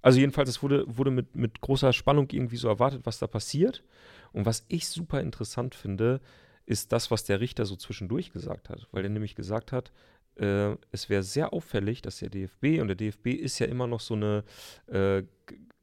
also 0.00 0.20
jedenfalls, 0.20 0.48
es 0.48 0.62
wurde, 0.62 0.84
wurde 0.86 1.10
mit, 1.10 1.34
mit 1.34 1.60
großer 1.60 1.92
Spannung 1.92 2.28
irgendwie 2.30 2.56
so 2.56 2.68
erwartet, 2.68 3.02
was 3.04 3.18
da 3.18 3.26
passiert. 3.26 3.84
Und 4.32 4.46
was 4.46 4.64
ich 4.68 4.88
super 4.88 5.20
interessant 5.20 5.74
finde, 5.74 6.20
ist 6.66 6.92
das, 6.92 7.10
was 7.10 7.24
der 7.24 7.40
Richter 7.40 7.64
so 7.64 7.76
zwischendurch 7.76 8.32
gesagt 8.32 8.68
hat. 8.68 8.86
Weil 8.92 9.04
er 9.04 9.10
nämlich 9.10 9.34
gesagt 9.34 9.72
hat, 9.72 9.92
äh, 10.38 10.76
es 10.92 11.08
wäre 11.08 11.22
sehr 11.22 11.52
auffällig, 11.52 12.02
dass 12.02 12.18
der 12.18 12.30
DFB, 12.30 12.80
und 12.80 12.88
der 12.88 12.96
DFB 12.96 13.28
ist 13.28 13.58
ja 13.58 13.66
immer 13.66 13.86
noch 13.86 14.00
so 14.00 14.14
eine, 14.14 14.44
äh, 14.86 15.22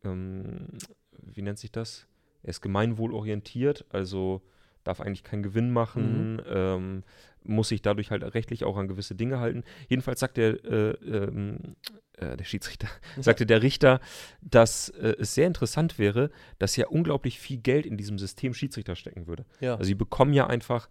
ähm, 0.04 0.68
wie 1.22 1.42
nennt 1.42 1.60
sich 1.60 1.72
das? 1.72 2.08
Er 2.44 2.50
ist 2.50 2.62
gemeinwohlorientiert, 2.62 3.86
also 3.90 4.42
darf 4.84 5.02
eigentlich 5.02 5.24
keinen 5.24 5.44
Gewinn 5.44 5.72
machen, 5.72 6.42
ähm, 6.48 7.04
muss 7.44 7.70
sich 7.70 7.82
dadurch 7.82 8.12
halt 8.12 8.24
rechtlich 8.34 8.64
auch 8.64 8.78
an 8.78 8.88
gewisse 8.88 9.16
Dinge 9.16 9.40
halten. 9.40 9.64
Jedenfalls 9.88 10.20
sagt 10.20 10.38
der, 10.38 10.64
äh, 10.64 10.92
ähm, 10.92 11.76
äh, 12.18 12.38
der 12.38 12.44
Schiedsrichter, 12.44 12.88
sagte 13.20 13.46
der 13.46 13.62
Richter, 13.62 14.00
dass 14.42 14.90
äh, 14.90 15.16
es 15.20 15.36
sehr 15.36 15.48
interessant 15.48 16.00
wäre, 16.00 16.32
dass 16.60 16.76
ja 16.76 16.88
unglaublich 16.88 17.40
viel 17.40 17.58
Geld 17.58 17.86
in 17.86 17.98
diesem 17.98 18.18
System 18.18 18.54
Schiedsrichter 18.54 18.96
stecken 18.96 19.28
würde. 19.28 19.46
Ja. 19.60 19.74
Also 19.74 19.86
sie 19.86 19.96
bekommen 19.96 20.34
ja 20.34 20.48
einfach 20.48 20.90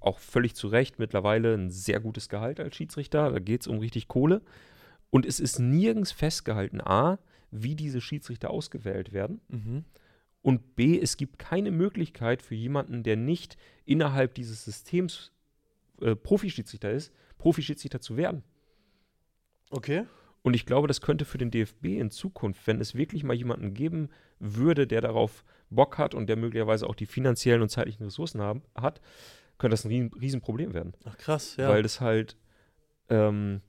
auch 0.00 0.18
völlig 0.18 0.54
zu 0.54 0.68
Recht 0.68 0.98
mittlerweile 0.98 1.54
ein 1.54 1.70
sehr 1.70 2.00
gutes 2.00 2.28
Gehalt 2.28 2.60
als 2.60 2.76
Schiedsrichter. 2.76 3.30
Da 3.30 3.38
geht 3.38 3.62
es 3.62 3.66
um 3.66 3.78
richtig 3.78 4.08
Kohle. 4.08 4.42
Und 5.10 5.24
es 5.26 5.40
ist 5.40 5.58
nirgends 5.58 6.12
festgehalten, 6.12 6.80
a, 6.80 7.18
wie 7.50 7.74
diese 7.74 8.00
Schiedsrichter 8.00 8.50
ausgewählt 8.50 9.12
werden. 9.12 9.40
Mhm. 9.48 9.84
Und 10.42 10.76
B, 10.76 10.98
es 10.98 11.16
gibt 11.16 11.38
keine 11.38 11.70
Möglichkeit 11.70 12.42
für 12.42 12.54
jemanden, 12.54 13.02
der 13.02 13.16
nicht 13.16 13.56
innerhalb 13.84 14.34
dieses 14.34 14.64
Systems 14.64 15.32
äh, 16.00 16.14
Profischiedsrichter 16.14 16.90
ist, 16.90 17.12
Profischiedsrichter 17.38 18.00
zu 18.00 18.16
werden. 18.16 18.42
Okay. 19.70 20.04
Und 20.42 20.54
ich 20.54 20.66
glaube, 20.66 20.88
das 20.88 21.00
könnte 21.00 21.24
für 21.24 21.38
den 21.38 21.50
DFB 21.50 21.86
in 21.86 22.10
Zukunft, 22.10 22.66
wenn 22.66 22.80
es 22.80 22.94
wirklich 22.94 23.24
mal 23.24 23.34
jemanden 23.34 23.74
geben 23.74 24.08
würde, 24.38 24.86
der 24.86 25.00
darauf 25.00 25.44
Bock 25.70 25.98
hat 25.98 26.14
und 26.14 26.28
der 26.28 26.36
möglicherweise 26.36 26.86
auch 26.86 26.94
die 26.94 27.06
finanziellen 27.06 27.62
und 27.62 27.68
zeitlichen 27.68 28.04
Ressourcen 28.04 28.40
haben, 28.40 28.62
hat, 28.74 29.00
könnte 29.58 29.72
das 29.72 29.84
ein 29.84 30.10
Riesenproblem 30.20 30.74
werden. 30.74 30.94
Ach 31.04 31.16
krass, 31.16 31.56
ja. 31.56 31.68
Weil 31.68 31.82
das 31.82 32.00
halt, 32.00 32.36
ähm, 33.08 33.60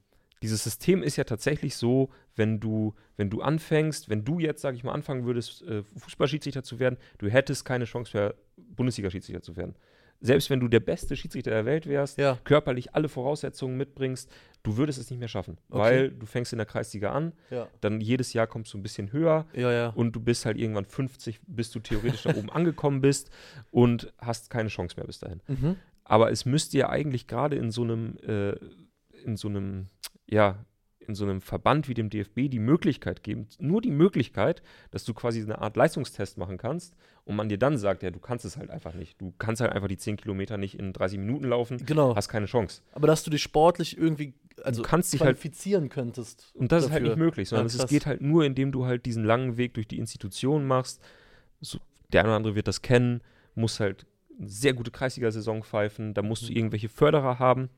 dieses 0.41 0.63
System 0.63 1.03
ist 1.03 1.17
ja 1.17 1.23
tatsächlich 1.23 1.75
so, 1.75 2.09
wenn 2.35 2.59
du, 2.59 2.93
wenn 3.17 3.29
du 3.29 3.41
anfängst, 3.41 4.09
wenn 4.09 4.23
du 4.23 4.39
jetzt, 4.39 4.61
sage 4.61 4.77
ich 4.77 4.83
mal, 4.83 4.93
anfangen 4.93 5.25
würdest, 5.25 5.61
äh, 5.63 5.83
Fußballschiedsrichter 5.83 6.63
zu 6.63 6.79
werden, 6.79 6.97
du 7.17 7.27
hättest 7.27 7.65
keine 7.65 7.85
Chance 7.85 8.15
mehr, 8.15 8.35
Bundesliga-Schiedsrichter 8.55 9.41
zu 9.41 9.57
werden. 9.57 9.75
Selbst 10.21 10.49
wenn 10.49 10.59
du 10.59 10.67
der 10.67 10.81
beste 10.81 11.15
Schiedsrichter 11.15 11.51
der 11.51 11.65
Welt 11.65 11.87
wärst, 11.87 12.17
ja. 12.17 12.37
körperlich 12.43 12.93
alle 12.93 13.07
Voraussetzungen 13.07 13.77
mitbringst, 13.77 14.29
du 14.63 14.77
würdest 14.77 14.99
es 14.99 15.09
nicht 15.09 15.19
mehr 15.19 15.27
schaffen. 15.29 15.57
Okay. 15.69 15.79
Weil 15.79 16.09
du 16.11 16.25
fängst 16.25 16.51
in 16.53 16.57
der 16.57 16.65
Kreisliga 16.65 17.11
an, 17.11 17.33
Ja. 17.49 17.67
dann 17.81 18.01
jedes 18.01 18.33
Jahr 18.33 18.45
kommst 18.47 18.73
du 18.73 18.77
ein 18.77 18.83
bisschen 18.83 19.11
höher 19.11 19.45
Ja, 19.53 19.71
ja. 19.71 19.87
und 19.89 20.11
du 20.15 20.19
bist 20.19 20.45
halt 20.45 20.57
irgendwann 20.57 20.85
50, 20.85 21.39
bis 21.47 21.71
du 21.71 21.79
theoretisch 21.79 22.23
da 22.23 22.35
oben 22.35 22.49
angekommen 22.51 23.01
bist 23.01 23.29
und 23.71 24.11
hast 24.19 24.49
keine 24.49 24.69
Chance 24.69 24.95
mehr 24.97 25.05
bis 25.05 25.19
dahin. 25.19 25.41
Mhm. 25.47 25.75
Aber 26.03 26.31
es 26.31 26.45
müsste 26.45 26.77
ja 26.77 26.89
eigentlich 26.89 27.27
gerade 27.27 27.55
in 27.55 27.71
so 27.71 27.83
einem, 27.83 28.17
äh, 28.25 28.55
in 29.23 29.37
so 29.37 29.47
einem, 29.47 29.87
ja, 30.27 30.65
in 31.07 31.15
so 31.15 31.23
einem 31.25 31.41
Verband 31.41 31.87
wie 31.87 31.93
dem 31.93 32.09
DFB 32.09 32.49
die 32.49 32.59
Möglichkeit 32.59 33.23
geben, 33.23 33.47
nur 33.59 33.81
die 33.81 33.89
Möglichkeit, 33.91 34.61
dass 34.91 35.05
du 35.05 35.13
quasi 35.13 35.41
eine 35.41 35.59
Art 35.59 35.75
Leistungstest 35.75 36.37
machen 36.37 36.57
kannst 36.57 36.93
und 37.25 37.35
man 37.35 37.49
dir 37.49 37.57
dann 37.57 37.77
sagt, 37.77 38.03
ja, 38.03 38.11
du 38.11 38.19
kannst 38.19 38.45
es 38.45 38.57
halt 38.57 38.69
einfach 38.69 38.93
nicht. 38.93 39.19
Du 39.19 39.33
kannst 39.37 39.61
halt 39.61 39.71
einfach 39.71 39.87
die 39.87 39.97
10 39.97 40.17
Kilometer 40.17 40.57
nicht 40.57 40.77
in 40.77 40.93
30 40.93 41.17
Minuten 41.19 41.45
laufen, 41.45 41.83
Genau. 41.85 42.15
hast 42.15 42.29
keine 42.29 42.45
Chance. 42.45 42.81
Aber 42.91 43.07
dass 43.07 43.23
du 43.23 43.31
dich 43.31 43.41
sportlich 43.41 43.97
irgendwie 43.97 44.33
also 44.63 44.81
kannst 44.83 45.13
dich 45.13 45.21
halt- 45.21 45.37
qualifizieren 45.37 45.87
könntest. 45.87 46.51
Und 46.53 46.71
das 46.73 46.83
ist 46.83 46.91
halt 46.91 47.01
dafür. 47.03 47.15
nicht 47.15 47.23
möglich, 47.25 47.47
sondern 47.49 47.69
Ja, 47.69 47.83
es 47.83 47.89
geht 47.89 48.05
halt 48.05 48.19
nur, 48.21 48.43
indem 48.43 48.71
du 48.73 48.85
halt 48.85 49.05
diesen 49.05 49.23
langen 49.23 49.55
Weg 49.57 49.73
durch 49.75 49.87
die 49.87 49.97
Institution 49.97 50.67
machst. 50.67 51.01
So, 51.61 51.79
der 52.11 52.21
eine 52.21 52.29
oder 52.29 52.35
andere 52.37 52.55
wird 52.55 52.67
das 52.67 52.81
kennen, 52.81 53.21
muss 53.55 53.79
halt 53.79 54.05
eine 54.37 54.49
sehr 54.49 54.73
gute 54.73 54.91
Kreisliga-Saison 54.91 55.63
pfeifen, 55.63 56.13
da 56.13 56.21
musst 56.21 56.43
du 56.43 56.51
Mhm. 56.51 56.57
irgendwelche 56.57 56.89
Förderer 56.89 57.39
haben. 57.39 57.69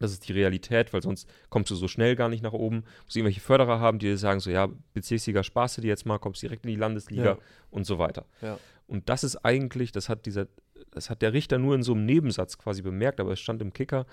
Das 0.00 0.10
ist 0.12 0.26
die 0.28 0.32
Realität, 0.32 0.92
weil 0.92 1.02
sonst 1.02 1.28
kommst 1.50 1.70
du 1.70 1.76
so 1.76 1.86
schnell 1.86 2.16
gar 2.16 2.28
nicht 2.28 2.42
nach 2.42 2.54
oben. 2.54 2.84
Musst 3.04 3.16
irgendwelche 3.16 3.40
Förderer 3.40 3.78
haben, 3.80 3.98
die 4.00 4.06
dir 4.06 4.16
sagen, 4.16 4.40
so 4.40 4.50
ja, 4.50 4.68
Bezirksliga 4.94 5.42
sparst 5.44 5.76
du 5.76 5.82
dir 5.82 5.88
jetzt 5.88 6.06
mal, 6.06 6.18
kommst 6.18 6.42
direkt 6.42 6.64
in 6.64 6.70
die 6.70 6.76
Landesliga 6.76 7.24
Ja. 7.24 7.38
und 7.70 7.84
so 7.84 7.98
weiter. 7.98 8.24
Ja. 8.42 8.58
Und 8.88 9.08
das 9.08 9.22
ist 9.22 9.36
eigentlich, 9.44 9.92
das 9.92 10.08
hat 10.08 10.26
dieser, 10.26 10.48
das 10.90 11.10
hat 11.10 11.22
der 11.22 11.32
Richter 11.32 11.58
nur 11.58 11.74
in 11.74 11.82
so 11.82 11.92
einem 11.92 12.04
Nebensatz 12.06 12.58
quasi 12.58 12.82
bemerkt, 12.82 13.20
aber 13.20 13.32
es 13.32 13.40
stand 13.40 13.62
im 13.62 13.72
Kicker. 13.72 14.06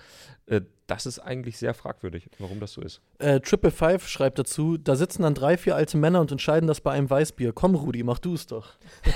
Äh, 0.46 0.62
das 0.86 1.04
ist 1.06 1.18
eigentlich 1.18 1.58
sehr 1.58 1.74
fragwürdig, 1.74 2.30
warum 2.38 2.60
das 2.60 2.72
so 2.72 2.80
ist. 2.80 3.00
Äh, 3.18 3.40
Triple 3.40 3.70
Five 3.70 4.08
schreibt 4.08 4.38
dazu, 4.38 4.78
da 4.78 4.96
sitzen 4.96 5.22
dann 5.22 5.34
drei, 5.34 5.56
vier 5.58 5.76
alte 5.76 5.98
Männer 5.98 6.20
und 6.20 6.32
entscheiden 6.32 6.66
das 6.66 6.80
bei 6.80 6.92
einem 6.92 7.10
Weißbier. 7.10 7.52
Komm, 7.52 7.74
Rudi, 7.74 8.02
mach 8.02 8.18
du 8.18 8.34
es 8.34 8.46
doch. 8.46 8.70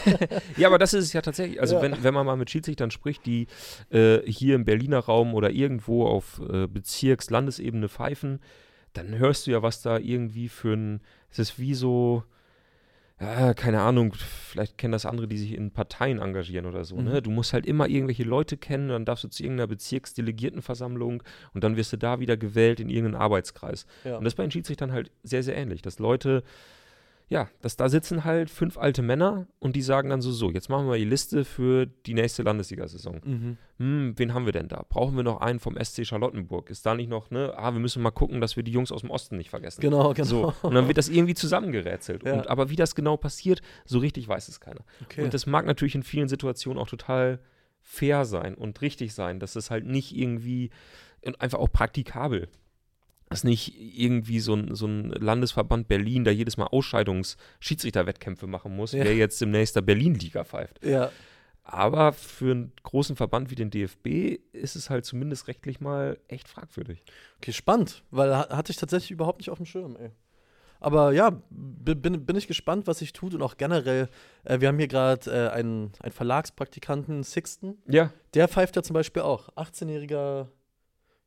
Ja, 0.57 0.69
aber 0.69 0.79
das 0.79 0.93
ist 0.95 1.05
es 1.05 1.13
ja 1.13 1.23
tatsächlich. 1.23 1.61
Also, 1.61 1.77
Ja. 1.77 1.83
wenn, 1.83 2.03
wenn 2.03 2.15
man 2.15 2.27
mal 2.27 2.37
mit 2.37 2.51
Schiedsrichtern 2.51 2.91
spricht, 2.91 3.25
die 3.27 3.47
äh, 3.91 4.19
hier 4.31 4.55
im 4.55 4.65
Berliner 4.65 4.99
Raum 4.99 5.35
oder 5.35 5.51
irgendwo 5.51 6.07
auf 6.07 6.41
äh, 6.51 6.67
Bezirks-, 6.67 7.31
Landesebene 7.31 7.89
pfeifen, 7.89 8.41
dann 8.93 9.17
hörst 9.17 9.47
du 9.47 9.53
ja, 9.53 9.63
was 9.63 9.81
da 9.81 9.99
irgendwie 9.99 10.49
für 10.51 10.75
ein. 10.75 11.01
Es 11.31 11.39
ist 11.39 11.59
wie 11.59 11.75
so. 11.75 12.25
Ja, 13.23 13.55
keine 13.55 13.81
Ahnung, 13.83 14.15
vielleicht 14.15 14.79
kennen 14.79 14.93
das 14.93 15.07
andere, 15.07 15.29
die 15.29 15.39
sich 15.39 15.55
in 15.55 15.71
Parteien 15.71 16.19
engagieren 16.19 16.67
oder 16.67 16.85
so. 16.85 17.01
Ne? 17.01 17.15
Mhm. 17.15 17.23
Du 17.23 17.31
musst 17.31 17.53
halt 17.53 17.67
immer 17.67 17.89
irgendwelche 17.89 18.25
Leute 18.25 18.57
kennen, 18.57 18.89
dann 18.89 19.05
darfst 19.05 19.23
du 19.23 19.29
zu 19.29 19.45
irgendeiner 19.45 19.69
Bezirksdelegiertenversammlung 19.69 21.23
und 21.55 21.63
dann 21.63 21.77
wirst 21.77 21.93
du 21.93 21.97
da 21.97 22.19
wieder 22.19 22.37
gewählt 22.37 22.81
in 22.81 22.89
irgendeinen 22.89 23.23
Arbeitskreis. 23.23 23.87
Ja. 24.05 24.17
Und 24.19 24.25
das 24.25 24.35
bei 24.35 24.43
den 24.43 24.51
Schiedsrichtern 24.51 24.91
halt 24.91 25.13
sehr, 25.23 25.45
sehr 25.45 25.57
ähnlich, 25.57 25.83
dass 25.83 26.01
Leute, 26.01 26.43
ja, 27.33 27.49
dass 27.63 27.77
da 27.77 27.89
sitzen 27.89 28.25
halt 28.25 28.51
fünf 28.51 28.77
alte 28.77 29.01
Männer 29.01 29.47
und 29.59 29.75
die 29.75 29.81
sagen 29.81 30.11
dann 30.11 30.21
so, 30.21 30.31
so, 30.33 30.51
jetzt 30.51 30.69
machen 30.69 30.87
wir 30.87 30.99
die 30.99 31.07
Liste 31.07 31.47
für 31.47 31.87
die 31.87 32.13
nächste 32.13 32.43
Landesliga-Saison. 32.43 33.21
Mhm. 33.25 33.57
Hm, 33.79 34.15
wen 34.19 34.35
haben 34.35 34.45
wir 34.45 34.53
denn 34.53 34.69
da? 34.69 34.85
Brauchen 34.87 35.17
wir 35.17 35.23
noch 35.23 35.41
einen 35.41 35.59
vom 35.59 35.75
SC 35.83 36.05
Charlottenburg? 36.07 36.69
Ist 36.69 36.85
da 36.85 36.95
nicht 36.95 37.09
noch, 37.09 37.31
ne? 37.31 37.55
Ah, 37.57 37.73
wir 37.73 37.81
müssen 37.81 38.03
mal 38.03 38.11
gucken, 38.11 38.43
dass 38.43 38.57
wir 38.57 38.63
die 38.63 38.71
Jungs 38.71 38.93
aus 38.93 39.01
dem 39.01 39.09
Osten 39.09 39.39
nicht 39.39 39.49
vergessen. 39.49 39.81
Genau, 39.81 40.13
genau. 40.13 40.27
So, 40.29 40.53
und 40.61 40.75
dann 40.75 40.89
wird 40.89 40.99
das 40.99 41.09
irgendwie 41.09 41.33
zusammengerätselt. 41.33 42.23
Ja. 42.23 42.35
Und, 42.35 42.51
aber 42.51 42.69
wie 42.69 42.77
das 42.77 42.95
genau 42.95 43.17
passiert, 43.17 43.63
so 43.87 43.99
richtig 43.99 44.29
weiß 44.29 44.49
es 44.49 44.61
keiner. 44.61 44.85
Okay. 45.03 45.25
Und 45.25 45.33
das 45.33 45.47
mag 45.47 45.65
natürlich 45.65 45.95
in 45.95 46.03
vielen 46.03 46.29
Situationen 46.29 46.79
auch 46.79 46.89
total 46.89 47.41
fair 47.81 48.27
sein 48.27 48.55
und 48.55 48.83
richtig 48.83 49.15
sein, 49.15 49.41
dass 49.41 49.57
es 49.57 49.71
halt 49.71 49.87
nicht 49.87 50.15
irgendwie 50.15 50.69
und 51.25 51.41
einfach 51.41 51.59
auch 51.59 51.73
praktikabel. 51.73 52.49
Dass 53.33 53.45
nicht 53.45 53.75
irgendwie 53.79 54.39
so 54.41 54.55
ein, 54.55 54.75
so 54.75 54.87
ein 54.87 55.11
Landesverband 55.11 55.89
Berlin 55.89 56.25
da 56.25 56.31
jedes 56.31 56.57
Mal 56.57 56.67
Ausscheidungs-Schiedsrichterwettkämpfe 56.67 58.47
machen 58.47 58.75
muss, 58.77 58.93
Ja. 58.93 59.05
wer 59.05 59.15
jetzt 59.15 59.41
demnächst 59.41 59.77
der 59.77 59.83
Berlin-Liga 59.83 60.45
pfeift. 60.45 60.85
ja. 60.85 61.11
Aber 61.65 62.13
für 62.13 62.51
einen 62.51 62.73
großen 62.83 63.15
Verband 63.15 63.53
wie 63.53 63.55
den 63.55 63.71
DFB 63.71 64.41
ist 64.53 64.75
es 64.75 64.91
halt 64.91 65.05
zumindest 65.05 65.47
rechtlich 65.47 65.81
mal 65.81 66.19
echt 66.27 66.49
fragwürdig. 66.49 67.05
Okay, 67.39 67.53
spannend, 67.53 68.03
weil 68.11 68.35
ha 68.37 68.49
hatte 68.49 68.73
ich 68.73 68.79
tatsächlich 68.79 69.13
überhaupt 69.13 69.39
nicht 69.39 69.49
auf 69.49 69.59
dem 69.59 69.67
Schirm, 69.67 69.95
ey. 69.97 70.11
Aber 70.81 71.13
ja, 71.13 71.41
bin, 71.51 72.27
bin 72.27 72.35
ich 72.35 72.49
gespannt, 72.49 72.89
was 72.89 72.99
sich 72.99 73.13
tut 73.13 73.33
und 73.35 73.43
auch 73.43 73.57
generell, 73.59 74.09
äh, 74.43 74.59
wir 74.59 74.67
haben 74.67 74.79
hier 74.79 74.89
gerade 74.89 75.31
äh, 75.31 75.51
einen, 75.51 75.93
einen 76.01 76.11
Verlagspraktikanten, 76.11 77.23
Sixten, 77.23 77.79
Ja, 77.87 78.13
der 78.35 78.49
pfeift 78.49 78.75
ja 78.75 78.83
zum 78.83 78.95
Beispiel 78.95 79.23
auch. 79.23 79.49
18-jähriger 79.51 80.49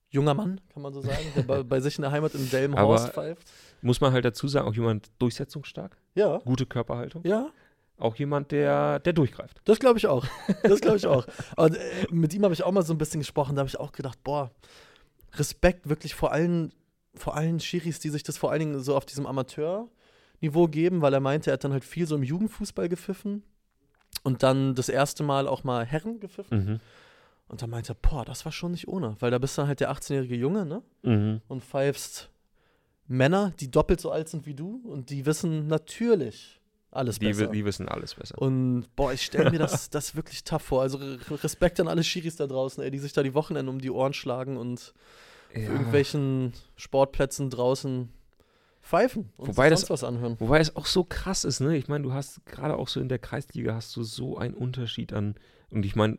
junger 0.10 0.34
Mann, 0.34 0.62
kann 0.73 0.82
man 0.82 0.94
so 0.94 1.02
sagen, 1.02 1.25
der 1.36 1.44
bei, 1.44 1.63
bei 1.63 1.79
sich 1.79 1.98
in 1.98 2.04
der 2.04 2.12
Heimat 2.12 2.34
in 2.36 2.50
Delmenhorst 2.50 3.06
Aber- 3.06 3.13
pfeift. 3.13 3.52
muss 3.82 4.00
man 4.02 4.13
halt 4.13 4.23
dazu 4.25 4.48
sagen, 4.48 4.67
auch 4.67 4.73
jemand 4.73 5.10
durchsetzungsstark, 5.19 5.98
Ja, 6.15 6.38
gute 6.40 6.65
Körperhaltung, 6.65 7.23
ja, 7.25 7.50
auch 7.98 8.15
jemand, 8.15 8.52
der, 8.52 9.00
der 9.00 9.13
durchgreift. 9.13 9.62
das 9.65 9.79
glaube 9.79 9.98
ich 9.98 10.08
auch. 10.08 10.25
Das 10.63 10.82
glaube 10.82 10.98
ich 10.98 11.08
auch. 11.08 11.25
Und 11.58 11.75
äh, 11.77 11.79
mit 12.12 12.34
ihm 12.34 12.44
habe 12.44 12.54
ich 12.54 12.63
auch 12.63 12.71
mal 12.71 12.84
so 12.84 12.94
ein 12.94 12.98
bisschen 12.98 13.19
gesprochen, 13.21 13.56
da 13.56 13.60
habe 13.62 13.69
ich 13.69 13.79
auch 13.79 13.92
gedacht, 13.92 14.21
boah, 14.23 14.52
Respekt 15.34 15.90
wirklich 15.90 16.15
vor 16.15 16.32
allen 16.32 16.71
vor 17.17 17.36
allem 17.38 17.60
Schiris, 17.62 18.00
die 18.00 18.10
sich 18.10 18.23
das 18.23 18.38
vor 18.38 18.52
allen 18.52 18.60
Dingen 18.60 18.79
so 18.82 18.94
auf 18.98 19.06
diesem 19.06 19.25
Amateurniveau 19.25 20.67
geben, 20.69 21.02
weil 21.02 21.13
er 21.13 21.21
meinte, 21.21 21.50
er 21.50 21.54
hat 21.54 21.63
dann 21.63 21.71
halt 21.71 21.86
viel 21.86 22.06
so 22.08 22.15
im 22.15 22.23
Jugendfußball 22.23 22.90
gepfiffen 22.90 23.42
und 24.23 24.44
dann 24.44 24.75
das 24.75 24.90
erste 24.90 25.23
Mal 25.23 25.48
auch 25.48 25.63
mal 25.63 25.86
Herren 25.86 26.19
gepfiffen. 26.19 26.58
Mhm. 26.65 26.79
Und 27.48 27.62
dann 27.62 27.69
meinte 27.69 27.91
er, 27.93 27.96
boah, 27.96 28.25
das 28.25 28.43
war 28.46 28.52
schon 28.52 28.71
nicht 28.71 28.87
ohne, 28.87 29.15
weil 29.19 29.29
da 29.31 29.37
bist 29.37 29.58
du 29.58 29.67
halt 29.67 29.79
der 29.79 29.91
18-jährige 29.91 30.35
Junge, 30.35 30.65
ne? 30.65 30.81
Mhm. 31.04 31.41
Und 31.48 31.63
pfeifst 31.63 32.29
Männer, 33.08 33.54
die 33.60 33.69
doppelt 33.69 34.02
so 34.02 34.12
alt 34.12 34.29
sind 34.29 34.46
wie 34.48 34.56
du 34.56 34.81
und 34.85 35.10
die 35.12 35.25
wissen 35.27 35.67
natürlich 35.67 36.60
alles 36.89 37.19
Die, 37.19 37.27
besser. 37.27 37.48
die 37.48 37.63
wissen 37.65 37.87
alles 37.87 38.15
besser. 38.15 38.41
Und 38.41 38.85
boah, 38.96 39.13
ich 39.13 39.21
stelle 39.21 39.52
mir 39.52 39.60
das, 39.67 39.89
das 39.91 40.15
wirklich 40.15 40.43
tough 40.43 40.63
vor. 40.63 40.81
Also 40.81 40.98
Re- 40.98 41.19
Respekt 41.43 41.79
an 41.79 41.87
alle 41.87 42.04
Schiris 42.04 42.35
da 42.37 42.48
draußen, 42.48 42.81
ey, 42.83 42.89
die 42.89 43.00
sich 43.00 43.13
da 43.13 43.21
die 43.21 43.33
Wochenende 43.35 43.69
um 43.71 43.79
die 43.79 43.91
Ohren 43.91 44.13
schlagen 44.13 44.58
und 44.58 44.93
auf 45.52 45.62
Ja. 45.62 45.69
irgendwelchen 45.69 46.54
Sportplätzen 46.77 47.50
draußen 47.52 48.10
pfeifen 48.81 49.29
und 49.37 49.50
Wobei 49.50 49.65
sich 49.65 49.71
das- 49.71 49.79
sonst 49.81 49.89
was 49.89 50.04
anhören. 50.04 50.35
Wobei 50.39 50.60
es 50.60 50.75
auch 50.75 50.85
so 50.87 51.04
krass 51.04 51.43
ist, 51.43 51.60
ne? 51.60 51.77
Ich 51.77 51.87
meine, 51.87 52.04
du 52.04 52.13
hast 52.13 52.43
gerade 52.46 52.75
auch 52.77 52.87
so 52.87 53.00
in 53.00 53.10
der 53.10 53.19
Kreisliga 53.19 53.75
hast 53.75 53.96
du 53.96 54.04
so 54.04 54.37
einen 54.37 54.54
Unterschied 54.56 55.13
an. 55.13 55.35
Und 55.69 55.85
ich 55.85 55.96
meine, 55.96 56.17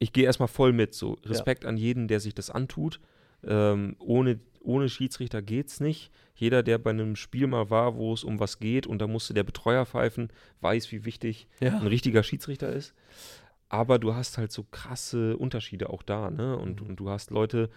ich 0.00 0.12
gehe 0.12 0.24
erstmal 0.24 0.48
voll 0.48 0.72
mit. 0.72 0.94
So 0.94 1.18
Respekt 1.24 1.64
an 1.64 1.76
jeden, 1.76 2.08
der 2.08 2.18
sich 2.18 2.34
das 2.34 2.50
antut. 2.50 2.98
Ähm, 3.46 3.94
ohne, 4.00 4.40
ohne 4.62 4.88
Schiedsrichter 4.88 5.40
geht's 5.42 5.78
nicht. 5.78 6.10
Jeder, 6.34 6.62
der 6.62 6.78
bei 6.78 6.90
einem 6.90 7.14
Spiel 7.16 7.46
mal 7.46 7.70
war, 7.70 7.94
wo 7.96 8.12
es 8.12 8.24
um 8.24 8.40
was 8.40 8.58
geht 8.58 8.86
und 8.86 8.98
da 8.98 9.06
musste 9.06 9.32
der 9.34 9.44
Betreuer 9.44 9.86
pfeifen, 9.86 10.28
weiß, 10.60 10.90
wie 10.92 11.04
wichtig 11.04 11.46
Ja. 11.60 11.78
ein 11.78 11.86
richtiger 11.86 12.22
Schiedsrichter 12.22 12.70
ist. 12.72 12.94
Aber 13.68 13.98
du 13.98 14.14
hast 14.14 14.36
halt 14.36 14.50
so 14.52 14.64
krasse 14.70 15.36
Unterschiede 15.36 15.90
auch 15.90 16.02
da, 16.02 16.30
ne? 16.30 16.56
Und, 16.56 16.80
Mhm. 16.82 16.88
und 16.88 16.96
du 16.96 17.08
hast 17.08 17.30
Leute, 17.30 17.70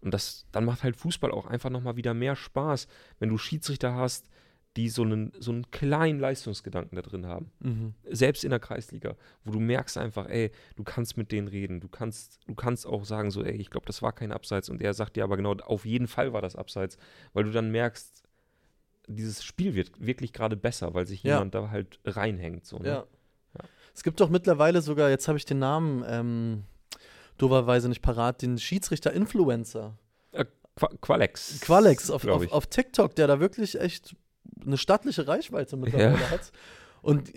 und 0.00 0.14
das, 0.14 0.46
dann 0.52 0.64
macht 0.64 0.82
halt 0.84 0.96
Fußball 0.96 1.30
auch 1.30 1.46
einfach 1.46 1.70
nochmal 1.70 1.96
wieder 1.96 2.14
mehr 2.14 2.34
Spaß, 2.36 2.88
wenn 3.18 3.28
du 3.28 3.36
Schiedsrichter 3.38 3.94
hast, 3.94 4.28
die 4.76 4.88
so 4.88 5.02
einen, 5.02 5.32
so 5.38 5.52
einen 5.52 5.70
kleinen 5.70 6.18
Leistungsgedanken 6.18 6.96
da 6.96 7.02
drin 7.02 7.26
haben. 7.26 7.50
Mhm. 7.60 7.94
Selbst 8.10 8.42
in 8.44 8.50
der 8.50 8.58
Kreisliga, 8.58 9.16
wo 9.44 9.52
du 9.52 9.60
merkst 9.60 9.96
einfach, 9.98 10.28
ey, 10.28 10.50
du 10.76 10.82
kannst 10.82 11.16
mit 11.16 11.30
denen 11.30 11.46
reden, 11.48 11.80
du 11.80 11.88
kannst, 11.88 12.40
du 12.46 12.54
kannst 12.54 12.86
auch 12.86 13.04
sagen, 13.04 13.30
so, 13.30 13.44
ey, 13.44 13.54
ich 13.56 13.70
glaube, 13.70 13.86
das 13.86 14.02
war 14.02 14.12
kein 14.12 14.32
Abseits 14.32 14.68
und 14.68 14.82
er 14.82 14.92
sagt 14.94 15.16
dir 15.16 15.24
aber 15.24 15.36
genau, 15.36 15.52
auf 15.54 15.84
jeden 15.84 16.08
Fall 16.08 16.32
war 16.32 16.42
das 16.42 16.56
Abseits, 16.56 16.96
weil 17.32 17.44
du 17.44 17.50
dann 17.50 17.70
merkst, 17.70 18.24
dieses 19.06 19.44
Spiel 19.44 19.74
wird 19.74 19.92
wirklich 20.04 20.32
gerade 20.32 20.56
besser, 20.56 20.94
weil 20.94 21.06
sich 21.06 21.22
Ja. 21.22 21.34
jemand 21.34 21.54
da 21.54 21.70
halt 21.70 22.00
reinhängt. 22.04 22.64
So, 22.66 22.78
ne? 22.78 22.88
Ja. 22.88 23.06
Es 23.94 24.02
gibt 24.02 24.18
doch 24.20 24.28
mittlerweile 24.28 24.82
sogar, 24.82 25.08
jetzt 25.10 25.28
habe 25.28 25.38
ich 25.38 25.44
den 25.44 25.60
Namen 25.60 26.02
ähm, 26.08 26.64
doverweise 27.38 27.88
nicht 27.88 28.02
parat, 28.02 28.42
den 28.42 28.58
Schiedsrichter-Influencer. 28.58 29.96
Qua 30.76 30.88
Qualex. 31.00 31.60
Qualex 31.60 32.10
auf, 32.10 32.26
auf, 32.26 32.50
auf 32.50 32.66
TikTok, 32.66 33.14
der 33.14 33.28
da 33.28 33.38
wirklich 33.38 33.80
echt 33.80 34.16
eine 34.64 34.76
stattliche 34.78 35.26
Reichweite 35.28 35.76
mittlerweile 35.76 36.18
Ja. 36.20 36.30
hat. 36.30 36.52
Und 37.02 37.32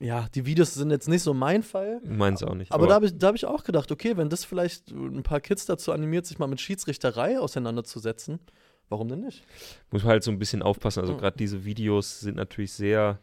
ja, 0.00 0.26
die 0.34 0.46
Videos 0.46 0.74
sind 0.74 0.90
jetzt 0.90 1.08
nicht 1.08 1.22
so 1.22 1.32
mein 1.32 1.62
Fall. 1.62 2.00
Meins 2.04 2.42
auch 2.42 2.54
nicht. 2.54 2.72
Aber, 2.72 2.86
da 2.86 2.94
habe 2.94 3.06
ich, 3.06 3.16
da 3.16 3.28
hab 3.28 3.34
ich 3.36 3.46
auch 3.46 3.62
gedacht, 3.64 3.90
okay, 3.92 4.16
wenn 4.16 4.28
das 4.28 4.44
vielleicht 4.44 4.90
ein 4.90 5.22
paar 5.22 5.40
Kids 5.40 5.64
dazu 5.66 5.92
animiert, 5.92 6.26
sich 6.26 6.38
mal 6.38 6.46
mit 6.48 6.60
Schiedsrichterei 6.60 7.38
auseinanderzusetzen, 7.38 8.40
warum 8.88 9.08
denn 9.08 9.20
nicht? 9.20 9.44
muss 9.90 10.02
man 10.02 10.10
halt 10.12 10.24
so 10.24 10.30
ein 10.32 10.38
bisschen 10.38 10.62
aufpassen. 10.62 11.00
Also 11.00 11.14
Mhm. 11.14 11.18
gerade 11.18 11.36
diese 11.36 11.64
Videos 11.64 12.20
sind 12.20 12.36
natürlich 12.36 12.72
sehr, 12.72 13.20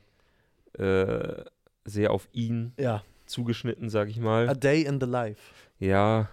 äh, 0.73 1.43
sehr 1.85 2.11
auf 2.11 2.27
ihn 2.31 2.73
Ja, 2.77 3.03
zugeschnitten, 3.25 3.89
sag 3.89 4.09
ich 4.09 4.19
mal. 4.19 4.47
a 4.49 4.53
day 4.53 4.83
in 4.83 4.99
the 5.01 5.07
life. 5.07 5.41
Ja, 5.79 6.29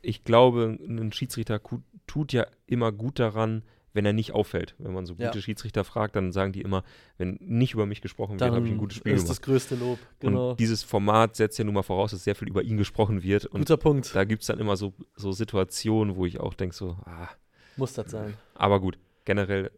ich 0.00 0.22
glaube, 0.24 0.78
ein 0.80 1.12
Schiedsrichter 1.12 1.60
tut 2.06 2.32
ja 2.32 2.46
immer 2.66 2.92
gut 2.92 3.18
daran, 3.18 3.62
wenn 3.94 4.04
er 4.06 4.12
nicht 4.12 4.32
auffällt. 4.32 4.74
Wenn 4.78 4.92
man 4.92 5.04
so 5.06 5.14
Ja. 5.18 5.28
gute 5.28 5.42
Schiedsrichter 5.42 5.84
fragt, 5.84 6.16
dann 6.16 6.32
sagen 6.32 6.52
die 6.52 6.62
immer, 6.62 6.82
wenn 7.18 7.38
nicht 7.40 7.74
über 7.74 7.86
mich 7.86 8.00
gesprochen 8.00 8.32
wird, 8.40 8.42
habe 8.42 8.56
Dann 8.56 8.66
ich 8.66 8.72
ein 8.72 8.78
gutes 8.78 8.98
Spiel 8.98 9.12
ist 9.12 9.22
gemacht. 9.24 9.30
das 9.30 9.42
größte 9.42 9.74
Lob. 9.76 9.98
Genau. 10.20 10.50
Und 10.52 10.60
dieses 10.60 10.82
Format 10.82 11.36
setzt 11.36 11.58
ja 11.58 11.64
nun 11.64 11.74
mal 11.74 11.82
voraus, 11.82 12.10
dass 12.12 12.24
sehr 12.24 12.34
viel 12.34 12.48
über 12.48 12.62
ihn 12.62 12.76
gesprochen 12.78 13.22
wird. 13.22 13.46
Und 13.46 13.60
Guter 13.60 13.76
Punkt. 13.76 14.14
da 14.14 14.24
gibt 14.24 14.42
es 14.42 14.46
dann 14.46 14.58
immer 14.58 14.76
so, 14.76 14.94
so 15.16 15.32
Situationen, 15.32 16.16
wo 16.16 16.24
ich 16.26 16.40
auch 16.40 16.54
denke, 16.54 16.74
so, 16.74 16.96
ah, 17.04 17.28
Muss 17.76 17.92
das 17.94 18.10
sein. 18.10 18.34
aber 18.54 18.80
gut, 18.80 18.98
generell 19.24 19.70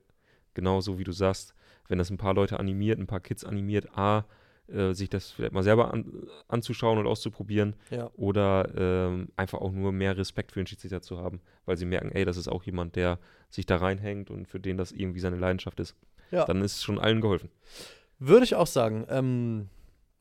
genauso 0.54 0.98
wie 0.98 1.04
du 1.04 1.12
sagst, 1.12 1.54
wenn 1.88 1.98
das 1.98 2.10
ein 2.10 2.16
paar 2.16 2.34
Leute 2.34 2.58
animiert, 2.60 2.98
ein 2.98 3.06
paar 3.06 3.20
Kids 3.20 3.44
animiert, 3.44 3.88
A, 3.98 4.24
äh, 4.68 4.92
sich 4.94 5.10
das 5.10 5.30
vielleicht 5.30 5.52
mal 5.52 5.62
selber 5.62 5.92
an, 5.92 6.26
anzuschauen 6.48 6.98
und 6.98 7.06
auszuprobieren 7.06 7.74
Ja. 7.90 8.10
oder 8.16 8.68
ähm, 8.76 9.28
einfach 9.36 9.60
auch 9.60 9.72
nur 9.72 9.92
mehr 9.92 10.16
Respekt 10.16 10.52
für 10.52 10.60
den 10.60 10.66
Schiedsrichter 10.66 11.02
zu 11.02 11.18
haben, 11.18 11.40
weil 11.66 11.76
sie 11.76 11.84
merken, 11.86 12.10
ey, 12.12 12.24
das 12.24 12.36
ist 12.36 12.48
auch 12.48 12.62
jemand, 12.64 12.96
der 12.96 13.18
sich 13.50 13.66
da 13.66 13.76
reinhängt 13.76 14.30
und 14.30 14.48
für 14.48 14.60
den 14.60 14.76
das 14.76 14.92
irgendwie 14.92 15.20
seine 15.20 15.36
Leidenschaft 15.36 15.80
ist. 15.80 15.94
Ja. 16.30 16.44
Dann 16.46 16.62
ist 16.62 16.82
schon 16.82 16.98
allen 16.98 17.20
geholfen. 17.20 17.50
Würde 18.18 18.44
ich 18.44 18.54
auch 18.54 18.66
sagen. 18.66 19.04
Ähm, 19.10 19.68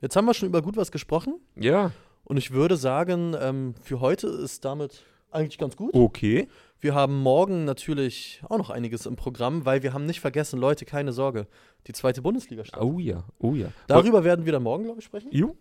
jetzt 0.00 0.14
haben 0.16 0.26
wir 0.26 0.34
schon 0.34 0.48
über 0.48 0.62
gut 0.62 0.76
was 0.76 0.92
gesprochen 0.92 1.40
Ja, 1.56 1.90
und 2.24 2.36
ich 2.36 2.52
würde 2.52 2.76
sagen, 2.76 3.34
ähm, 3.38 3.74
für 3.82 4.00
heute 4.00 4.28
ist 4.28 4.64
damit 4.64 5.04
eigentlich 5.34 5.58
ganz 5.58 5.76
gut. 5.76 5.92
okay. 5.94 6.48
Wir 6.80 6.94
haben 6.94 7.22
morgen 7.22 7.64
natürlich 7.64 8.42
auch 8.46 8.58
noch 8.58 8.68
einiges 8.68 9.06
im 9.06 9.16
Programm, 9.16 9.64
weil 9.64 9.82
wir 9.82 9.94
haben 9.94 10.04
nicht 10.04 10.20
vergessen, 10.20 10.60
Leute, 10.60 10.84
keine 10.84 11.14
Sorge, 11.14 11.46
die 11.86 11.94
zweite 11.94 12.20
Bundesliga 12.20 12.62
steht. 12.62 12.78
Oh 12.78 12.98
ja, 12.98 13.24
oh 13.38 13.54
ja. 13.54 13.68
Darüber 13.86 14.22
werden 14.22 14.44
wir 14.44 14.52
dann 14.52 14.62
morgen, 14.62 14.84
glaube 14.84 14.98
ich, 14.98 15.06
sprechen. 15.06 15.30
Jo. 15.32 15.56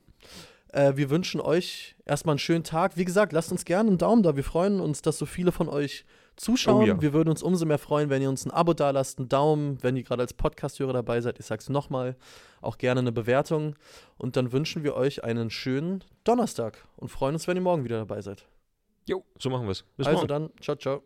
Äh, 0.73 0.97
wir 0.97 1.09
wünschen 1.09 1.39
euch 1.39 1.95
erstmal 2.03 2.33
einen 2.33 2.39
schönen 2.39 2.65
Tag. 2.65 2.97
Wie 2.97 3.05
gesagt, 3.05 3.31
lasst 3.31 3.53
uns 3.53 3.63
gerne 3.63 3.89
einen 3.89 3.97
Daumen 3.97 4.21
da. 4.21 4.35
Wir 4.35 4.43
freuen 4.43 4.81
uns, 4.81 5.01
dass 5.01 5.17
so 5.17 5.25
viele 5.25 5.53
von 5.53 5.69
euch 5.69 6.03
zuschauen. 6.35 6.83
Oh 6.83 6.87
ja. 6.87 7.01
Wir 7.01 7.13
würden 7.13 7.29
uns 7.29 7.41
umso 7.43 7.65
mehr 7.65 7.77
freuen, 7.77 8.09
wenn 8.09 8.21
ihr 8.21 8.29
uns 8.29 8.45
ein 8.45 8.51
Abo 8.51 8.73
da 8.73 8.89
lasst, 8.89 9.19
einen 9.19 9.29
Daumen, 9.29 9.77
wenn 9.81 9.95
ihr 9.95 10.03
gerade 10.03 10.23
als 10.23 10.33
Podcast-Hörer 10.33 10.93
dabei 10.93 11.21
seid. 11.21 11.39
Ich 11.39 11.45
sag's 11.45 11.69
nochmal, 11.69 12.15
auch 12.61 12.77
gerne 12.77 12.99
eine 12.99 13.11
Bewertung. 13.11 13.75
Und 14.17 14.35
dann 14.35 14.51
wünschen 14.51 14.83
wir 14.83 14.95
euch 14.95 15.23
einen 15.23 15.49
schönen 15.49 16.03
Donnerstag 16.23 16.85
und 16.97 17.09
freuen 17.09 17.35
uns, 17.35 17.47
wenn 17.47 17.55
ihr 17.55 17.63
morgen 17.63 17.83
wieder 17.83 17.99
dabei 17.99 18.21
seid. 18.21 18.45
Jo, 19.07 19.23
so 19.37 19.49
machen 19.49 19.65
wir 19.65 19.71
es. 19.71 19.83
Bis 19.97 20.07
also 20.07 20.19
morgen. 20.19 20.27
dann, 20.27 20.49
ciao, 20.61 20.75
ciao. 20.75 21.03